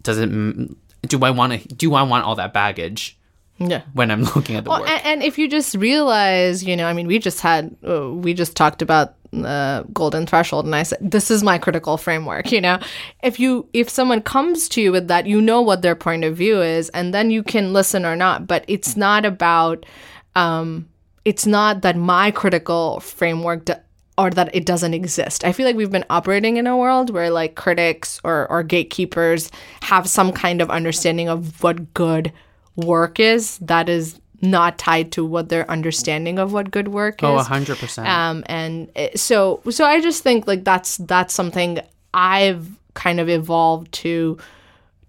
doesn't 0.04 0.78
do 1.08 1.24
I 1.24 1.32
want 1.32 1.62
to 1.62 1.68
do 1.70 1.96
I 1.96 2.04
want 2.04 2.26
all 2.26 2.36
that 2.36 2.54
baggage 2.54 3.17
yeah. 3.60 3.82
when 3.94 4.12
I'm 4.12 4.24
looking 4.36 4.56
at 4.56 4.64
the 4.64 4.70
Well, 4.70 4.82
work? 4.82 4.90
and, 4.90 5.06
and 5.06 5.24
if 5.24 5.38
you 5.38 5.48
just 5.50 5.76
realize, 5.76 6.64
you 6.64 6.76
know, 6.76 6.86
I 6.88 6.94
mean, 6.94 7.08
we 7.08 7.20
just 7.20 7.40
had, 7.42 7.76
uh, 7.88 8.10
we 8.12 8.34
just 8.34 8.56
talked 8.56 8.82
about 8.82 9.16
the 9.32 9.86
golden 9.94 10.26
threshold, 10.26 10.66
and 10.66 10.74
I 10.76 10.84
said, 10.84 11.00
this 11.02 11.30
is 11.30 11.44
my 11.44 11.58
critical 11.58 11.98
framework. 11.98 12.52
You 12.52 12.62
know, 12.62 12.80
if 13.24 13.40
you, 13.40 13.68
if 13.74 13.90
someone 13.90 14.22
comes 14.22 14.70
to 14.70 14.82
you 14.82 14.92
with 14.92 15.08
that, 15.10 15.26
you 15.28 15.42
know 15.42 15.62
what 15.62 15.82
their 15.82 15.96
point 15.96 16.24
of 16.24 16.38
view 16.38 16.62
is, 16.62 16.90
and 16.90 17.14
then 17.14 17.30
you 17.30 17.44
can 17.44 17.74
listen 17.74 18.06
or 18.06 18.16
not. 18.16 18.48
But 18.48 18.64
it's 18.68 18.96
not 18.96 19.26
about, 19.26 19.86
um, 20.36 20.88
it's 21.26 21.46
not 21.46 21.82
that 21.82 21.96
my 21.98 22.32
critical 22.32 23.00
framework. 23.02 23.66
d 23.66 23.74
or 24.20 24.32
that 24.32 24.50
it 24.56 24.66
doesn't 24.66 24.96
exist. 24.96 25.46
I 25.46 25.52
feel 25.52 25.68
like 25.68 25.76
we've 25.76 25.92
been 25.92 26.04
operating 26.10 26.58
in 26.58 26.66
a 26.66 26.76
world 26.76 27.12
where 27.12 27.30
like 27.30 27.54
critics 27.54 28.20
or, 28.24 28.50
or 28.50 28.64
gatekeepers 28.64 29.52
have 29.84 30.10
some 30.10 30.32
kind 30.32 30.60
of 30.60 30.72
understanding 30.72 31.30
of 31.30 31.62
what 31.62 31.94
good 31.94 32.34
work 32.78 33.20
is 33.20 33.58
that 33.60 33.90
is 33.90 34.20
not 34.42 34.78
tied 34.78 35.12
to 35.12 35.26
what 35.26 35.50
their 35.50 35.70
understanding 35.70 36.38
of 36.38 36.54
what 36.54 36.70
good 36.70 36.88
work 36.90 37.20
oh, 37.24 37.40
is. 37.40 37.48
100%. 37.48 38.06
Um, 38.06 38.44
and 38.46 38.90
it- 38.96 39.20
so 39.20 39.62
so 39.70 39.84
I 39.84 40.00
just 40.00 40.24
think 40.24 40.48
like 40.48 40.64
that's 40.64 40.98
that's 40.98 41.34
something 41.34 41.80
I've 42.14 42.70
kind 42.94 43.20
of 43.20 43.30
evolved 43.30 43.92
to 43.94 44.38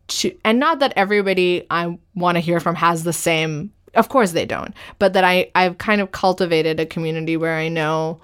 to 0.09 0.35
and 0.45 0.59
not 0.59 0.79
that 0.79 0.93
everybody 0.97 1.67
I 1.71 1.99
want 2.15 2.37
to 2.37 2.41
hear 2.41 2.61
from 2.61 2.75
has 2.75 3.05
the 3.05 3.13
same 3.13 3.73
of 3.95 4.09
course 4.09 4.33
they 4.33 4.47
don't 4.47 4.75
but 4.99 5.13
that 5.13 5.25
I 5.25 5.51
I've 5.55 5.79
kind 5.79 6.01
of 6.01 6.13
cultivated 6.13 6.81
a 6.81 6.87
community 6.87 7.37
where 7.37 7.55
I 7.57 7.69
know 7.69 8.21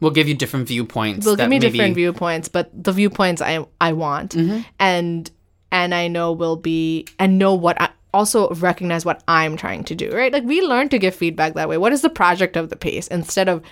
we'll 0.00 0.12
give 0.12 0.28
you 0.28 0.34
different 0.34 0.66
viewpoints. 0.68 1.24
they'll 1.24 1.36
give 1.36 1.48
me 1.48 1.58
maybe- 1.58 1.70
different 1.70 1.94
viewpoints 1.94 2.48
but 2.48 2.70
the 2.72 2.92
viewpoints 2.92 3.40
I 3.42 3.64
I 3.80 3.92
want 3.92 4.36
and 4.80 5.30
and 5.70 5.94
I 5.94 6.08
know 6.08 6.32
will 6.32 6.56
be 6.56 7.06
and 7.18 7.38
know 7.38 7.54
what 7.54 7.80
I 7.80 7.90
also 8.14 8.48
recognize 8.54 9.04
what 9.04 9.22
I'm 9.28 9.56
trying 9.56 9.84
to 9.84 9.94
do 9.94 10.10
right? 10.12 10.32
Like 10.32 10.44
we 10.44 10.60
learn 10.62 10.88
to 10.90 10.98
give 10.98 11.14
feedback 11.14 11.54
that 11.54 11.68
way. 11.68 11.78
What 11.78 11.92
is 11.92 12.02
the 12.02 12.10
project 12.10 12.56
of 12.56 12.70
the 12.70 12.76
piece? 12.76 13.06
Instead 13.08 13.48
of 13.48 13.62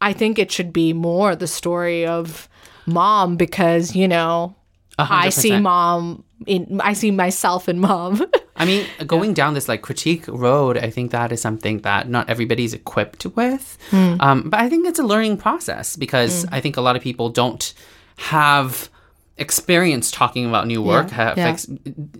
I 0.00 0.12
think 0.12 0.38
it 0.38 0.52
should 0.52 0.72
be 0.72 0.92
more 0.92 1.34
the 1.34 1.46
story 1.46 2.06
of 2.06 2.48
mom 2.86 3.36
because 3.36 3.94
you 3.94 4.08
know 4.08 4.54
I 4.98 5.28
see 5.28 5.58
mom 5.60 6.24
in 6.46 6.80
I 6.82 6.92
see 6.92 7.10
myself 7.10 7.68
in 7.68 7.78
mom. 7.78 8.26
I 8.56 8.64
mean, 8.64 8.86
going 9.06 9.34
down 9.34 9.54
this 9.54 9.68
like 9.68 9.82
critique 9.82 10.26
road, 10.26 10.76
I 10.78 10.90
think 10.90 11.12
that 11.12 11.30
is 11.32 11.40
something 11.40 11.78
that 11.82 12.08
not 12.08 12.28
everybody's 12.28 12.74
equipped 12.74 13.26
with. 13.26 13.78
Um, 14.20 14.50
but 14.50 14.60
I 14.60 14.68
think 14.68 14.86
it's 14.86 14.98
a 14.98 15.04
learning 15.04 15.36
process 15.36 15.96
because 15.96 16.44
I 16.52 16.60
think 16.60 16.76
a 16.76 16.80
lot 16.80 16.96
of 16.96 17.02
people 17.02 17.28
don't 17.28 17.72
have 18.16 18.90
experience 19.38 20.10
talking 20.10 20.46
about 20.46 20.66
new 20.66 20.82
work. 20.82 21.10
have 21.10 21.38
yeah. 21.38 21.48
ex- 21.48 21.68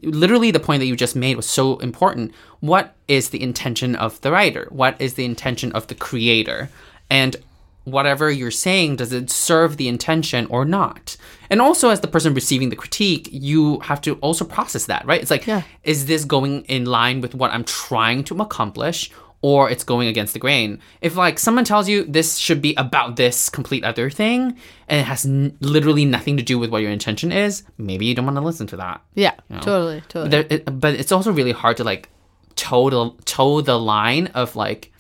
literally, 0.02 0.50
the 0.50 0.60
point 0.60 0.80
that 0.80 0.86
you 0.86 0.96
just 0.96 1.16
made 1.16 1.36
was 1.36 1.46
so 1.46 1.78
important. 1.78 2.32
What 2.60 2.94
is 3.08 3.30
the 3.30 3.42
intention 3.42 3.96
of 3.96 4.20
the 4.20 4.30
writer? 4.32 4.66
What 4.70 5.00
is 5.00 5.14
the 5.14 5.24
intention 5.24 5.72
of 5.72 5.86
the 5.88 5.94
creator? 5.94 6.70
And 7.10 7.36
whatever 7.84 8.30
you're 8.30 8.50
saying, 8.50 8.96
does 8.96 9.12
it 9.12 9.30
serve 9.30 9.76
the 9.76 9.88
intention 9.88 10.46
or 10.46 10.64
not? 10.64 11.16
And 11.50 11.60
also, 11.60 11.88
as 11.88 12.00
the 12.00 12.08
person 12.08 12.34
receiving 12.34 12.68
the 12.68 12.76
critique, 12.76 13.28
you 13.32 13.80
have 13.80 14.00
to 14.02 14.14
also 14.16 14.44
process 14.44 14.86
that, 14.86 15.06
right? 15.06 15.20
It's 15.20 15.30
like, 15.30 15.46
Yeah. 15.46 15.62
is 15.84 16.06
this 16.06 16.24
going 16.24 16.62
in 16.64 16.84
line 16.84 17.20
with 17.20 17.34
what 17.34 17.50
I'm 17.50 17.64
trying 17.64 18.24
to 18.24 18.40
accomplish? 18.42 19.10
Or 19.40 19.70
it's 19.70 19.84
going 19.84 20.08
against 20.08 20.32
the 20.32 20.40
grain. 20.40 20.80
If 21.00 21.14
like 21.14 21.38
someone 21.38 21.64
tells 21.64 21.88
you 21.88 22.02
this 22.04 22.38
should 22.38 22.60
be 22.60 22.74
about 22.76 23.14
this 23.14 23.48
complete 23.48 23.84
other 23.84 24.10
thing, 24.10 24.56
and 24.88 25.00
it 25.00 25.04
has 25.04 25.24
n- 25.24 25.56
literally 25.60 26.04
nothing 26.04 26.36
to 26.38 26.42
do 26.42 26.58
with 26.58 26.70
what 26.70 26.82
your 26.82 26.90
intention 26.90 27.30
is, 27.30 27.62
maybe 27.76 28.06
you 28.06 28.14
don't 28.16 28.24
want 28.24 28.36
to 28.36 28.40
listen 28.42 28.66
to 28.68 28.76
that. 28.78 29.00
yeah 29.14 29.34
totally 29.60 30.02
totally 30.08 30.30
There, 30.30 30.46
it, 30.50 30.80
but 30.80 30.94
it's 30.94 31.12
also 31.12 31.30
really 31.30 31.52
hard 31.52 31.76
to 31.76 31.84
like 31.84 32.08
toe 32.56 32.90
the 32.90 33.14
toe 33.26 33.60
the 33.60 33.78
line 33.78 34.26
of 34.34 34.56
like 34.56 34.92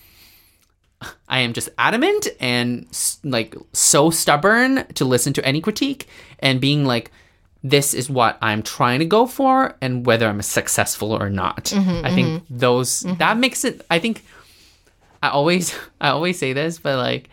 I 1.28 1.40
am 1.40 1.52
just 1.52 1.68
adamant 1.76 2.28
and 2.38 2.86
like 3.24 3.56
so 3.72 4.10
stubborn 4.10 4.86
to 4.94 5.04
listen 5.04 5.32
to 5.32 5.44
any 5.44 5.60
critique 5.60 6.06
and 6.38 6.60
being 6.60 6.84
like 6.84 7.10
this 7.62 7.94
is 7.94 8.08
what 8.08 8.38
I'm 8.40 8.62
trying 8.62 9.00
to 9.00 9.04
go 9.04 9.26
for 9.26 9.76
and 9.80 10.06
whether 10.06 10.28
I'm 10.28 10.42
successful 10.42 11.12
or 11.12 11.28
not. 11.28 11.64
Mm-hmm, 11.66 12.06
I 12.06 12.14
think 12.14 12.28
mm-hmm. 12.28 12.58
those 12.58 13.02
mm-hmm. 13.02 13.18
that 13.18 13.36
makes 13.38 13.64
it 13.64 13.84
I 13.90 13.98
think 13.98 14.24
I 15.22 15.28
always 15.30 15.74
I 16.00 16.08
always 16.08 16.38
say 16.38 16.52
this 16.52 16.78
but 16.78 16.96
like 16.96 17.30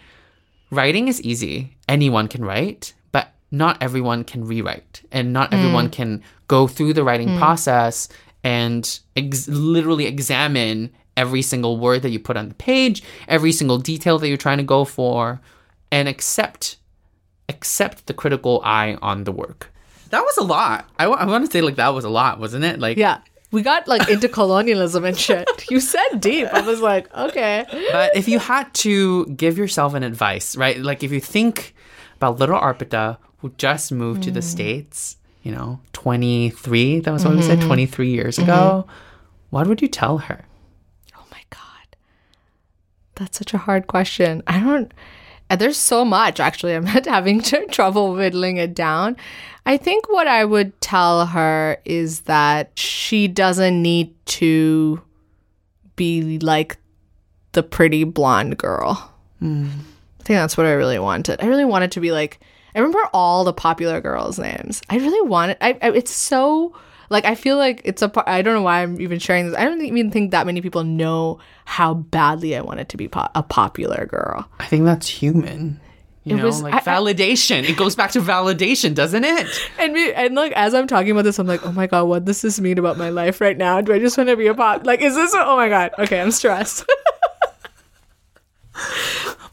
writing 0.71 1.07
is 1.07 1.21
easy. 1.21 1.75
Anyone 1.87 2.27
can 2.27 2.43
write, 2.43 2.93
but 3.11 3.33
not 3.51 3.81
everyone 3.81 4.23
can 4.23 4.45
rewrite, 4.45 5.03
and 5.11 5.33
not 5.33 5.51
mm. 5.51 5.57
everyone 5.57 5.89
can 5.89 6.23
go 6.47 6.67
through 6.67 6.93
the 6.93 7.03
writing 7.03 7.29
mm. 7.29 7.37
process 7.37 8.09
and 8.43 8.99
ex- 9.15 9.47
literally 9.47 10.05
examine 10.05 10.91
every 11.17 11.41
single 11.41 11.77
word 11.77 12.01
that 12.01 12.09
you 12.09 12.19
put 12.19 12.37
on 12.37 12.49
the 12.49 12.55
page, 12.55 13.01
every 13.27 13.51
single 13.51 13.77
detail 13.77 14.19
that 14.19 14.27
you're 14.27 14.37
trying 14.37 14.57
to 14.57 14.63
go 14.63 14.85
for, 14.85 15.41
and 15.91 16.07
accept 16.07 16.77
accept 17.47 18.07
the 18.07 18.13
critical 18.13 18.61
eye 18.63 18.97
on 19.01 19.23
the 19.23 19.31
work. 19.31 19.71
That 20.09 20.21
was 20.21 20.37
a 20.37 20.43
lot. 20.43 20.89
I 20.97 21.07
want 21.07 21.45
to 21.45 21.51
say 21.51 21.61
like 21.61 21.75
that 21.75 21.89
was 21.89 22.05
a 22.05 22.09
lot, 22.09 22.39
wasn't 22.39 22.63
it? 22.65 22.79
Like 22.79 22.97
yeah 22.97 23.19
we 23.51 23.61
got 23.61 23.87
like 23.87 24.09
into 24.09 24.27
colonialism 24.27 25.05
and 25.05 25.17
shit 25.17 25.47
you 25.69 25.79
said 25.79 26.19
deep 26.19 26.47
I 26.51 26.61
was 26.61 26.81
like 26.81 27.13
okay 27.15 27.65
but 27.91 28.15
if 28.15 28.27
you 28.27 28.37
had 28.37 28.73
to 28.85 29.25
give 29.27 29.57
yourself 29.57 29.93
an 29.93 30.03
advice, 30.03 30.55
right? 30.55 30.77
Like 30.77 31.03
if 31.03 31.11
you 31.11 31.21
think 31.21 31.73
about 32.17 32.39
little 32.39 32.59
Arpita 32.59 33.17
who 33.39 33.49
just 33.57 33.91
moved 33.91 34.23
to 34.23 34.31
the 34.31 34.39
mm. 34.39 34.43
States, 34.43 35.17
you 35.43 35.51
know, 35.51 35.79
23, 35.93 36.99
that 37.01 37.11
was 37.11 37.23
what 37.23 37.35
we 37.35 37.41
said, 37.41 37.59
mm-hmm. 37.59 37.67
23 37.67 38.09
years 38.09 38.37
mm-hmm. 38.37 38.49
ago, 38.49 38.87
what 39.51 39.67
would 39.67 39.81
you 39.81 39.87
tell 39.87 40.17
her? 40.17 40.45
Oh 41.15 41.25
my 41.31 41.41
god. 41.49 41.95
That's 43.15 43.37
such 43.37 43.53
a 43.53 43.59
hard 43.59 43.87
question. 43.87 44.43
I 44.47 44.59
don't 44.59 44.91
and 45.49 45.59
there's 45.59 45.77
so 45.77 46.03
much 46.03 46.39
actually 46.39 46.73
I'm 46.73 46.85
having 46.85 47.41
tr- 47.41 47.65
trouble 47.69 48.13
whittling 48.13 48.57
it 48.57 48.73
down. 48.73 49.17
I 49.65 49.77
think 49.77 50.09
what 50.09 50.27
I 50.27 50.45
would 50.45 50.79
tell 50.79 51.25
her 51.25 51.77
is 51.85 52.21
that 52.21 52.77
she 52.77 53.27
doesn't 53.27 53.81
need 53.81 54.13
to 54.27 55.01
be 55.95 56.39
like 56.39 56.77
the 57.53 57.63
pretty 57.63 58.03
blonde 58.03 58.57
girl. 58.57 59.11
Hmm. 59.39 59.67
I 60.19 60.23
think 60.23 60.37
that's 60.37 60.57
what 60.57 60.65
I 60.65 60.71
really 60.71 60.99
wanted. 60.99 61.41
I 61.41 61.47
really 61.47 61.65
wanted 61.65 61.91
to 61.93 61.99
be 61.99 62.11
like 62.11 62.39
I 62.75 62.79
remember 62.79 63.09
all 63.13 63.45
the 63.45 63.53
popular 63.53 64.01
girls' 64.01 64.37
names. 64.37 64.81
I 64.89 64.97
really 64.97 65.27
wanted. 65.27 65.57
I, 65.61 65.77
I 65.81 65.91
it's 65.91 66.13
so 66.13 66.75
like 67.09 67.25
I 67.25 67.35
feel 67.35 67.57
like 67.57 67.81
it's 67.85 68.01
a. 68.01 68.09
po- 68.09 68.23
I 68.25 68.41
don't 68.41 68.53
know 68.55 68.61
why 68.61 68.81
I'm 68.81 68.99
even 69.01 69.19
sharing 69.19 69.47
this. 69.47 69.55
I 69.57 69.65
don't 69.65 69.81
even 69.81 70.11
think 70.11 70.31
that 70.31 70.45
many 70.45 70.61
people 70.61 70.83
know 70.83 71.39
how 71.65 71.93
badly 71.93 72.55
I 72.55 72.61
wanted 72.61 72.89
to 72.89 72.97
be 72.97 73.07
po- 73.07 73.27
a 73.35 73.43
popular 73.43 74.05
girl. 74.05 74.47
I 74.59 74.65
think 74.65 74.85
that's 74.85 75.07
human. 75.07 75.79
You 76.23 76.35
It 76.35 76.39
know, 76.39 76.45
was- 76.45 76.63
like 76.63 76.73
I- 76.73 76.77
I- 76.77 76.81
validation. 76.81 77.63
it 77.69 77.77
goes 77.77 77.95
back 77.95 78.11
to 78.11 78.19
validation, 78.21 78.95
doesn't 78.95 79.23
it? 79.23 79.47
And 79.79 79.93
me, 79.93 80.11
and 80.13 80.33
like 80.35 80.51
as 80.53 80.73
I'm 80.73 80.87
talking 80.87 81.11
about 81.11 81.23
this, 81.23 81.37
I'm 81.37 81.45
like, 81.47 81.63
oh 81.65 81.71
my 81.71 81.85
god, 81.87 82.05
what 82.05 82.25
does 82.25 82.41
this 82.41 82.59
mean 82.59 82.77
about 82.79 82.97
my 82.97 83.09
life 83.09 83.39
right 83.41 83.57
now? 83.57 83.79
Do 83.81 83.93
I 83.93 83.99
just 83.99 84.17
want 84.17 84.29
to 84.29 84.35
be 84.35 84.47
a 84.47 84.55
pop? 84.55 84.85
Like, 84.85 85.01
is 85.01 85.13
this? 85.15 85.33
Oh 85.35 85.55
my 85.55 85.69
god. 85.69 85.91
Okay, 85.99 86.19
I'm 86.19 86.31
stressed. 86.31 86.85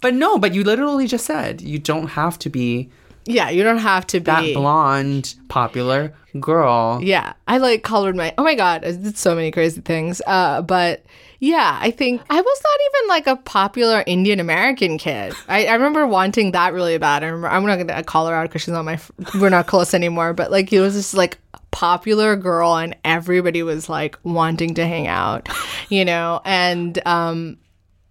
But 0.01 0.15
no, 0.15 0.37
but 0.37 0.53
you 0.53 0.65
literally 0.65 1.07
just 1.07 1.25
said 1.27 1.61
you 1.61 1.79
don't 1.79 2.09
have 2.09 2.37
to 2.41 2.51
be 2.51 2.91
yeah, 3.25 3.51
you 3.51 3.63
don't 3.63 3.79
have 3.79 4.05
to 4.09 4.19
be 4.19 4.25
that 4.25 4.53
blonde 4.55 5.37
popular 5.49 6.13
girl. 6.41 7.01
Yeah, 7.03 7.33
I 7.47 7.59
like 7.59 7.83
colored 7.83 8.17
my. 8.17 8.35
Oh 8.39 8.45
my 8.45 8.55
god, 8.55 8.85
I 8.85 8.93
did 8.93 9.17
so 9.17 9.35
many 9.35 9.51
crazy 9.51 9.81
things. 9.81 10.21
Uh, 10.27 10.63
but 10.63 11.05
yeah, 11.41 11.79
I 11.81 11.91
think 11.91 12.23
I 12.31 12.41
was 12.41 12.63
not 12.65 13.01
even 13.01 13.09
like 13.09 13.27
a 13.27 13.37
popular 13.43 14.05
Indian 14.07 14.39
American 14.41 14.97
kid. 14.97 15.35
I, 15.49 15.67
I 15.67 15.75
remember 15.75 16.07
wanting 16.07 16.53
that 16.53 16.73
really 16.73 16.97
bad. 16.99 17.25
I 17.25 17.27
remember 17.27 17.49
I'm 17.49 17.67
not 17.67 17.77
gonna 17.79 18.05
call 18.05 18.29
her 18.29 18.35
out 18.35 18.49
because 18.49 18.63
she's 18.63 18.73
not 18.73 18.85
my. 18.85 18.99
We're 19.35 19.49
not 19.51 19.67
close 19.67 19.93
anymore. 19.93 20.35
But 20.35 20.51
like 20.51 20.73
it 20.73 20.81
was 20.81 20.95
just 20.95 21.15
like 21.15 21.39
popular 21.73 22.37
girl, 22.37 22.77
and 22.77 22.97
everybody 23.05 23.63
was 23.63 23.89
like 23.89 24.19
wanting 24.23 24.75
to 24.75 24.87
hang 24.87 25.09
out, 25.09 25.49
you 25.89 26.05
know, 26.05 26.41
and 26.45 27.05
um 27.07 27.59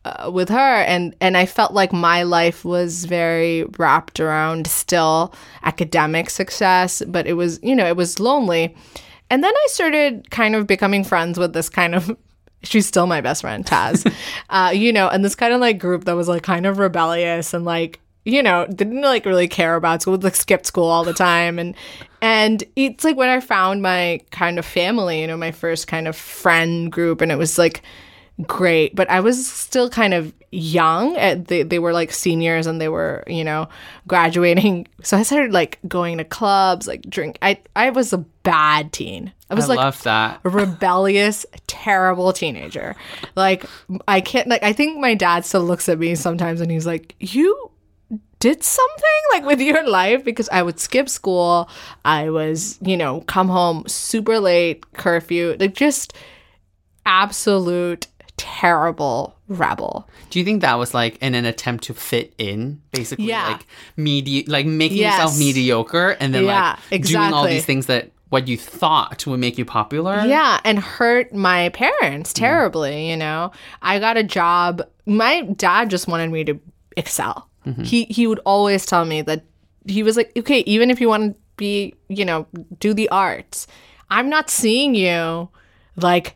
uh, 0.03 0.31
with 0.33 0.49
her 0.49 0.57
and 0.81 1.15
and 1.21 1.37
I 1.37 1.45
felt 1.45 1.73
like 1.73 1.93
my 1.93 2.23
life 2.23 2.65
was 2.65 3.05
very 3.05 3.65
wrapped 3.77 4.19
around 4.19 4.65
still 4.67 5.33
academic 5.63 6.29
success 6.29 7.03
but 7.07 7.27
it 7.27 7.33
was 7.33 7.59
you 7.61 7.75
know 7.75 7.85
it 7.85 7.95
was 7.95 8.19
lonely. 8.19 8.75
And 9.29 9.43
then 9.43 9.53
I 9.55 9.67
started 9.69 10.29
kind 10.29 10.55
of 10.55 10.67
becoming 10.67 11.03
friends 11.03 11.37
with 11.37 11.53
this 11.53 11.69
kind 11.69 11.93
of 11.93 12.15
she's 12.63 12.87
still 12.87 13.05
my 13.05 13.21
best 13.21 13.41
friend 13.41 13.65
Taz. 13.65 14.11
Uh 14.49 14.71
you 14.73 14.91
know 14.91 15.07
and 15.07 15.23
this 15.23 15.35
kind 15.35 15.53
of 15.53 15.61
like 15.61 15.77
group 15.77 16.05
that 16.05 16.15
was 16.15 16.27
like 16.27 16.43
kind 16.43 16.65
of 16.65 16.79
rebellious 16.79 17.53
and 17.53 17.63
like 17.63 17.99
you 18.25 18.41
know 18.41 18.65
didn't 18.67 19.01
like 19.01 19.25
really 19.25 19.47
care 19.47 19.75
about 19.75 20.01
school 20.01 20.17
like 20.17 20.35
skipped 20.35 20.65
school 20.65 20.85
all 20.85 21.03
the 21.03 21.13
time. 21.13 21.59
And 21.59 21.75
and 22.23 22.63
it's 22.75 23.03
like 23.03 23.17
when 23.17 23.29
I 23.29 23.39
found 23.39 23.83
my 23.83 24.21
kind 24.31 24.57
of 24.57 24.65
family 24.65 25.21
you 25.21 25.27
know 25.27 25.37
my 25.37 25.51
first 25.51 25.85
kind 25.87 26.07
of 26.07 26.15
friend 26.15 26.91
group 26.91 27.21
and 27.21 27.31
it 27.31 27.37
was 27.37 27.59
like 27.59 27.83
great 28.47 28.95
but 28.95 29.09
i 29.09 29.19
was 29.19 29.45
still 29.47 29.89
kind 29.89 30.13
of 30.13 30.33
young. 30.51 31.15
At 31.15 31.47
they, 31.47 31.63
they 31.63 31.79
were 31.79 31.93
like 31.93 32.11
seniors 32.11 32.67
and 32.67 32.79
they 32.79 32.89
were 32.89 33.23
you 33.27 33.43
know 33.43 33.67
graduating. 34.07 34.87
So 35.03 35.17
i 35.17 35.23
started 35.23 35.51
like 35.51 35.79
going 35.87 36.19
to 36.19 36.23
clubs 36.23 36.85
like 36.87 37.01
drink. 37.09 37.39
I 37.41 37.59
i 37.75 37.89
was 37.89 38.13
a 38.13 38.19
bad 38.19 38.93
teen. 38.93 39.33
I 39.49 39.55
was 39.55 39.65
I 39.65 39.69
like 39.69 39.77
love 39.77 40.03
that. 40.03 40.41
a 40.43 40.49
rebellious 40.49 41.43
terrible 41.65 42.31
teenager. 42.31 42.95
Like 43.35 43.65
i 44.07 44.21
can't 44.21 44.47
like 44.47 44.61
i 44.61 44.73
think 44.73 44.99
my 44.99 45.15
dad 45.15 45.43
still 45.43 45.63
looks 45.63 45.89
at 45.89 45.97
me 45.97 46.13
sometimes 46.13 46.61
and 46.61 46.69
he's 46.69 46.85
like 46.85 47.15
you 47.19 47.71
did 48.39 48.63
something 48.63 49.21
like 49.33 49.45
with 49.45 49.61
your 49.61 49.87
life? 49.87 50.23
Because 50.23 50.49
I 50.49 50.63
would 50.63 50.79
skip 50.79 51.07
school. 51.07 51.69
I 52.03 52.29
was, 52.31 52.79
you 52.81 52.97
know, 52.97 53.21
come 53.21 53.47
home 53.47 53.87
super 53.87 54.39
late, 54.39 54.93
curfew, 54.93 55.55
like 55.59 55.75
just 55.75 56.13
absolute 57.05 58.07
terrible 58.41 59.35
rebel. 59.47 60.09
Do 60.31 60.39
you 60.39 60.45
think 60.45 60.61
that 60.61 60.73
was 60.79 60.95
like 60.95 61.17
in 61.17 61.35
an 61.35 61.45
attempt 61.45 61.83
to 61.85 61.93
fit 61.93 62.33
in, 62.39 62.81
basically, 62.91 63.25
Yeah. 63.25 63.47
like 63.49 63.67
medi- 63.95 64.45
like 64.47 64.65
making 64.65 64.97
yourself 64.97 65.37
mediocre, 65.37 66.17
and 66.19 66.33
then 66.33 66.45
Yeah, 66.45 66.75
like 66.91 67.03
doing 67.03 67.33
all 67.33 67.45
these 67.45 67.65
things 67.65 67.85
that 67.85 68.09
what 68.29 68.47
you 68.47 68.57
thought 68.57 69.27
would 69.27 69.39
make 69.39 69.59
you 69.59 69.65
popular? 69.65 70.23
Yeah, 70.25 70.59
and 70.63 70.79
hurt 70.79 71.33
my 71.35 71.69
parents 71.69 72.31
mm. 72.31 72.35
terribly, 72.35 73.09
you 73.11 73.17
know. 73.17 73.51
I 73.83 73.99
got 73.99 74.17
a 74.17 74.23
job. 74.23 74.81
My 75.05 75.41
dad 75.41 75.89
just 75.91 76.07
wanted 76.07 76.31
me 76.31 76.43
to 76.45 76.59
excel. 76.97 77.47
Mm-hmm. 77.67 77.83
He 77.83 78.05
he 78.05 78.25
would 78.25 78.39
always 78.39 78.85
tell 78.87 79.05
me 79.05 79.21
that 79.21 79.43
he 79.85 80.01
was 80.01 80.17
like, 80.17 80.31
"Okay, 80.35 80.59
even 80.65 80.89
if 80.89 80.99
you 80.99 81.09
want 81.09 81.33
to 81.33 81.39
be, 81.57 81.93
you 82.07 82.25
know, 82.25 82.47
do 82.79 82.93
the 82.93 83.07
arts, 83.09 83.67
I'm 84.09 84.29
not 84.29 84.49
seeing 84.49 84.95
you 84.95 85.49
like 85.95 86.35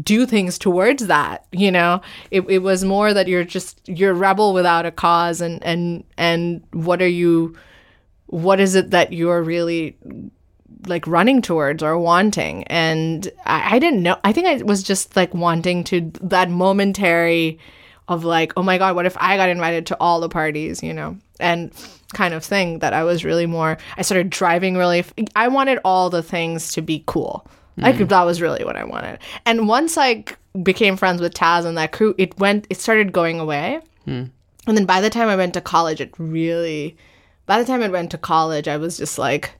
do 0.00 0.26
things 0.26 0.58
towards 0.58 1.06
that, 1.06 1.46
you 1.52 1.70
know. 1.70 2.00
It 2.30 2.44
it 2.48 2.58
was 2.58 2.84
more 2.84 3.12
that 3.12 3.28
you're 3.28 3.44
just 3.44 3.80
you're 3.88 4.14
rebel 4.14 4.54
without 4.54 4.86
a 4.86 4.90
cause 4.90 5.40
and 5.40 5.62
and 5.64 6.04
and 6.16 6.62
what 6.72 7.02
are 7.02 7.08
you 7.08 7.56
what 8.26 8.60
is 8.60 8.74
it 8.74 8.90
that 8.90 9.12
you're 9.12 9.42
really 9.42 9.96
like 10.86 11.06
running 11.06 11.42
towards 11.42 11.82
or 11.82 11.98
wanting? 11.98 12.64
And 12.64 13.30
I, 13.44 13.76
I 13.76 13.78
didn't 13.78 14.02
know 14.02 14.16
i 14.24 14.32
think 14.32 14.46
i 14.46 14.62
was 14.62 14.82
just 14.82 15.14
like 15.16 15.34
wanting 15.34 15.84
to 15.84 16.10
that 16.22 16.50
momentary 16.50 17.58
of 18.08 18.24
like 18.24 18.52
oh 18.56 18.62
my 18.62 18.78
god 18.78 18.96
what 18.96 19.06
if 19.06 19.16
i 19.20 19.36
got 19.36 19.48
invited 19.48 19.86
to 19.86 19.96
all 20.00 20.20
the 20.20 20.28
parties 20.28 20.82
you 20.82 20.92
know? 20.92 21.16
And 21.40 21.72
kind 22.14 22.34
of 22.34 22.44
thing 22.44 22.80
that 22.80 22.92
i 22.92 23.04
was 23.04 23.24
really 23.24 23.46
more 23.46 23.78
i 23.96 24.02
started 24.02 24.30
driving 24.30 24.76
really 24.76 25.00
f- 25.00 25.14
i 25.34 25.48
wanted 25.48 25.78
all 25.84 26.10
the 26.10 26.22
things 26.22 26.72
to 26.72 26.82
be 26.82 27.02
cool 27.06 27.46
like 27.76 27.96
that 27.96 28.22
was 28.22 28.40
really 28.42 28.64
what 28.64 28.76
i 28.76 28.84
wanted 28.84 29.18
and 29.46 29.66
once 29.68 29.96
i 29.96 30.24
became 30.62 30.96
friends 30.96 31.20
with 31.20 31.32
taz 31.32 31.64
and 31.64 31.76
that 31.78 31.92
crew 31.92 32.14
it 32.18 32.38
went 32.38 32.66
it 32.70 32.78
started 32.78 33.12
going 33.12 33.40
away 33.40 33.80
and 34.06 34.30
then 34.66 34.84
by 34.84 35.00
the 35.00 35.08
time 35.10 35.28
i 35.28 35.36
went 35.36 35.54
to 35.54 35.60
college 35.60 36.00
it 36.00 36.12
really 36.18 36.96
by 37.46 37.58
the 37.58 37.64
time 37.64 37.82
i 37.82 37.88
went 37.88 38.10
to 38.10 38.18
college 38.18 38.68
i 38.68 38.76
was 38.76 38.96
just 38.98 39.18
like 39.18 39.52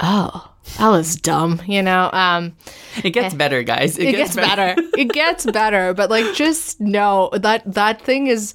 oh, 0.00 0.52
that 0.78 0.88
was 0.90 1.16
dumb, 1.16 1.60
you 1.66 1.82
know? 1.82 2.08
Um, 2.12 2.54
It 3.02 3.10
gets 3.10 3.34
better, 3.34 3.64
guys. 3.64 3.98
it 3.98 4.12
gets 4.12 4.36
better. 4.36 4.76
it 4.96 5.10
gets 5.12 5.44
better, 5.44 5.92
but 5.92 6.08
like 6.08 6.36
just 6.36 6.80
know 6.80 7.30
that 7.32 7.64
that 7.74 8.00
thing 8.02 8.28
is 8.28 8.54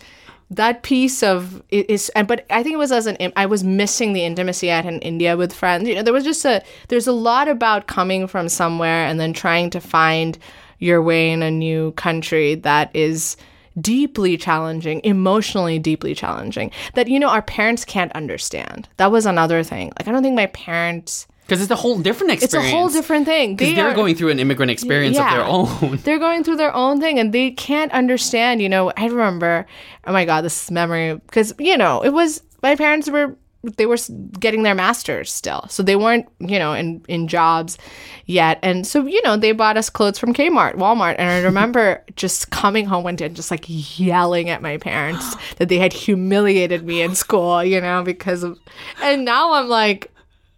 that 0.56 0.84
piece 0.84 1.24
of 1.24 1.62
it 1.70 1.90
is 1.90 2.10
and 2.10 2.28
but 2.28 2.46
I 2.50 2.64
think 2.64 2.74
it 2.74 2.78
was 2.78 2.92
as 2.92 3.08
an 3.08 3.18
I 3.36 3.46
was 3.46 3.64
missing 3.64 4.14
the 4.14 4.24
intimacy 4.24 4.68
had 4.68 4.86
in 4.86 5.00
India 5.00 5.38
with 5.38 5.54
friends. 5.54 5.88
You 5.88 5.96
know, 5.96 6.04
there 6.04 6.14
was 6.14 6.24
just 6.24 6.46
a 6.46 6.64
there's 6.90 7.08
a 7.08 7.14
lot 7.14 7.48
about 7.48 7.88
coming 7.88 8.28
from 8.28 8.50
somewhere 8.50 9.06
and 9.06 9.20
then 9.20 9.34
trying 9.34 9.70
to 9.72 9.80
find 9.80 10.38
your 10.80 11.02
way 11.02 11.32
in 11.32 11.42
a 11.42 11.52
new 11.52 11.92
country 11.94 12.56
that 12.56 12.94
is 12.96 13.38
deeply 13.80 14.38
challenging, 14.38 15.02
emotionally 15.04 15.80
deeply 15.80 16.14
challenging. 16.14 16.72
That 16.94 17.08
you 17.08 17.20
know 17.20 17.30
our 17.30 17.42
parents 17.42 17.86
can't 17.86 18.12
understand. 18.14 18.90
That 18.98 19.12
was 19.12 19.26
another 19.26 19.64
thing. 19.64 19.92
Like 20.00 20.08
I 20.08 20.12
don't 20.12 20.24
think 20.24 20.36
my 20.36 20.48
parents 20.48 21.28
Because 21.54 21.64
it's 21.64 21.72
a 21.72 21.76
whole 21.76 22.00
different 22.00 22.34
experience. 22.34 22.66
it's 22.68 22.74
a 22.74 22.76
whole 22.78 22.90
different 22.90 23.26
thing. 23.26 23.56
Because 23.56 23.72
They 23.72 23.76
they're 23.76 23.90
are- 23.92 23.96
going 23.96 24.16
through 24.16 24.30
an 24.30 24.40
immigrant 24.40 24.72
experience 24.72 25.18
of 25.18 25.30
their 25.30 25.44
own. 25.46 25.98
they're 26.04 26.20
going 26.20 26.44
through 26.44 26.58
their 26.58 26.74
own 26.76 27.00
thing 27.00 27.20
and 27.20 27.32
they 27.34 27.52
can't 27.52 27.92
understand 27.92 28.62
you 28.62 28.70
know 28.70 28.92
i 28.98 29.06
remember 29.06 29.66
oh 30.08 30.12
my 30.14 30.26
god 30.26 30.42
this 30.42 30.70
memory 30.72 31.16
because 31.16 31.54
you 31.60 31.78
know 31.78 32.02
it 32.04 32.10
was 32.14 32.42
my 32.62 32.76
parents 32.76 33.10
were 33.10 33.36
they 33.78 33.86
were 33.86 33.98
getting 34.40 34.64
their 34.64 34.76
masters 34.76 35.32
still 35.32 35.66
so 35.70 35.82
they 35.84 35.96
weren't 35.96 36.26
you 36.40 36.60
know 36.60 36.74
in 36.74 37.02
in 37.08 37.28
jobs 37.30 37.78
yet 38.26 38.60
and 38.62 38.86
so 38.86 39.06
you 39.08 39.22
know 39.24 39.38
they 39.38 39.52
bought 39.54 39.78
us 39.78 39.90
clothes 39.90 40.20
from 40.20 40.34
kmart 40.34 40.76
walmart 40.76 41.16
and 41.18 41.30
i 41.30 41.40
remember 41.52 42.04
just 42.18 42.52
coming 42.52 42.86
home 42.86 43.04
one 43.04 43.16
day 43.16 43.26
and 43.26 43.36
just 43.38 43.52
like 43.52 43.64
yelling 43.68 44.50
at 44.50 44.62
my 44.62 44.78
parents 44.78 45.36
that 45.58 45.70
they 45.70 45.78
had 45.78 45.94
humiliated 45.94 46.84
me 46.86 47.02
in 47.02 47.16
school 47.16 47.64
you 47.64 47.80
know 47.80 48.04
because 48.04 48.44
of 48.44 48.60
and 49.02 49.24
now 49.24 49.54
i'm 49.54 49.70
like 49.70 50.12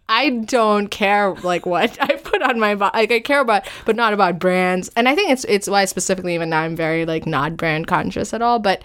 I 0.08 0.30
don't 0.30 0.88
care 0.88 1.34
like 1.42 1.66
what 1.66 1.96
I 2.00 2.16
put 2.16 2.42
on 2.42 2.58
my 2.60 2.74
body. 2.74 2.98
Like 2.98 3.12
I 3.12 3.20
care 3.20 3.40
about, 3.40 3.68
but 3.84 3.96
not 3.96 4.12
about 4.12 4.38
brands. 4.38 4.90
And 4.96 5.08
I 5.08 5.14
think 5.14 5.30
it's 5.30 5.44
it's 5.44 5.68
why 5.68 5.84
specifically 5.84 6.34
even 6.34 6.50
now 6.50 6.60
I'm 6.60 6.76
very 6.76 7.04
like 7.04 7.26
not 7.26 7.56
brand 7.56 7.86
conscious 7.86 8.32
at 8.32 8.42
all. 8.42 8.58
But 8.58 8.82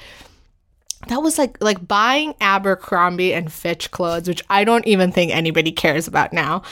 that 1.08 1.22
was 1.22 1.38
like 1.38 1.58
like 1.62 1.88
buying 1.88 2.36
Abercrombie 2.42 3.34
and 3.34 3.52
Fitch 3.52 3.92
clothes, 3.92 4.28
which 4.28 4.44
I 4.50 4.64
don't 4.64 4.88
even 4.88 5.12
think 5.12 5.32
anybody 5.32 5.72
cares 5.72 6.08
about 6.08 6.34
now, 6.34 6.64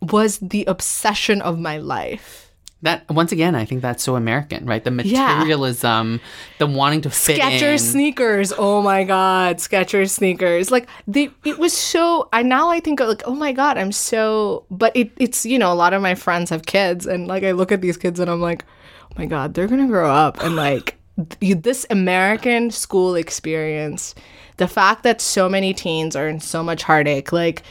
was 0.00 0.38
the 0.38 0.64
obsession 0.66 1.42
of 1.42 1.58
my 1.58 1.78
life. 1.78 2.47
That 2.82 3.08
once 3.10 3.32
again, 3.32 3.56
I 3.56 3.64
think 3.64 3.82
that's 3.82 4.04
so 4.04 4.14
American, 4.14 4.64
right? 4.64 4.82
The 4.84 4.92
Yeah. 5.02 5.38
materialism, 5.38 6.20
the 6.58 6.66
wanting 6.66 7.00
to 7.02 7.10
fit 7.10 7.40
Skechers 7.40 7.80
sneakers. 7.80 8.52
Oh 8.56 8.80
my 8.82 9.02
god, 9.02 9.56
Skechers 9.56 10.10
sneakers. 10.10 10.70
Like 10.70 10.88
they 11.08 11.30
it 11.44 11.58
was 11.58 11.72
so 11.72 12.28
I 12.32 12.42
now 12.42 12.70
I 12.70 12.78
think 12.78 13.00
like, 13.00 13.22
oh 13.26 13.34
my 13.34 13.50
god, 13.52 13.78
I'm 13.78 13.90
so 13.90 14.64
but 14.70 14.96
it 14.96 15.10
it's 15.16 15.44
you 15.44 15.58
know, 15.58 15.72
a 15.72 15.74
lot 15.74 15.92
of 15.92 16.02
my 16.02 16.14
friends 16.14 16.50
have 16.50 16.66
kids 16.66 17.04
and 17.04 17.26
like 17.26 17.42
I 17.42 17.50
look 17.50 17.72
at 17.72 17.80
these 17.80 17.96
kids 17.96 18.20
and 18.20 18.30
I'm 18.30 18.40
like, 18.40 18.64
oh 19.10 19.14
my 19.18 19.26
god, 19.26 19.54
they're 19.54 19.66
going 19.66 19.80
to 19.82 19.88
grow 19.88 20.10
up 20.10 20.40
and 20.44 20.54
like 20.54 20.94
th- 21.40 21.62
this 21.62 21.84
American 21.90 22.70
school 22.70 23.16
experience, 23.16 24.14
the 24.58 24.68
fact 24.68 25.02
that 25.02 25.20
so 25.20 25.48
many 25.48 25.74
teens 25.74 26.14
are 26.14 26.28
in 26.28 26.38
so 26.38 26.62
much 26.62 26.84
heartache, 26.84 27.32
like 27.32 27.64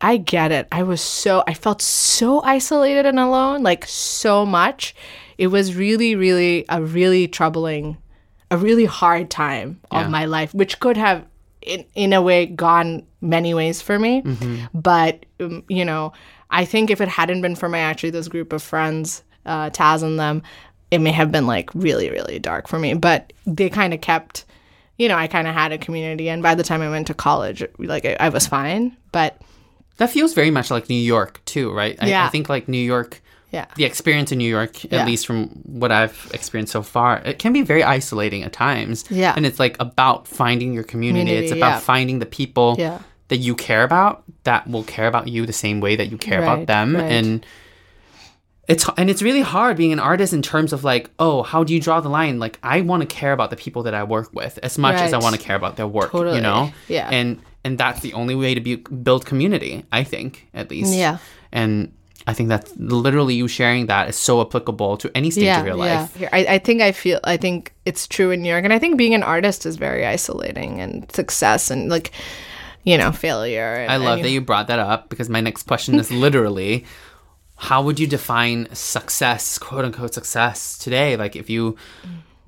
I 0.00 0.16
get 0.16 0.52
it. 0.52 0.68
I 0.70 0.82
was 0.84 1.00
so 1.00 1.42
I 1.46 1.54
felt 1.54 1.82
so 1.82 2.40
isolated 2.42 3.06
and 3.06 3.18
alone, 3.18 3.62
like 3.62 3.84
so 3.86 4.46
much. 4.46 4.94
It 5.38 5.48
was 5.48 5.74
really, 5.74 6.14
really 6.16 6.64
a 6.68 6.82
really 6.82 7.28
troubling, 7.28 7.96
a 8.50 8.56
really 8.56 8.84
hard 8.84 9.30
time 9.30 9.80
Yeah. 9.92 10.04
of 10.04 10.10
my 10.10 10.24
life, 10.24 10.52
which 10.54 10.78
could 10.80 10.96
have, 10.96 11.24
in 11.62 11.84
in 11.94 12.12
a 12.12 12.22
way, 12.22 12.46
gone 12.46 13.04
many 13.20 13.54
ways 13.54 13.82
for 13.82 13.98
me. 13.98 14.22
But 14.72 15.26
um, 15.40 15.64
you 15.68 15.84
know, 15.84 16.12
I 16.50 16.64
think 16.64 16.90
if 16.90 17.00
it 17.00 17.08
hadn't 17.08 17.42
been 17.42 17.56
for 17.56 17.68
my 17.68 17.80
actually 17.80 18.10
this 18.10 18.28
group 18.28 18.52
of 18.52 18.62
friends, 18.62 19.22
uh, 19.46 19.70
Taz 19.70 20.02
and 20.02 20.18
them, 20.18 20.42
it 20.90 20.98
may 21.00 21.10
have 21.12 21.32
been 21.32 21.46
like 21.46 21.70
really, 21.74 22.08
really 22.10 22.38
dark 22.38 22.68
for 22.68 22.78
me. 22.78 22.94
But 22.94 23.32
they 23.46 23.68
kind 23.68 23.92
of 23.94 24.00
kept 24.00 24.44
you 24.96 25.06
know, 25.06 25.14
I 25.16 25.28
kind 25.28 25.46
of 25.46 25.54
had 25.54 25.70
a 25.70 25.78
community. 25.78 26.28
And 26.28 26.42
by 26.42 26.56
the 26.56 26.64
time 26.64 26.82
I 26.82 26.90
went 26.90 27.06
to 27.06 27.14
college, 27.14 27.64
like 27.78 28.04
I, 28.04 28.16
I 28.18 28.28
was 28.30 28.48
fine. 28.48 28.96
But 29.12 29.40
That 29.98 30.10
feels 30.10 30.32
very 30.34 30.50
much 30.50 30.70
like 30.70 30.88
New 30.88 30.94
York 31.00 31.40
too, 31.44 31.72
right? 31.72 31.96
I, 32.00 32.26
I 32.26 32.28
think 32.28 32.48
like 32.48 32.68
New 32.68 32.78
York, 32.78 33.20
yeah, 33.50 33.66
the 33.76 33.84
experience 33.84 34.32
in 34.32 34.38
New 34.38 34.48
York, 34.48 34.84
Yeah. 34.84 35.00
at 35.00 35.06
least 35.06 35.26
from 35.26 35.48
what 35.64 35.90
I've 35.92 36.30
experienced 36.34 36.72
so 36.72 36.82
far, 36.82 37.18
it 37.24 37.38
can 37.38 37.52
be 37.52 37.62
very 37.62 37.82
isolating 37.82 38.42
at 38.42 38.52
times. 38.52 39.04
Yeah. 39.10 39.32
And 39.36 39.44
it's 39.46 39.58
like 39.58 39.76
about 39.80 40.26
finding 40.28 40.72
your 40.72 40.84
community. 40.84 41.32
it's 41.32 41.52
about 41.52 41.68
yeah. 41.74 41.78
finding 41.80 42.18
the 42.20 42.26
people 42.26 42.76
Yeah. 42.78 42.98
that 43.28 43.38
you 43.38 43.54
care 43.54 43.84
about 43.84 44.22
that 44.44 44.68
will 44.68 44.84
care 44.84 45.06
about 45.08 45.28
you 45.28 45.46
the 45.46 45.52
same 45.52 45.80
way 45.80 45.96
that 45.96 46.10
you 46.10 46.18
care 46.18 46.42
about 46.42 46.66
them. 46.66 46.94
right. 46.96 47.10
And 47.12 47.46
it's 48.68 48.86
and 48.98 49.08
it's 49.08 49.22
really 49.22 49.40
hard 49.40 49.78
being 49.78 49.92
an 49.94 49.98
artist 49.98 50.32
in 50.34 50.42
terms 50.42 50.74
of 50.74 50.84
like, 50.84 51.10
oh, 51.18 51.42
how 51.42 51.64
do 51.64 51.72
you 51.72 51.80
draw 51.80 52.00
the 52.00 52.10
line? 52.10 52.38
Like 52.38 52.58
I 52.62 52.82
want 52.82 53.00
to 53.00 53.06
care 53.06 53.32
about 53.32 53.48
the 53.48 53.56
people 53.56 53.82
that 53.84 53.94
I 53.94 54.04
work 54.04 54.28
with 54.34 54.58
as 54.62 54.76
much 54.76 54.96
as 54.96 55.12
I 55.14 55.18
want 55.18 55.34
to 55.36 55.40
care 55.40 55.56
about 55.56 55.76
their 55.76 55.86
work. 55.86 56.10
Totally. 56.12 56.36
You 56.36 56.42
know? 56.42 56.70
Yeah. 56.86 57.08
And 57.10 57.40
and 57.68 57.76
that's 57.76 58.00
the 58.00 58.14
only 58.14 58.34
way 58.34 58.54
to 58.54 58.60
be, 58.60 58.76
build 58.76 59.26
community, 59.26 59.84
I 59.92 60.02
think, 60.02 60.48
at 60.54 60.70
least. 60.70 60.94
Yeah. 60.94 61.18
And 61.52 61.92
I 62.26 62.32
think 62.32 62.48
that 62.48 62.72
literally 62.80 63.34
you 63.34 63.46
sharing 63.46 63.86
that 63.86 64.08
is 64.08 64.16
so 64.16 64.40
applicable 64.40 64.96
to 64.96 65.10
any 65.14 65.30
stage 65.30 65.44
yeah, 65.44 65.60
of 65.60 65.66
your 65.66 65.76
yeah. 65.76 66.00
life. 66.00 66.16
Here, 66.16 66.30
I, 66.32 66.46
I 66.46 66.58
think 66.58 66.80
I 66.80 66.92
feel 66.92 67.20
I 67.24 67.36
think 67.36 67.74
it's 67.84 68.06
true 68.06 68.30
in 68.30 68.40
New 68.40 68.48
York, 68.48 68.64
and 68.64 68.72
I 68.72 68.78
think 68.78 68.96
being 68.96 69.14
an 69.14 69.22
artist 69.22 69.66
is 69.66 69.76
very 69.76 70.06
isolating, 70.06 70.80
and 70.80 71.10
success 71.12 71.70
and 71.70 71.90
like, 71.90 72.10
you 72.84 72.96
know, 72.96 73.12
failure. 73.12 73.86
I 73.88 73.98
love 73.98 74.22
that 74.22 74.30
you 74.30 74.40
brought 74.40 74.68
that 74.68 74.78
up 74.78 75.10
because 75.10 75.28
my 75.28 75.42
next 75.42 75.64
question 75.64 75.98
is 75.98 76.10
literally 76.26 76.86
how 77.56 77.82
would 77.82 78.00
you 78.00 78.06
define 78.06 78.72
success, 78.72 79.58
quote 79.58 79.84
unquote 79.84 80.14
success 80.14 80.78
today? 80.78 81.16
Like 81.16 81.36
if 81.36 81.50
you 81.50 81.76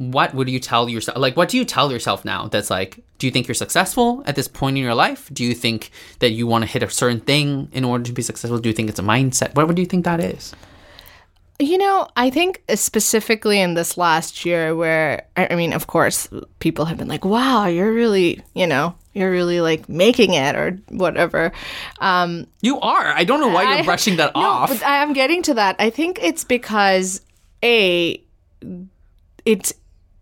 what 0.00 0.32
would 0.32 0.48
you 0.48 0.58
tell 0.58 0.88
yourself 0.88 1.18
like 1.18 1.36
what 1.36 1.50
do 1.50 1.58
you 1.58 1.64
tell 1.64 1.92
yourself 1.92 2.24
now 2.24 2.48
that's 2.48 2.70
like 2.70 3.04
do 3.18 3.26
you 3.26 3.30
think 3.30 3.46
you're 3.46 3.54
successful 3.54 4.22
at 4.24 4.34
this 4.34 4.48
point 4.48 4.78
in 4.78 4.82
your 4.82 4.94
life? 4.94 5.28
Do 5.30 5.44
you 5.44 5.52
think 5.54 5.90
that 6.20 6.30
you 6.30 6.46
want 6.46 6.64
to 6.64 6.70
hit 6.70 6.82
a 6.82 6.88
certain 6.88 7.20
thing 7.20 7.68
in 7.70 7.84
order 7.84 8.02
to 8.04 8.12
be 8.12 8.22
successful? 8.22 8.58
Do 8.58 8.70
you 8.70 8.74
think 8.74 8.88
it's 8.88 8.98
a 8.98 9.02
mindset? 9.02 9.54
What, 9.54 9.66
what 9.66 9.76
do 9.76 9.82
you 9.82 9.86
think 9.86 10.06
that 10.06 10.18
is? 10.20 10.54
You 11.58 11.76
know, 11.76 12.08
I 12.16 12.30
think 12.30 12.62
specifically 12.76 13.60
in 13.60 13.74
this 13.74 13.98
last 13.98 14.46
year, 14.46 14.74
where 14.74 15.26
I 15.36 15.48
I 15.50 15.54
mean, 15.54 15.74
of 15.74 15.86
course, 15.86 16.30
people 16.60 16.86
have 16.86 16.96
been 16.96 17.08
like, 17.08 17.26
"Wow, 17.26 17.66
you're 17.66 17.92
really, 17.92 18.40
you 18.54 18.66
know, 18.66 18.94
you're 19.12 19.30
really 19.30 19.60
like 19.60 19.86
making 19.86 20.32
it," 20.32 20.56
or 20.56 20.78
whatever. 20.88 21.52
Um, 22.00 22.46
You 22.62 22.80
are. 22.80 23.08
I 23.08 23.24
don't 23.24 23.40
know 23.40 23.48
why 23.48 23.64
you're 23.64 23.80
I- 23.80 23.84
brushing 23.84 24.16
that 24.16 24.34
no, 24.34 24.40
off. 24.40 24.70
But 24.70 24.82
I 24.82 25.02
am 25.02 25.12
getting 25.12 25.42
to 25.42 25.54
that. 25.60 25.76
I 25.78 25.90
think 25.90 26.18
it's 26.22 26.44
because 26.44 27.20
a, 27.62 28.18
it's 29.44 29.74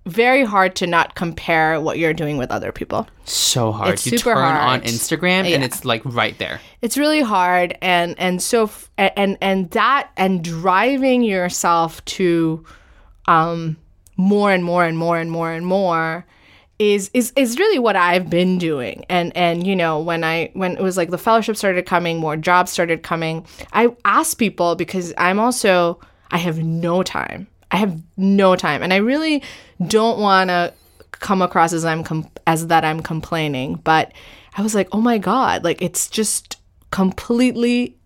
very 0.08 0.44
hard 0.44 0.74
to 0.76 0.86
not 0.86 1.14
compare 1.14 1.80
what 1.80 1.98
you're 1.98 2.14
doing 2.14 2.36
with 2.38 2.50
other 2.50 2.72
people. 2.72 3.06
so 3.24 3.72
hard. 3.72 3.94
It's 3.94 4.06
you 4.06 4.18
super 4.18 4.34
turn 4.34 4.44
on 4.44 4.56
hard. 4.80 4.82
Instagram 4.84 5.52
and 5.54 5.62
it's 5.62 5.84
like 5.84 6.02
right 6.04 6.36
there. 6.38 6.60
it's 6.82 6.96
really 6.96 7.20
hard 7.20 7.76
and 7.82 8.14
and 8.18 8.42
so 8.42 8.64
f- 8.64 8.90
and 8.96 9.36
and 9.40 9.70
that 9.72 10.10
and 10.16 10.42
driving 10.42 11.22
yourself 11.22 12.04
to 12.06 12.64
um 13.26 13.76
more 14.16 14.50
and 14.52 14.64
more 14.64 14.84
and 14.84 14.96
more 14.98 15.18
and 15.18 15.30
more 15.30 15.52
and 15.52 15.66
more 15.66 16.24
is 16.78 17.10
is 17.12 17.32
is 17.36 17.58
really 17.58 17.78
what 17.78 17.96
I've 17.96 18.30
been 18.30 18.56
doing 18.58 19.04
and 19.08 19.36
and 19.36 19.66
you 19.66 19.74
know 19.76 20.00
when 20.00 20.24
I 20.24 20.50
when 20.54 20.72
it 20.76 20.82
was 20.82 20.96
like 20.96 21.10
the 21.10 21.18
fellowship 21.18 21.56
started 21.56 21.86
coming 21.86 22.18
more 22.18 22.36
jobs 22.36 22.70
started 22.70 23.02
coming 23.02 23.44
I 23.72 23.94
asked 24.04 24.38
people 24.38 24.74
because 24.76 25.12
I'm 25.18 25.38
also 25.40 26.00
I 26.30 26.38
have 26.38 26.58
no 26.62 27.02
time 27.02 27.48
I 27.70 27.76
have 27.76 28.00
no 28.16 28.56
time. 28.56 28.82
And 28.82 28.92
I 28.92 28.96
really 28.96 29.42
don't 29.86 30.18
want 30.18 30.48
to 30.48 30.72
come 31.12 31.42
across 31.42 31.72
as 31.72 31.84
I'm 31.84 32.04
com- 32.04 32.30
as 32.46 32.68
that 32.68 32.84
I'm 32.84 33.00
complaining, 33.00 33.76
but 33.76 34.12
I 34.56 34.62
was 34.62 34.74
like, 34.74 34.88
oh 34.92 35.00
my 35.00 35.18
god, 35.18 35.64
like 35.64 35.82
it's 35.82 36.08
just 36.08 36.56
completely 36.90 37.97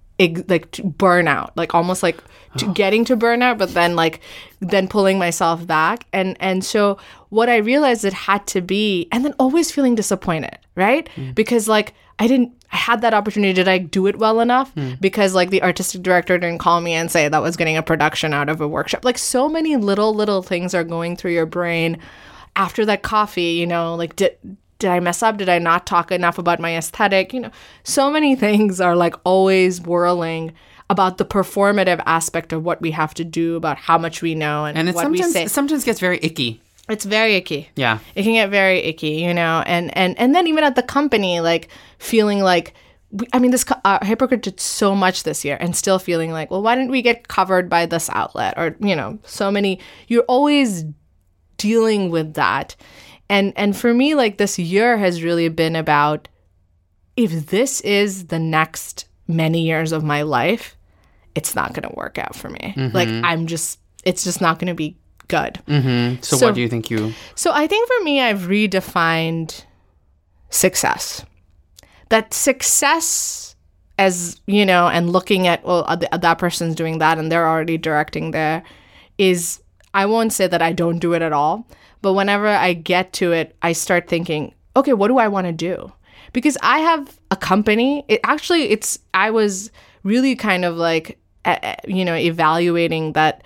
like 0.49 0.71
to 0.73 0.83
burnout, 0.83 1.51
like 1.57 1.75
almost 1.75 2.03
like 2.03 2.23
to 2.59 2.67
getting 2.75 3.05
to 3.07 3.17
burnout, 3.17 3.59
but 3.59 3.75
then 3.75 3.97
like 3.97 4.21
then 4.61 4.89
pulling 4.89 5.19
myself 5.19 5.67
back, 5.67 6.07
and 6.13 6.37
and 6.41 6.65
so 6.65 6.99
what 7.29 7.49
I 7.49 7.57
realized 7.59 8.05
it 8.05 8.13
had 8.13 8.47
to 8.49 8.61
be, 8.61 9.09
and 9.13 9.25
then 9.25 9.35
always 9.39 9.71
feeling 9.71 9.95
disappointed, 9.95 10.59
right? 10.77 11.09
Hmm. 11.11 11.33
Because 11.33 11.69
like 11.69 11.95
I 12.19 12.27
didn't. 12.27 12.53
I 12.71 12.77
had 12.77 13.03
that 13.03 13.13
opportunity. 13.13 13.53
Did 13.53 13.69
I 13.69 13.77
do 13.77 14.07
it 14.07 14.19
well 14.19 14.41
enough? 14.41 14.73
Hmm. 14.73 14.93
Because 15.01 15.35
like 15.35 15.51
the 15.51 15.63
artistic 15.63 16.03
director 16.03 16.39
didn't 16.39 16.59
call 16.59 16.81
me 16.81 16.95
and 16.95 17.11
say 17.11 17.29
that 17.29 17.43
was 17.43 17.57
getting 17.57 17.77
a 17.77 17.83
production 17.83 18.33
out 18.33 18.49
of 18.49 18.61
a 18.61 18.69
workshop. 18.69 19.05
Like 19.05 19.19
so 19.19 19.49
many 19.49 19.77
little 19.77 20.15
little 20.15 20.43
things 20.43 20.75
are 20.75 20.85
going 20.85 21.17
through 21.17 21.33
your 21.33 21.47
brain 21.47 21.99
after 22.57 22.85
that 22.87 23.03
coffee, 23.03 23.53
you 23.53 23.67
know, 23.67 23.95
like 23.95 24.17
did 24.17 24.37
did 24.83 24.91
I 24.91 25.01
mess 25.01 25.23
up? 25.23 25.39
Did 25.39 25.49
I 25.49 25.59
not 25.59 25.87
talk 25.87 26.13
enough 26.13 26.39
about 26.39 26.61
my 26.61 26.77
aesthetic? 26.77 27.33
You 27.33 27.41
know, 27.41 27.51
so 27.85 28.11
many 28.11 28.37
things 28.47 28.81
are 28.81 28.95
like 28.95 29.15
always 29.25 29.81
whirling 29.81 30.53
about 30.91 31.17
the 31.17 31.25
performative 31.25 32.03
aspect 32.05 32.53
of 32.53 32.65
what 32.65 32.83
we 32.83 32.91
have 32.91 33.15
to 33.15 33.25
do, 33.25 33.57
about 33.57 33.79
how 33.79 33.97
much 33.97 34.21
we 34.21 34.35
know 34.35 34.67
and, 34.67 34.77
And 34.77 34.89
it 34.89 34.95
what 34.95 35.11
we 35.11 35.19
say. 35.19 35.23
sometimes 35.23 35.51
it 35.51 35.55
sometimes 35.55 35.85
gets 35.85 36.01
very 36.01 36.19
icky. 36.21 36.61
It's 36.89 37.05
very 37.05 37.37
icky. 37.37 37.71
Yeah. 37.77 38.01
It 38.17 38.25
can 38.25 38.33
get 38.33 38.51
very 38.51 38.81
icky, 38.81 39.23
you 39.23 39.33
know, 39.33 39.63
and 39.67 39.97
and 39.97 40.19
and 40.19 40.35
then 40.35 40.47
even 40.49 40.65
at 40.65 40.75
the 40.75 40.83
company, 40.83 41.41
like 41.41 41.69
feeling 41.99 42.41
like, 42.41 42.75
we, 43.13 43.27
I 43.33 43.39
mean, 43.39 43.53
this 43.53 43.65
uh, 43.85 44.01
Hypokrit 44.01 44.43
did 44.43 44.59
so 44.61 44.95
much 44.95 45.23
this 45.23 45.45
year, 45.45 45.57
and 45.61 45.77
still 45.77 46.01
feeling 46.01 46.33
like, 46.33 46.51
well, 46.51 46.63
why 46.63 46.75
didn't 46.75 46.91
we 46.91 47.01
get 47.01 47.29
covered 47.29 47.71
by 47.71 47.87
this 47.87 48.11
outlet, 48.11 48.55
or 48.57 48.77
you 48.81 48.97
know, 48.97 49.19
so 49.25 49.51
many. 49.51 49.79
You're 50.09 50.25
always 50.25 50.85
dealing 51.57 52.11
with 52.11 52.35
that, 52.35 52.75
and 53.33 53.53
and 53.57 53.75
for 53.75 53.95
me, 53.95 54.15
like 54.15 54.37
this 54.37 54.59
year 54.59 54.99
has 54.99 55.23
really 55.23 55.49
been 55.49 55.75
about 55.75 56.29
if 57.17 57.47
this 57.47 57.81
is 57.81 58.27
the 58.27 58.39
next 58.39 59.07
many 59.27 59.63
years 59.63 59.93
of 59.93 60.05
my 60.05 60.21
life, 60.23 60.77
it's 61.35 61.55
not 61.55 61.73
going 61.73 61.89
to 61.89 61.95
work 61.97 62.19
out 62.19 62.35
for 62.35 62.51
me. 62.51 62.75
Mm-hmm. 62.77 62.95
Like 62.95 63.09
I'm 63.09 63.47
just, 63.47 63.79
it's 64.05 64.25
just 64.25 64.41
not 64.41 64.59
going 64.59 64.69
to 64.69 64.75
be 64.75 64.97
good. 65.29 65.59
So, 66.23 66.37
So- 66.37 66.47
what 66.47 66.55
do 66.55 66.61
you 66.61 66.69
think 66.69 66.91
you 66.91 67.13
So 67.35 67.51
I 67.53 67.67
think 67.67 67.89
for 67.89 68.05
me, 68.05 68.21
I've 68.21 68.41
redefined 68.43 69.65
success. 70.51 71.25
That 72.11 72.35
success, 72.35 73.57
as 73.99 74.41
you 74.47 74.67
know, 74.67 74.89
and 74.89 75.11
looking 75.11 75.47
at 75.47 75.65
well, 75.65 75.87
that 75.97 76.39
person's 76.39 76.75
doing 76.75 76.99
that 76.99 77.19
and 77.19 77.33
they're 77.33 77.49
already 77.49 77.79
directing 77.79 78.33
there, 78.33 78.63
is 79.17 79.63
I 79.95 80.05
won't 80.07 80.33
say 80.33 80.47
that 80.47 80.61
I 80.61 80.73
don't 80.73 80.99
do 80.99 81.15
it 81.15 81.23
at 81.23 81.33
all, 81.33 81.67
but 82.03 82.13
whenever 82.13 82.49
I 82.49 82.75
get 82.75 83.13
to 83.15 83.33
it, 83.33 83.57
I 83.63 83.73
start 83.73 84.09
thinking, 84.09 84.55
okay, 84.77 84.93
what 84.93 85.09
do 85.09 85.19
I 85.19 85.29
want 85.29 85.47
to 85.47 85.53
do? 85.53 85.93
Because 86.33 86.59
I 86.63 86.81
have 86.81 87.19
a 87.31 87.37
company. 87.37 88.05
It 88.09 88.21
actually, 88.25 88.71
it's 88.71 88.99
I 89.15 89.31
was 89.31 89.71
really 90.03 90.35
kind 90.35 90.65
of 90.65 90.77
like, 90.77 91.19
uh, 91.45 91.59
uh, 91.63 91.75
you 91.87 92.05
know, 92.05 92.15
evaluating 92.15 93.13
that 93.13 93.43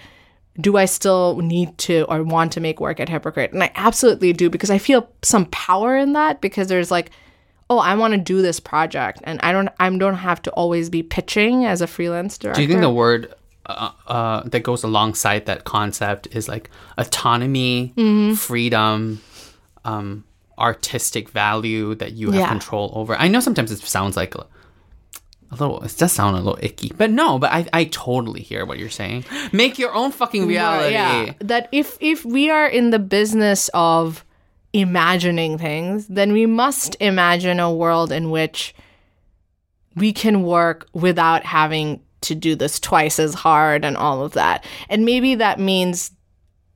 do 0.61 0.77
I 0.77 0.87
still 0.87 1.37
need 1.37 1.77
to 1.79 2.07
or 2.09 2.23
want 2.23 2.53
to 2.53 2.61
make 2.61 2.81
work 2.81 2.99
at 2.99 3.09
Hypokrit? 3.09 3.53
And 3.53 3.63
I 3.63 3.71
absolutely 3.75 4.33
do 4.33 4.49
because 4.49 4.71
I 4.71 4.79
feel 4.79 5.09
some 5.23 5.47
power 5.47 5.97
in 5.97 6.15
that 6.15 6.41
because 6.41 6.69
there's 6.69 6.91
like, 6.91 7.11
oh, 7.69 7.79
I 7.79 7.95
want 7.95 8.15
to 8.15 8.19
do 8.19 8.43
this 8.43 8.61
project 8.61 9.21
and 9.25 9.41
I 9.43 9.53
don't 9.53 9.69
I 9.79 9.91
don't 9.91 10.15
have 10.15 10.41
to 10.43 10.51
always 10.53 10.89
be 10.89 11.03
pitching 11.03 11.65
as 11.65 11.83
a 11.83 11.87
freelance 11.87 12.39
director. 12.39 12.59
do 12.59 12.63
you 12.63 12.69
think 12.69 12.81
the 12.81 12.91
word 12.91 13.35
uh, 13.69 13.91
uh, 14.07 14.43
that 14.49 14.61
goes 14.61 14.83
alongside 14.85 15.47
that 15.47 15.65
concept 15.65 16.29
is 16.31 16.49
like 16.49 16.71
autonomy, 16.99 17.93
Mm-hmm. 17.97 18.35
freedom, 18.35 19.21
um, 19.85 20.25
artistic 20.59 21.29
value 21.31 21.95
that 21.97 22.13
you 22.13 22.31
have 22.31 22.41
Yeah. 22.41 22.49
control 22.49 22.93
over? 22.95 23.15
I 23.17 23.29
know 23.29 23.41
sometimes 23.41 23.71
it 23.73 23.79
sounds 23.81 24.17
like 24.17 24.35
a, 24.35 24.47
a 25.51 25.55
little. 25.57 25.83
It 25.83 25.95
does 25.99 26.13
sound 26.13 26.37
a 26.37 26.41
little 26.41 26.59
icky, 26.63 26.93
but 26.97 27.11
no. 27.11 27.39
But 27.39 27.53
I, 27.53 27.67
I 27.73 27.85
totally 27.85 28.41
hear 28.41 28.65
what 28.67 28.79
you're 28.79 28.89
saying. 28.91 29.25
Make 29.53 29.79
your 29.79 29.95
own 29.95 30.11
fucking 30.13 30.47
reality. 30.47 30.93
Yeah, 30.95 31.33
that 31.41 31.69
if 31.73 31.97
if 32.01 32.25
we 32.25 32.51
are 32.51 32.67
in 32.67 32.91
the 32.91 32.99
business 32.99 33.69
of 33.75 34.25
imagining 34.73 35.57
things, 35.59 36.07
then 36.09 36.33
we 36.33 36.47
must 36.47 36.97
imagine 37.01 37.61
a 37.61 37.73
world 37.73 38.11
in 38.13 38.31
which 38.31 38.75
we 39.95 40.13
can 40.13 40.43
work 40.43 40.87
without 40.93 41.45
having 41.45 42.01
to 42.27 42.35
do 42.35 42.55
this 42.55 42.79
twice 42.79 43.19
as 43.19 43.35
hard 43.35 43.85
and 43.85 43.97
all 43.97 44.25
of 44.25 44.33
that. 44.33 44.65
And 44.89 45.05
maybe 45.05 45.35
that 45.37 45.59
means 45.59 46.13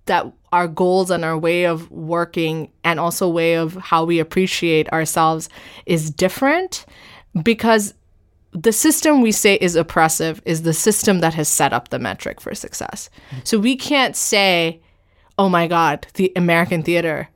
that 0.07 0.27
our 0.53 0.67
goals 0.67 1.11
and 1.11 1.25
our 1.25 1.39
way 1.39 1.65
of 1.65 1.91
working 1.91 2.71
and 2.83 2.99
also 2.99 3.29
way 3.29 3.55
of 3.55 3.75
how 3.75 4.05
we 4.05 4.19
appreciate 4.19 4.89
ourselves 4.93 5.49
is 5.87 6.11
different 6.11 6.85
because 7.43 7.95
the 8.53 8.73
system 8.73 9.21
we 9.21 9.31
say 9.31 9.57
is 9.61 9.77
oppressive 9.77 10.43
is 10.45 10.63
the 10.63 10.73
system 10.73 11.21
that 11.21 11.35
has 11.35 11.49
set 11.49 11.73
up 11.73 11.89
the 11.89 11.99
metric 11.99 12.41
for 12.41 12.55
success. 12.55 13.09
So 13.45 13.59
we 13.61 13.77
can't 13.77 14.17
say, 14.17 14.81
"Oh 15.39 15.49
my 15.49 15.69
god, 15.69 16.09
the 16.15 16.33
American 16.35 16.83
theater." 16.83 17.29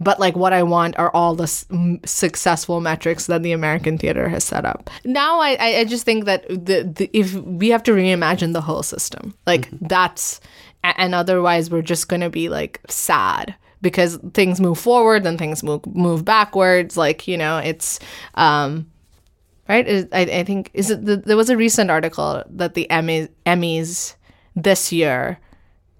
But 0.00 0.20
like 0.20 0.36
what 0.36 0.52
I 0.52 0.62
want 0.62 0.96
are 0.98 1.10
all 1.12 1.34
the 1.34 1.44
s- 1.44 1.66
successful 2.04 2.80
metrics 2.80 3.26
that 3.26 3.42
the 3.42 3.52
American 3.52 3.98
theater 3.98 4.28
has 4.28 4.44
set 4.44 4.64
up. 4.64 4.90
Now 5.04 5.40
I, 5.40 5.56
I 5.80 5.84
just 5.84 6.04
think 6.04 6.24
that 6.26 6.46
the, 6.48 6.84
the 6.84 7.10
if 7.12 7.34
we 7.34 7.70
have 7.70 7.82
to 7.84 7.92
reimagine 7.92 8.52
the 8.52 8.60
whole 8.60 8.82
system, 8.84 9.34
like 9.46 9.68
that's 9.80 10.40
and 10.84 11.14
otherwise 11.14 11.68
we're 11.70 11.82
just 11.82 12.08
going 12.08 12.20
to 12.20 12.30
be 12.30 12.48
like 12.48 12.80
sad 12.88 13.54
because 13.82 14.18
things 14.34 14.60
move 14.60 14.78
forward 14.78 15.24
then 15.24 15.36
things 15.36 15.62
move 15.64 15.84
move 15.86 16.24
backwards. 16.24 16.96
Like 16.96 17.26
you 17.26 17.36
know 17.36 17.58
it's 17.58 17.98
um 18.34 18.86
right? 19.68 19.86
Is- 19.86 20.06
I, 20.12 20.20
I 20.20 20.44
think 20.44 20.70
is 20.74 20.90
it 20.90 21.04
the, 21.04 21.16
there 21.16 21.36
was 21.36 21.50
a 21.50 21.56
recent 21.56 21.90
article 21.90 22.44
that 22.50 22.74
the 22.74 22.86
Emmys, 22.90 23.28
Emmys 23.46 24.14
this 24.54 24.92
year 24.92 25.38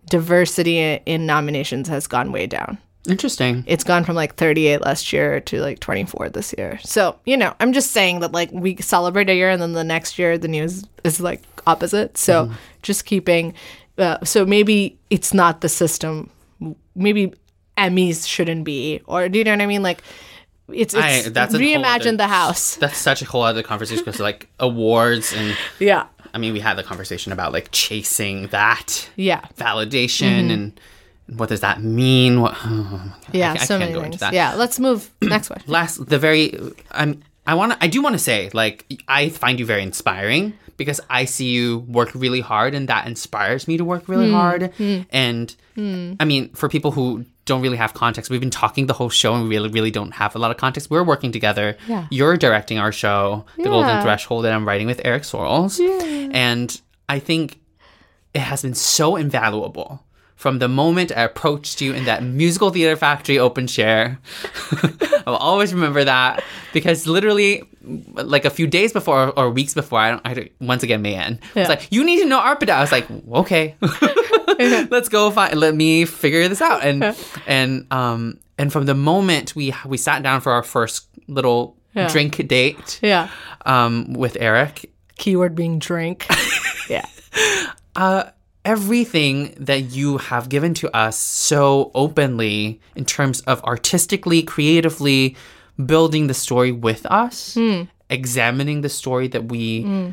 diversity 0.08 0.78
in 1.04 1.26
nominations 1.26 1.88
has 1.88 2.06
gone 2.06 2.32
way 2.32 2.46
down 2.46 2.78
Interesting. 3.06 3.64
it's 3.66 3.84
gone 3.84 4.04
from 4.04 4.16
like 4.16 4.34
38 4.34 4.82
last 4.82 5.12
year 5.12 5.40
to 5.40 5.60
like 5.62 5.78
24 5.80 6.28
this 6.30 6.54
year. 6.58 6.78
So, 6.82 7.18
you 7.24 7.36
know, 7.36 7.54
I'm 7.60 7.72
just 7.72 7.92
saying 7.92 8.20
that 8.20 8.32
like 8.32 8.50
we 8.52 8.76
celebrate 8.76 9.30
a 9.30 9.34
year 9.34 9.48
and 9.50 9.62
then 9.62 9.72
the 9.72 9.84
next 9.84 10.18
year 10.18 10.36
the 10.36 10.48
news 10.48 10.84
is 11.04 11.20
like 11.20 11.42
opposite. 11.66 12.18
So, 12.18 12.50
just 12.82 13.04
keeping, 13.06 13.54
uh, 13.96 14.22
so 14.24 14.44
maybe 14.44 14.98
it's 15.10 15.32
not 15.32 15.60
the 15.62 15.68
system. 15.68 16.28
Maybe 16.94 17.32
Emmys 17.78 18.26
shouldn't 18.28 18.64
be, 18.64 19.00
or 19.06 19.28
do 19.28 19.38
you 19.38 19.44
know 19.44 19.52
what 19.52 19.60
I 19.62 19.66
mean? 19.66 19.82
Like, 19.82 20.02
it's, 20.70 20.94
I, 20.94 21.22
that's 21.30 21.54
reimagine 21.54 22.00
other- 22.08 22.16
the 22.18 22.26
house. 22.28 22.74
That's 22.80 22.98
such 22.98 23.22
a 23.22 23.24
whole 23.24 23.42
other 23.42 23.62
conversation 23.62 24.04
because 24.04 24.20
like 24.20 24.48
awards 24.60 25.32
and 25.32 25.56
Yeah. 25.78 26.08
I 26.34 26.38
mean 26.38 26.52
we 26.52 26.60
had 26.60 26.76
the 26.76 26.82
conversation 26.82 27.32
about 27.32 27.54
like 27.54 27.70
chasing 27.72 28.48
that 28.48 29.08
Yeah. 29.16 29.40
validation 29.56 30.50
and 30.52 30.78
what 31.36 31.48
does 31.48 31.60
that 31.60 31.82
mean? 31.82 32.40
What, 32.40 32.54
oh, 32.64 32.88
oh, 32.92 33.02
oh, 33.04 33.28
Yeah. 33.32 33.52
I 33.52 33.58
so 33.58 33.78
can't 33.78 33.80
many 33.80 33.92
go 33.92 34.00
things. 34.00 34.14
into 34.14 34.18
that. 34.20 34.32
Yeah. 34.32 34.54
Let's 34.54 34.80
move. 34.80 35.10
Next 35.22 35.48
question. 35.48 35.70
last 35.70 36.06
the 36.06 36.18
very 36.18 36.58
I'm 36.90 37.22
I 37.46 37.54
want 37.54 37.72
to 37.72 37.78
I 37.80 37.88
do 37.88 38.02
want 38.02 38.14
to 38.14 38.18
say 38.18 38.50
like 38.52 38.86
I 39.08 39.28
find 39.30 39.58
you 39.58 39.66
very 39.66 39.82
inspiring 39.82 40.54
because 40.76 41.00
I 41.10 41.24
see 41.24 41.46
you 41.46 41.78
work 41.80 42.10
really 42.14 42.40
hard 42.40 42.74
and 42.74 42.88
that 42.88 43.06
inspires 43.06 43.66
me 43.66 43.76
to 43.78 43.84
work 43.84 44.08
really 44.08 44.28
hmm, 44.28 44.34
hard 44.34 44.74
hmm. 44.74 45.00
and 45.10 45.54
hmm. 45.74 46.12
I 46.20 46.24
mean 46.24 46.50
for 46.50 46.68
people 46.68 46.92
who 46.92 47.24
don't 47.46 47.62
really 47.62 47.78
have 47.78 47.94
context 47.94 48.30
we've 48.30 48.40
been 48.40 48.50
talking 48.50 48.86
the 48.86 48.92
whole 48.92 49.08
show 49.08 49.34
and 49.34 49.44
we 49.44 49.48
really 49.56 49.70
really 49.70 49.90
don't 49.90 50.12
have 50.12 50.36
a 50.36 50.38
lot 50.38 50.50
of 50.50 50.58
context 50.58 50.90
we're 50.90 51.02
working 51.02 51.32
together 51.32 51.76
Yeah. 51.88 52.06
you're 52.10 52.36
directing 52.36 52.78
our 52.78 52.92
show 52.92 53.46
the 53.56 53.64
golden 53.64 54.02
threshold 54.02 54.44
and 54.44 54.54
I'm 54.54 54.68
writing 54.68 54.86
with 54.86 55.00
Eric 55.04 55.22
Sorrells 55.22 55.80
and 56.34 56.80
I 57.08 57.18
think 57.18 57.60
it 58.34 58.40
has 58.40 58.60
been 58.62 58.74
so 58.74 59.16
invaluable 59.16 60.04
from 60.38 60.60
the 60.60 60.68
moment 60.68 61.10
I 61.14 61.22
approached 61.22 61.80
you 61.82 61.92
in 61.92 62.04
that 62.04 62.22
musical 62.22 62.70
theater 62.70 62.94
factory 62.96 63.38
open 63.40 63.66
share. 63.66 64.18
I'll 65.26 65.34
always 65.34 65.74
remember 65.74 66.04
that 66.04 66.42
because 66.72 67.06
literally, 67.08 67.64
like 68.14 68.44
a 68.44 68.50
few 68.50 68.68
days 68.68 68.92
before 68.92 69.32
or 69.36 69.50
weeks 69.50 69.74
before, 69.74 69.98
I 69.98 70.10
don't, 70.12 70.22
I 70.24 70.50
once 70.60 70.84
again, 70.84 71.02
man, 71.02 71.40
Yeah. 71.54 71.62
it's 71.62 71.68
like, 71.68 71.88
you 71.90 72.04
need 72.04 72.20
to 72.22 72.24
know 72.24 72.38
Arpita. 72.38 72.70
I 72.70 72.80
was 72.80 72.92
like, 72.92 73.06
okay, 73.32 73.74
let's 74.90 75.08
go 75.08 75.30
find, 75.32 75.58
let 75.58 75.74
me 75.74 76.04
figure 76.04 76.46
this 76.48 76.62
out. 76.62 76.84
And, 76.84 77.16
and, 77.48 77.86
um, 77.92 78.38
and 78.58 78.72
from 78.72 78.86
the 78.86 78.94
moment 78.94 79.56
we, 79.56 79.74
we 79.86 79.96
sat 79.96 80.22
down 80.22 80.40
for 80.40 80.52
our 80.52 80.62
first 80.62 81.08
little 81.26 81.76
Yeah. 81.94 82.08
drink 82.08 82.46
date, 82.46 83.00
Yeah. 83.02 83.28
um, 83.66 84.12
with 84.12 84.36
Eric, 84.38 84.90
Keyword 85.16 85.56
being 85.56 85.80
drink. 85.80 86.26
yeah. 86.88 87.04
Everything 88.64 89.54
that 89.58 89.80
you 89.92 90.18
have 90.18 90.48
given 90.48 90.74
to 90.74 90.94
us 90.96 91.18
so 91.18 91.90
openly 91.94 92.80
in 92.94 93.04
terms 93.04 93.40
of 93.42 93.62
artistically, 93.64 94.42
creatively 94.42 95.36
building 95.84 96.26
the 96.26 96.34
story 96.34 96.72
with 96.72 97.06
us, 97.06 97.54
hmm. 97.54 97.82
examining 98.10 98.80
the 98.80 98.88
story 98.88 99.28
that 99.28 99.46
we 99.46 99.82
hmm. 99.82 100.10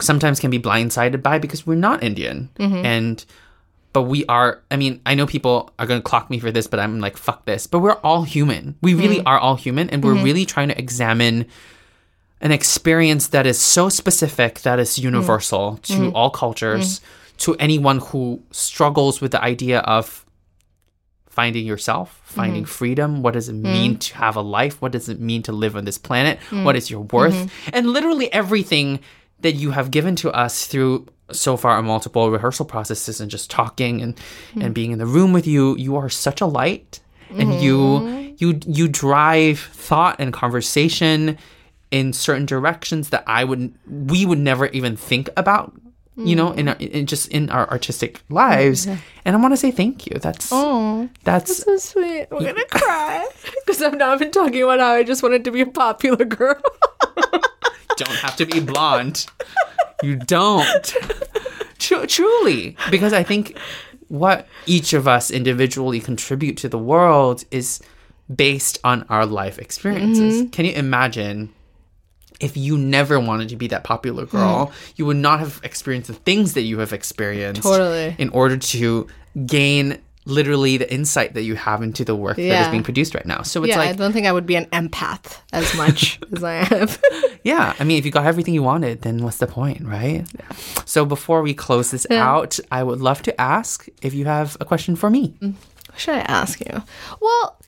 sometimes 0.00 0.40
can 0.40 0.50
be 0.50 0.58
blindsided 0.58 1.22
by 1.22 1.38
because 1.38 1.66
we're 1.66 1.74
not 1.74 2.02
Indian. 2.02 2.48
Mm-hmm. 2.58 2.84
And 2.84 3.24
but 3.92 4.02
we 4.02 4.24
are 4.26 4.62
I 4.70 4.76
mean, 4.76 5.00
I 5.04 5.14
know 5.14 5.26
people 5.26 5.72
are 5.78 5.86
going 5.86 6.00
to 6.00 6.04
clock 6.04 6.30
me 6.30 6.38
for 6.38 6.50
this, 6.50 6.66
but 6.66 6.80
I'm 6.80 7.00
like 7.00 7.16
fuck 7.16 7.44
this. 7.44 7.66
But 7.66 7.80
we're 7.80 7.92
all 7.92 8.22
human. 8.22 8.76
We 8.80 8.92
hmm. 8.92 9.00
really 9.00 9.22
are 9.24 9.38
all 9.38 9.56
human 9.56 9.90
and 9.90 10.02
we're 10.02 10.14
really 10.14 10.46
trying 10.46 10.68
to 10.68 10.78
examine 10.78 11.46
an 12.40 12.50
experience 12.50 13.28
that 13.28 13.46
is 13.46 13.60
so 13.60 13.88
specific 13.88 14.62
that 14.62 14.80
is 14.80 14.98
universal 14.98 15.76
to 15.82 16.10
all 16.10 16.28
cultures 16.28 17.00
to 17.42 17.56
anyone 17.56 17.98
who 17.98 18.42
struggles 18.50 19.20
with 19.20 19.32
the 19.32 19.42
idea 19.42 19.80
of 19.80 20.24
finding 21.28 21.64
yourself 21.64 22.20
finding 22.24 22.62
mm-hmm. 22.62 22.70
freedom. 22.70 23.22
What 23.22 23.34
does 23.34 23.48
it 23.48 23.54
mm-hmm. 23.54 23.72
mean 23.72 23.98
to 23.98 24.16
have 24.16 24.36
a 24.36 24.40
life? 24.40 24.80
What 24.80 24.92
does 24.92 25.08
it 25.08 25.20
mean 25.20 25.42
to 25.44 25.52
live 25.52 25.76
on 25.76 25.84
this 25.84 25.98
planet? 25.98 26.38
Mm-hmm. 26.38 26.64
What 26.64 26.76
is 26.76 26.90
your 26.90 27.00
worth? 27.00 27.50
And 27.72 27.90
literally 27.90 28.32
everything 28.32 29.00
that 29.40 29.52
you 29.52 29.72
have 29.72 29.90
given 29.90 30.14
to 30.16 30.30
us 30.30 30.66
through 30.66 31.06
so 31.30 31.56
far 31.56 31.72
our 31.72 31.82
multiple 31.82 32.30
rehearsal 32.30 32.64
processes 32.64 33.20
and 33.20 33.30
just 33.30 33.50
talking 33.50 34.02
and 34.02 34.18
and 34.54 34.74
being 34.74 34.92
in 34.92 34.98
the 34.98 35.06
room 35.06 35.32
with 35.32 35.46
you. 35.46 35.76
You 35.76 35.96
are 35.96 36.08
such 36.08 36.40
a 36.40 36.46
light 36.46 37.00
and 37.30 37.60
you 37.62 38.34
you 38.38 38.60
you 38.66 38.88
drive 38.88 39.58
thought 39.58 40.16
and 40.18 40.32
conversation 40.32 41.38
in 41.90 42.12
certain 42.12 42.46
directions 42.46 43.08
that 43.08 43.24
I 43.26 43.44
would 43.44 43.74
we 43.88 44.26
would 44.26 44.38
never 44.38 44.66
even 44.68 44.96
think 44.96 45.28
about 45.36 45.72
you 46.16 46.36
know 46.36 46.52
in, 46.52 46.66
mm. 46.66 46.70
our, 46.70 46.76
in 46.76 47.06
just 47.06 47.28
in 47.28 47.48
our 47.50 47.68
artistic 47.70 48.20
lives. 48.28 48.86
And 48.86 49.00
I 49.24 49.36
want 49.36 49.52
to 49.52 49.56
say 49.56 49.70
thank 49.70 50.06
you. 50.06 50.18
That's 50.18 50.50
oh, 50.52 51.08
that's 51.24 51.64
So 51.64 51.76
sweet. 51.76 52.28
We're 52.30 52.40
gonna 52.40 52.64
cry. 52.66 53.28
Because 53.64 53.82
I've 53.82 53.96
now 53.96 54.16
been 54.18 54.30
talking 54.30 54.62
about 54.62 54.80
how 54.80 54.92
I 54.92 55.02
just 55.04 55.22
wanted 55.22 55.44
to 55.44 55.50
be 55.50 55.60
a 55.60 55.66
popular 55.66 56.24
girl. 56.24 56.60
don't 57.96 58.18
have 58.18 58.36
to 58.36 58.46
be 58.46 58.60
blonde. 58.60 59.26
You 60.02 60.16
don't. 60.16 60.94
Tru- 61.78 62.06
truly. 62.06 62.76
Because 62.90 63.12
I 63.12 63.22
think 63.22 63.56
what 64.08 64.46
each 64.66 64.92
of 64.92 65.08
us 65.08 65.30
individually 65.30 66.00
contribute 66.00 66.56
to 66.58 66.68
the 66.68 66.78
world 66.78 67.44
is 67.50 67.80
based 68.34 68.78
on 68.84 69.04
our 69.08 69.24
life 69.24 69.58
experiences. 69.58 70.42
Mm-hmm. 70.42 70.50
Can 70.50 70.64
you 70.66 70.72
imagine 70.72 71.52
if 72.42 72.56
you 72.56 72.76
never 72.76 73.18
wanted 73.20 73.48
to 73.50 73.56
be 73.56 73.68
that 73.68 73.84
popular 73.84 74.26
girl, 74.26 74.66
hmm. 74.66 74.92
you 74.96 75.06
would 75.06 75.16
not 75.16 75.40
have 75.40 75.60
experienced 75.62 76.08
the 76.08 76.14
things 76.14 76.54
that 76.54 76.62
you 76.62 76.78
have 76.80 76.92
experienced 76.92 77.62
Totally. 77.62 78.16
in 78.18 78.28
order 78.30 78.56
to 78.56 79.06
gain 79.46 80.00
literally 80.24 80.76
the 80.76 80.92
insight 80.92 81.34
that 81.34 81.42
you 81.42 81.56
have 81.56 81.82
into 81.82 82.04
the 82.04 82.14
work 82.14 82.36
that 82.36 82.62
is 82.62 82.68
being 82.68 82.82
produced 82.82 83.14
right 83.14 83.26
now. 83.26 83.42
So 83.42 83.62
it's 83.64 83.70
yeah, 83.70 83.80
I 83.80 83.86
like, 83.86 83.96
don't 83.96 84.12
think 84.12 84.26
I 84.26 84.32
would 84.32 84.46
be 84.46 84.54
an 84.54 84.66
empath 84.66 85.40
as 85.52 85.74
much 85.74 86.20
as 86.32 86.44
I 86.44 86.66
am. 86.70 86.88
yeah, 87.44 87.74
I 87.78 87.84
mean, 87.84 87.98
if 87.98 88.04
you 88.04 88.12
got 88.12 88.26
everything 88.26 88.54
you 88.54 88.62
wanted, 88.62 89.02
then 89.02 89.22
what's 89.24 89.38
the 89.38 89.48
point, 89.48 89.84
right? 89.84 90.24
So 90.84 91.04
before 91.04 91.42
we 91.42 91.54
close 91.54 91.90
this 91.90 92.06
out, 92.10 92.58
I 92.70 92.82
would 92.84 93.00
love 93.00 93.22
to 93.22 93.40
ask 93.40 93.88
if 94.00 94.14
you 94.14 94.26
have 94.26 94.56
a 94.60 94.64
question 94.64 94.94
for 94.94 95.10
me. 95.10 95.34
Mm. 95.40 95.54
What 95.88 95.98
should 95.98 96.14
I 96.14 96.20
ask 96.20 96.60
you? 96.60 96.82
Well, 97.20 97.58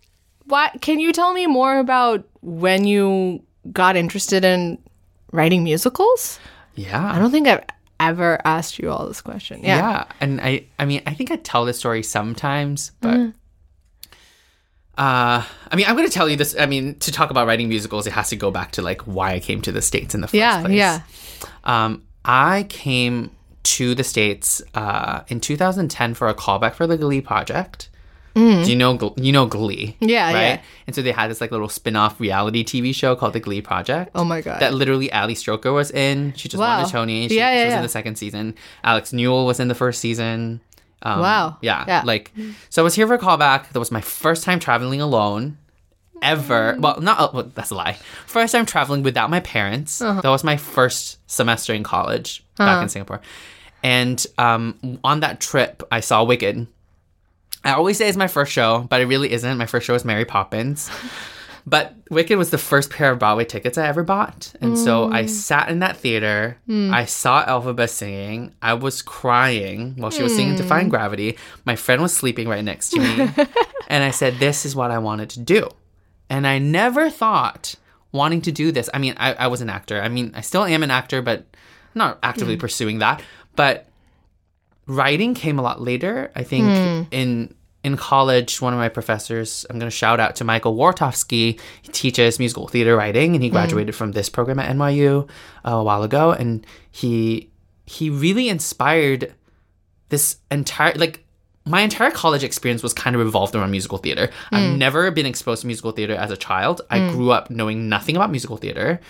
what 0.45 0.81
can 0.81 1.01
you 1.01 1.13
tell 1.13 1.33
me 1.33 1.47
more 1.47 1.79
about 1.79 2.25
when 2.41 2.85
you 2.85 3.43
got 3.73 3.97
interested 3.97 4.45
in 4.45 4.79
writing 5.33 5.65
musicals? 5.65 6.39
Yeah. 6.75 7.05
I 7.13 7.19
don't 7.19 7.31
think 7.31 7.47
I've 7.49 7.63
ever 8.01 8.41
asked 8.45 8.79
you 8.79 8.91
all 8.91 9.07
this 9.07 9.21
question. 9.23 9.61
Yeah. 9.63 9.79
Yeah. 9.79 10.05
And 10.21 10.41
I 10.41 10.65
I 10.79 10.85
mean, 10.85 11.03
I 11.07 11.15
think 11.15 11.31
I 11.31 11.37
tell 11.37 11.65
this 11.65 11.79
story 11.79 12.03
sometimes, 12.03 12.93
but 13.01 13.33
uh 14.97 15.43
I 15.71 15.77
mean, 15.77 15.87
I'm 15.89 15.97
going 15.97 16.07
to 16.09 16.13
tell 16.15 16.29
you 16.29 16.37
this. 16.37 16.55
I 16.59 16.67
mean, 16.67 16.95
to 17.01 17.11
talk 17.11 17.31
about 17.31 17.47
writing 17.47 17.69
musicals, 17.69 18.07
it 18.07 18.13
has 18.13 18.29
to 18.31 18.37
go 18.37 18.51
back 18.51 18.73
to 18.73 18.83
like 18.83 19.03
why 19.03 19.33
I 19.33 19.41
came 19.41 19.61
to 19.63 19.73
the 19.73 19.83
states 19.83 20.15
in 20.15 20.21
the 20.21 20.29
first 20.29 20.35
Yeah, 20.35 20.61
place. 20.61 20.73
yeah. 20.77 21.01
Um 21.65 22.03
I 22.25 22.65
came 22.69 23.31
to 23.65 23.95
the 23.95 24.05
states 24.05 24.63
uh 24.75 25.23
in 25.29 25.41
2010 25.41 26.15
for 26.15 26.29
a 26.29 26.35
callback 26.35 26.75
for 26.75 26.87
the 26.87 26.97
Glee 26.97 27.21
project. 27.21 27.89
Do 28.35 28.71
you 28.71 28.75
know 28.77 29.15
you 29.17 29.31
know 29.33 29.47
Glee? 29.47 29.97
Yeah, 30.01 30.27
right? 30.33 30.41
yeah. 30.43 30.63
And 30.87 30.95
so 30.97 31.03
they 31.03 31.13
had 31.13 31.31
this 31.31 31.41
like 31.41 31.53
little 31.53 31.69
spin-off 31.69 32.19
reality 32.19 32.65
TV 32.65 32.95
show 32.95 33.15
called 33.15 33.33
The 33.33 33.41
Glee 33.41 33.63
Project. 33.63 34.11
Oh 34.15 34.25
my 34.25 34.41
God. 34.41 34.61
That 34.61 34.75
literally 34.75 35.13
Ali 35.13 35.35
Stroker 35.35 35.73
was 35.73 35.91
in. 35.93 36.33
She 36.37 36.49
just 36.49 36.59
won 36.59 36.69
Wow. 36.69 36.85
the 36.85 36.91
Tony. 36.91 37.29
She, 37.29 37.37
Yeah, 37.37 37.53
she 37.53 37.59
yeah, 37.59 37.65
was 37.65 37.71
yeah. 37.73 37.77
in 37.77 37.83
the 37.83 37.89
second 37.89 38.17
season. 38.17 38.55
Alex 38.83 39.13
Newell 39.13 39.47
was 39.47 39.61
in 39.61 39.69
the 39.69 39.75
first 39.75 40.01
season. 40.01 40.61
Um, 41.03 41.21
Wow. 41.21 41.59
Yeah, 41.61 41.85
Yeah. 41.87 42.03
Like, 42.05 42.33
so 42.71 42.83
I 42.83 42.85
was 42.85 42.95
here 42.95 43.07
for 43.07 43.15
a 43.15 43.19
callback. 43.19 43.71
That 43.71 43.79
was 43.79 43.93
my 43.93 44.01
first 44.01 44.43
time 44.43 44.59
traveling 44.59 45.01
alone 45.01 45.59
ever. 46.23 46.77
Well, 46.79 47.01
not 47.01 47.21
uh, 47.21 47.31
well, 47.33 47.51
that's 47.55 47.71
a 47.71 47.75
lie. 47.77 47.99
First 48.27 48.53
time 48.53 48.67
traveling 48.67 49.03
without 49.05 49.31
my 49.31 49.41
parents. 49.41 50.01
Uh-huh. 50.01 50.21
That 50.23 50.31
was 50.31 50.43
my 50.43 50.57
first 50.57 51.19
semester 51.31 51.73
in 51.73 51.83
college 51.85 52.43
back 52.57 52.83
in 52.83 52.89
Singapore. 52.89 53.21
And 53.83 54.27
um, 54.39 54.99
on 55.05 55.21
that 55.21 55.41
trip, 55.41 55.83
I 55.93 56.01
saw 56.01 56.25
Wicked. 56.25 56.67
I 57.65 57.73
always 57.73 57.97
say 57.99 58.09
it's 58.09 58.17
my 58.17 58.29
first 58.29 58.53
show, 58.53 58.87
but 58.91 59.01
it 59.01 59.07
really 59.07 59.33
isn't. 59.33 59.59
My 59.59 59.67
first 59.67 59.87
show 59.87 59.95
was 59.95 60.05
Mary 60.05 60.25
Poppins. 60.25 60.91
But 61.67 61.95
Wicked 62.11 62.37
was 62.37 62.51
the 62.51 62.59
first 62.59 62.91
pair 62.91 63.11
of 63.11 63.19
Broadway 63.19 63.47
tickets 63.47 63.79
I 63.79 63.87
ever 63.87 64.03
bought. 64.03 64.53
And 64.61 64.79
so 64.79 65.09
mm. 65.09 65.15
I 65.15 65.27
sat 65.27 65.71
in 65.71 65.79
that 65.79 65.97
theater. 65.97 66.59
Mm. 66.69 66.93
I 66.93 67.07
saw 67.07 67.45
Elphaba 67.45 67.89
singing. 67.89 68.55
I 68.61 68.75
was 68.75 69.01
crying 69.01 69.95
while 69.97 70.11
she 70.11 70.23
was 70.23 70.35
singing 70.35 70.55
mm. 70.55 70.59
Defying 70.59 70.91
Gravity. 70.91 71.39
My 71.65 71.75
friend 71.75 72.03
was 72.03 72.15
sleeping 72.15 72.49
right 72.49 72.65
next 72.65 72.91
to 72.91 73.01
me. 73.01 73.31
and 73.89 74.05
I 74.05 74.11
said, 74.11 74.39
This 74.39 74.67
is 74.67 74.77
what 74.77 74.91
I 74.91 74.99
wanted 74.99 75.31
to 75.31 75.41
do. 75.41 75.69
And 76.29 76.47
I 76.47 76.59
never 76.59 77.09
thought 77.09 77.77
wanting 78.13 78.43
to 78.43 78.53
do 78.53 78.71
this. 78.71 78.91
I 78.93 78.99
mean, 78.99 79.15
I, 79.17 79.33
I 79.33 79.47
was 79.47 79.63
an 79.63 79.71
actor. 79.71 80.03
I 80.03 80.09
mean, 80.09 80.33
I 80.35 80.43
still 80.43 80.65
am 80.65 80.83
an 80.83 80.91
actor, 80.91 81.23
but 81.23 81.47
not 81.95 82.19
actively 82.23 82.57
pursuing 82.57 82.99
that. 82.99 83.23
But 83.57 83.89
writing 84.87 85.35
came 85.35 85.59
a 85.59 85.63
lot 85.63 85.81
later. 85.81 86.31
I 86.35 86.43
think 86.43 86.67
in 87.11 87.55
in 87.83 87.97
college, 87.99 88.63
one 88.63 88.73
of 88.73 88.79
my 88.79 88.89
professors, 88.89 89.67
I'm 89.69 89.79
going 89.79 89.91
to 89.91 89.95
shout 89.97 90.19
out 90.19 90.37
to 90.37 90.45
Michael 90.45 90.75
Wartofsky. 90.75 91.61
He 91.83 91.93
teaches 91.93 92.39
musical 92.39 92.67
theater 92.67 92.97
writing, 92.97 93.35
and 93.35 93.45
he 93.45 93.51
graduated 93.51 93.95
from 93.95 94.13
this 94.13 94.31
program 94.31 94.59
at 94.59 94.75
NYU 94.75 95.29
uh, 95.67 95.71
a 95.71 95.85
while 95.85 96.03
ago. 96.03 96.33
And 96.33 96.67
he 96.91 97.51
he 97.87 98.09
really 98.09 98.49
inspired 98.49 99.35
this 100.09 100.39
entire 100.51 100.95
like 100.95 101.25
my 101.67 101.81
entire 101.81 102.11
college 102.11 102.45
experience 102.45 102.83
was 102.83 102.93
kind 102.95 103.17
of 103.17 103.23
revolved 103.23 103.55
around 103.55 103.71
musical 103.71 103.99
theater. 103.99 104.31
I've 104.53 104.77
never 104.77 105.11
been 105.11 105.27
exposed 105.27 105.63
to 105.63 105.67
musical 105.67 105.93
theater 105.93 106.15
as 106.15 106.31
a 106.31 106.37
child. 106.37 106.83
I 106.91 107.11
grew 107.11 107.31
up 107.31 107.51
knowing 107.51 107.89
nothing 107.89 108.17
about 108.17 108.31
musical 108.31 108.57
theater. 108.59 109.01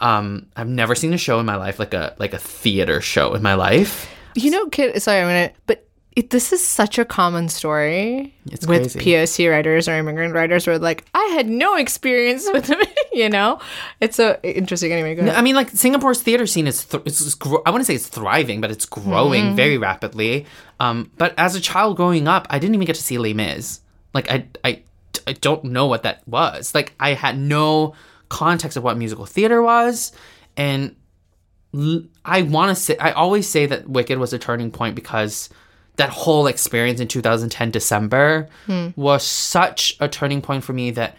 Um, 0.00 0.46
I've 0.56 0.68
never 0.68 0.94
seen 0.94 1.12
a 1.12 1.18
show 1.18 1.38
in 1.40 1.46
my 1.46 1.56
life 1.56 1.78
like 1.78 1.94
a 1.94 2.14
like 2.18 2.32
a 2.32 2.38
theater 2.38 3.00
show 3.00 3.34
in 3.34 3.42
my 3.42 3.54
life. 3.54 4.08
You 4.34 4.50
know, 4.50 4.66
kid. 4.68 5.00
Sorry, 5.02 5.20
I'm 5.20 5.26
gonna. 5.26 5.50
But 5.66 5.86
it, 6.16 6.30
this 6.30 6.52
is 6.52 6.66
such 6.66 6.98
a 6.98 7.04
common 7.04 7.48
story 7.48 8.34
It's 8.46 8.66
with 8.66 8.92
crazy. 8.92 8.98
POC 8.98 9.50
writers 9.50 9.88
or 9.88 9.96
immigrant 9.96 10.34
writers, 10.34 10.66
where 10.66 10.78
like 10.78 11.04
I 11.14 11.22
had 11.34 11.48
no 11.48 11.76
experience 11.76 12.48
with 12.52 12.66
them. 12.66 12.80
you 13.12 13.28
know, 13.28 13.60
it's 14.00 14.16
so 14.16 14.38
interesting. 14.42 14.92
Anyway, 14.92 15.14
go 15.14 15.22
ahead. 15.22 15.36
I 15.36 15.40
mean, 15.42 15.54
like 15.54 15.70
Singapore's 15.70 16.20
theater 16.20 16.46
scene 16.46 16.66
is, 16.66 16.84
th- 16.84 17.04
it's, 17.06 17.34
gro- 17.36 17.62
I 17.64 17.70
want 17.70 17.80
to 17.82 17.84
say 17.84 17.94
it's 17.94 18.08
thriving, 18.08 18.60
but 18.60 18.70
it's 18.70 18.86
growing 18.86 19.54
very 19.54 19.78
rapidly. 19.78 20.46
Um, 20.80 21.10
but 21.16 21.32
as 21.38 21.54
a 21.54 21.60
child 21.60 21.96
growing 21.96 22.26
up, 22.26 22.46
I 22.50 22.58
didn't 22.58 22.74
even 22.74 22.86
get 22.86 22.96
to 22.96 23.02
see 23.02 23.16
Les 23.18 23.32
Mis. 23.32 23.80
Like 24.12 24.30
I, 24.30 24.48
I, 24.64 24.82
I 25.28 25.32
don't 25.34 25.64
know 25.64 25.86
what 25.86 26.02
that 26.02 26.26
was. 26.26 26.74
Like 26.74 26.92
I 26.98 27.14
had 27.14 27.38
no 27.38 27.94
context 28.28 28.76
of 28.76 28.82
what 28.82 28.98
musical 28.98 29.26
theater 29.26 29.62
was, 29.62 30.12
and 30.56 30.96
I 31.72 32.42
want 32.42 32.76
to 32.76 32.82
say 32.82 32.98
I 32.98 33.12
always 33.12 33.48
say 33.48 33.66
that 33.66 33.88
Wicked 33.88 34.18
was 34.18 34.32
a 34.32 34.38
turning 34.38 34.70
point 34.70 34.94
because 34.94 35.48
that 35.96 36.10
whole 36.10 36.46
experience 36.46 37.00
in 37.00 37.08
2010 37.08 37.70
December 37.70 38.48
hmm. 38.66 38.88
was 38.96 39.24
such 39.24 39.96
a 40.00 40.08
turning 40.08 40.40
point 40.40 40.64
for 40.64 40.72
me 40.72 40.90
that 40.92 41.16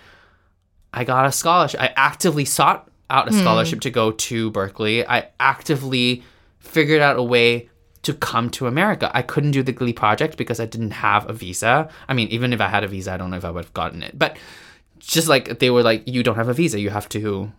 I 0.94 1.04
got 1.04 1.26
a 1.26 1.32
scholarship. 1.32 1.80
I 1.80 1.94
actively 1.96 2.46
sought 2.46 2.90
out 3.10 3.28
a 3.28 3.32
hmm. 3.32 3.40
scholarship 3.40 3.82
to 3.82 3.90
go 3.90 4.12
to 4.12 4.52
Berkeley. 4.52 5.06
I 5.08 5.30
actively 5.40 6.24
figured 6.60 7.02
out 7.02 7.18
a 7.18 7.24
way 7.24 7.70
to 8.04 8.14
come 8.14 8.50
to 8.50 8.68
America. 8.68 9.12
I 9.14 9.22
couldn't 9.22 9.52
do 9.52 9.64
the 9.64 9.72
Glee 9.72 9.94
project 9.94 10.38
because 10.38 10.60
I 10.60 10.66
didn't 10.66 10.92
have 10.92 11.30
a 11.30 11.34
visa. 11.34 11.90
I 12.08 12.14
mean, 12.14 12.28
even 12.30 12.52
if 12.52 12.60
I 12.60 12.68
had 12.68 12.84
a 12.84 12.88
visa, 12.88 13.14
I 13.14 13.18
don't 13.18 13.30
know 13.30 13.38
if 13.38 13.46
I 13.46 13.52
would 13.52 13.66
have 13.66 13.74
gotten 13.74 14.02
it. 14.02 14.18
But 14.18 14.38
just 15.00 15.28
like 15.28 15.60
they 15.60 15.70
were 15.70 15.84
like, 15.84 16.08
you 16.08 16.24
don't 16.24 16.36
have 16.36 16.50
a 16.50 16.54
visa, 16.54 16.80
you 16.80 16.90
have 16.90 17.08
to, 17.10 17.52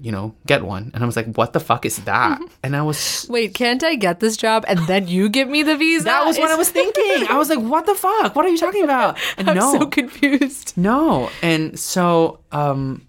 you 0.00 0.12
know, 0.12 0.34
get 0.46 0.62
one. 0.64 0.90
And 0.94 1.02
I 1.02 1.06
was 1.06 1.16
like, 1.16 1.34
what 1.34 1.52
the 1.52 1.60
fuck 1.60 1.86
is 1.86 1.96
that? 2.04 2.40
And 2.62 2.76
I 2.76 2.82
was 2.82 3.26
Wait, 3.30 3.54
can't 3.54 3.82
I 3.82 3.94
get 3.94 4.20
this 4.20 4.36
job 4.36 4.64
and 4.68 4.78
then 4.86 5.08
you 5.08 5.28
give 5.28 5.48
me 5.48 5.62
the 5.62 5.76
visa? 5.76 6.04
that 6.04 6.26
was 6.26 6.38
what 6.38 6.50
I 6.50 6.56
was 6.56 6.70
thinking. 6.78 7.26
I 7.28 7.36
was 7.38 7.48
like, 7.48 7.60
what 7.60 7.86
the 7.86 7.94
fuck? 7.94 8.34
What 8.36 8.44
are 8.44 8.48
you 8.48 8.58
talking 8.58 8.84
about? 8.84 9.18
And 9.38 9.48
I'm 9.48 9.56
no. 9.56 9.72
so 9.72 9.86
confused. 9.86 10.74
No. 10.76 11.30
And 11.42 11.78
so 11.78 12.40
um 12.52 13.06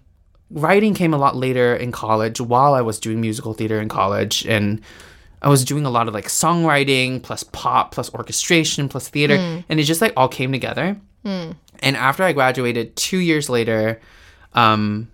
writing 0.50 0.94
came 0.94 1.12
a 1.14 1.18
lot 1.18 1.36
later 1.36 1.76
in 1.76 1.92
college 1.92 2.40
while 2.40 2.74
I 2.74 2.80
was 2.80 2.98
doing 2.98 3.20
musical 3.20 3.54
theater 3.54 3.80
in 3.80 3.88
college 3.88 4.46
and 4.46 4.80
I 5.42 5.48
was 5.48 5.64
doing 5.64 5.84
a 5.86 5.90
lot 5.90 6.08
of 6.08 6.14
like 6.14 6.26
songwriting 6.26 7.22
plus 7.22 7.42
pop 7.44 7.92
plus 7.92 8.12
orchestration 8.14 8.88
plus 8.88 9.08
theater 9.08 9.36
and 9.68 9.80
it 9.80 9.84
just 9.84 10.00
like 10.00 10.12
all 10.16 10.28
came 10.28 10.52
together. 10.52 10.96
And 11.24 11.96
after 11.96 12.22
I 12.22 12.32
graduated 12.32 12.96
2 12.96 13.18
years 13.18 13.48
later 13.50 14.00
um 14.54 15.08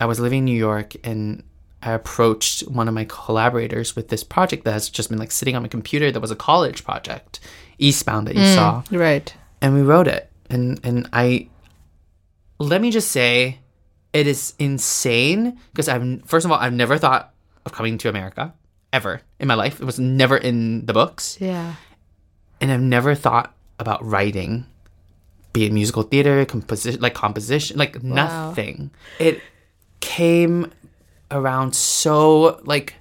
I 0.00 0.06
was 0.06 0.18
living 0.18 0.38
in 0.40 0.44
New 0.46 0.56
York 0.56 0.96
and 1.04 1.42
I 1.82 1.92
approached 1.92 2.62
one 2.68 2.88
of 2.88 2.94
my 2.94 3.04
collaborators 3.04 3.94
with 3.94 4.08
this 4.08 4.24
project 4.24 4.64
that 4.64 4.72
has 4.72 4.88
just 4.88 5.08
been 5.08 5.18
like 5.18 5.30
sitting 5.30 5.56
on 5.56 5.62
my 5.62 5.68
computer 5.68 6.10
that 6.10 6.20
was 6.20 6.30
a 6.30 6.36
college 6.36 6.84
project, 6.84 7.40
Eastbound 7.78 8.26
that 8.26 8.34
you 8.34 8.42
mm, 8.42 8.54
saw. 8.54 8.82
Right. 8.90 9.32
and 9.62 9.74
we 9.74 9.82
wrote 9.82 10.08
it. 10.08 10.30
And 10.48 10.80
and 10.82 11.08
i 11.12 11.48
let 12.58 12.80
me 12.80 12.90
just 12.90 13.12
say 13.12 13.60
it 14.12 14.26
is 14.26 14.54
insane 14.58 15.56
because 15.72 15.88
i've 15.88 16.22
first 16.26 16.44
of 16.44 16.50
all 16.50 16.58
i've 16.58 16.72
never 16.72 16.98
thought 16.98 17.32
of 17.64 17.72
coming 17.72 17.96
to 17.98 18.08
america 18.08 18.52
ever 18.92 19.22
in 19.38 19.46
my 19.46 19.54
life. 19.54 19.80
It 19.80 19.84
was 19.84 20.00
never 20.00 20.36
in 20.36 20.86
the 20.86 20.92
books. 20.92 21.38
Yeah. 21.40 21.74
and 22.60 22.72
i've 22.72 22.80
never 22.80 23.14
thought 23.14 23.54
about 23.78 24.04
writing 24.04 24.66
be 25.52 25.64
it 25.66 25.72
musical 25.72 26.02
theater 26.02 26.44
composition 26.44 27.00
like 27.00 27.14
composition 27.14 27.78
like 27.78 28.02
nothing. 28.02 28.90
It 29.18 29.40
came 30.00 30.70
around 31.30 31.74
so 31.74 32.60
like 32.64 32.94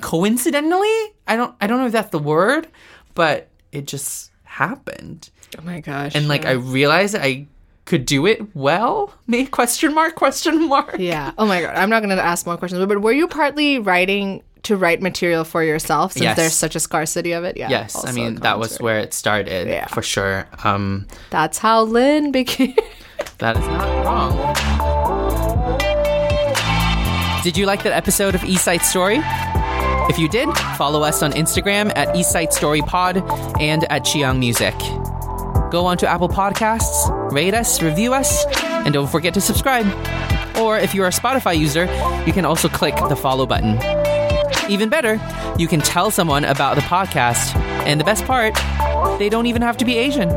coincidentally 0.00 0.88
i 1.26 1.36
don't 1.36 1.54
i 1.60 1.66
don't 1.66 1.78
know 1.78 1.86
if 1.86 1.92
that's 1.92 2.10
the 2.10 2.18
word 2.18 2.68
but 3.14 3.48
it 3.72 3.86
just 3.86 4.30
happened 4.44 5.30
Oh 5.58 5.62
my 5.62 5.80
gosh. 5.80 6.14
and 6.14 6.28
like 6.28 6.44
I 6.44 6.50
realized 6.52 7.16
I 7.16 7.46
could 7.86 8.04
do 8.04 8.26
it 8.26 8.54
well. 8.54 9.14
Me 9.26 9.46
question 9.46 9.94
mark 9.94 10.14
question 10.14 10.68
mark. 10.68 10.96
Yeah. 10.98 11.32
Oh 11.38 11.46
my 11.46 11.62
god. 11.62 11.74
I'm 11.74 11.88
not 11.88 12.02
going 12.02 12.14
to 12.14 12.22
ask 12.22 12.44
more 12.44 12.58
questions, 12.58 12.84
but 12.86 13.00
were 13.00 13.12
you 13.12 13.26
partly 13.26 13.78
writing 13.78 14.42
to 14.64 14.76
write 14.76 15.00
material 15.00 15.44
for 15.44 15.64
yourself 15.64 16.12
since 16.12 16.22
Yes. 16.24 16.36
there's 16.36 16.52
such 16.52 16.76
a 16.76 16.80
scarcity 16.80 17.32
of 17.32 17.44
it? 17.44 17.56
Yeah. 17.56 17.70
Yes, 17.70 18.04
I 18.04 18.12
mean 18.12 18.34
that 18.36 18.58
was 18.58 18.76
where 18.78 18.98
it 18.98 19.14
started 19.14 19.68
Yeah. 19.68 19.86
for 19.86 20.02
sure. 20.02 20.46
Um, 20.64 21.06
That's 21.30 21.56
how 21.56 21.80
Lynn 21.84 22.30
became. 22.30 22.76
that 23.38 23.56
is 23.56 23.66
not 23.66 24.04
wrong. 24.04 24.97
Did 27.42 27.56
you 27.56 27.66
like 27.66 27.84
that 27.84 27.92
episode 27.92 28.34
of 28.34 28.42
East 28.44 28.64
Side 28.64 28.82
Story? 28.82 29.20
If 30.10 30.18
you 30.18 30.28
did, 30.28 30.48
follow 30.76 31.02
us 31.02 31.22
on 31.22 31.32
Instagram 31.32 31.92
at 31.96 32.14
East 32.16 32.32
Side 32.32 32.52
Story 32.52 32.82
Pod 32.82 33.22
and 33.60 33.84
at 33.92 34.04
Chiang 34.04 34.40
Music. 34.40 34.74
Go 35.70 35.86
on 35.86 35.96
to 35.98 36.08
Apple 36.08 36.28
Podcasts, 36.28 37.32
rate 37.32 37.54
us, 37.54 37.80
review 37.80 38.12
us, 38.12 38.44
and 38.62 38.92
don't 38.92 39.06
forget 39.08 39.34
to 39.34 39.40
subscribe. 39.40 39.86
Or 40.56 40.78
if 40.78 40.94
you're 40.94 41.06
a 41.06 41.10
Spotify 41.10 41.56
user, 41.56 41.84
you 42.26 42.32
can 42.32 42.44
also 42.44 42.68
click 42.68 42.96
the 43.08 43.16
follow 43.16 43.46
button. 43.46 43.78
Even 44.68 44.88
better, 44.88 45.20
you 45.58 45.68
can 45.68 45.80
tell 45.80 46.10
someone 46.10 46.44
about 46.44 46.74
the 46.74 46.82
podcast. 46.82 47.54
And 47.86 48.00
the 48.00 48.04
best 48.04 48.24
part, 48.24 48.54
they 49.18 49.28
don't 49.28 49.46
even 49.46 49.62
have 49.62 49.76
to 49.78 49.84
be 49.84 49.96
Asian. 49.96 50.36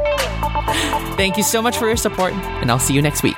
Thank 1.18 1.36
you 1.36 1.44
so 1.44 1.62
much 1.62 1.78
for 1.78 1.88
your 1.88 1.98
support, 1.98 2.34
and 2.34 2.70
I'll 2.70 2.80
see 2.80 2.94
you 2.94 3.02
next 3.02 3.24
week. 3.24 3.38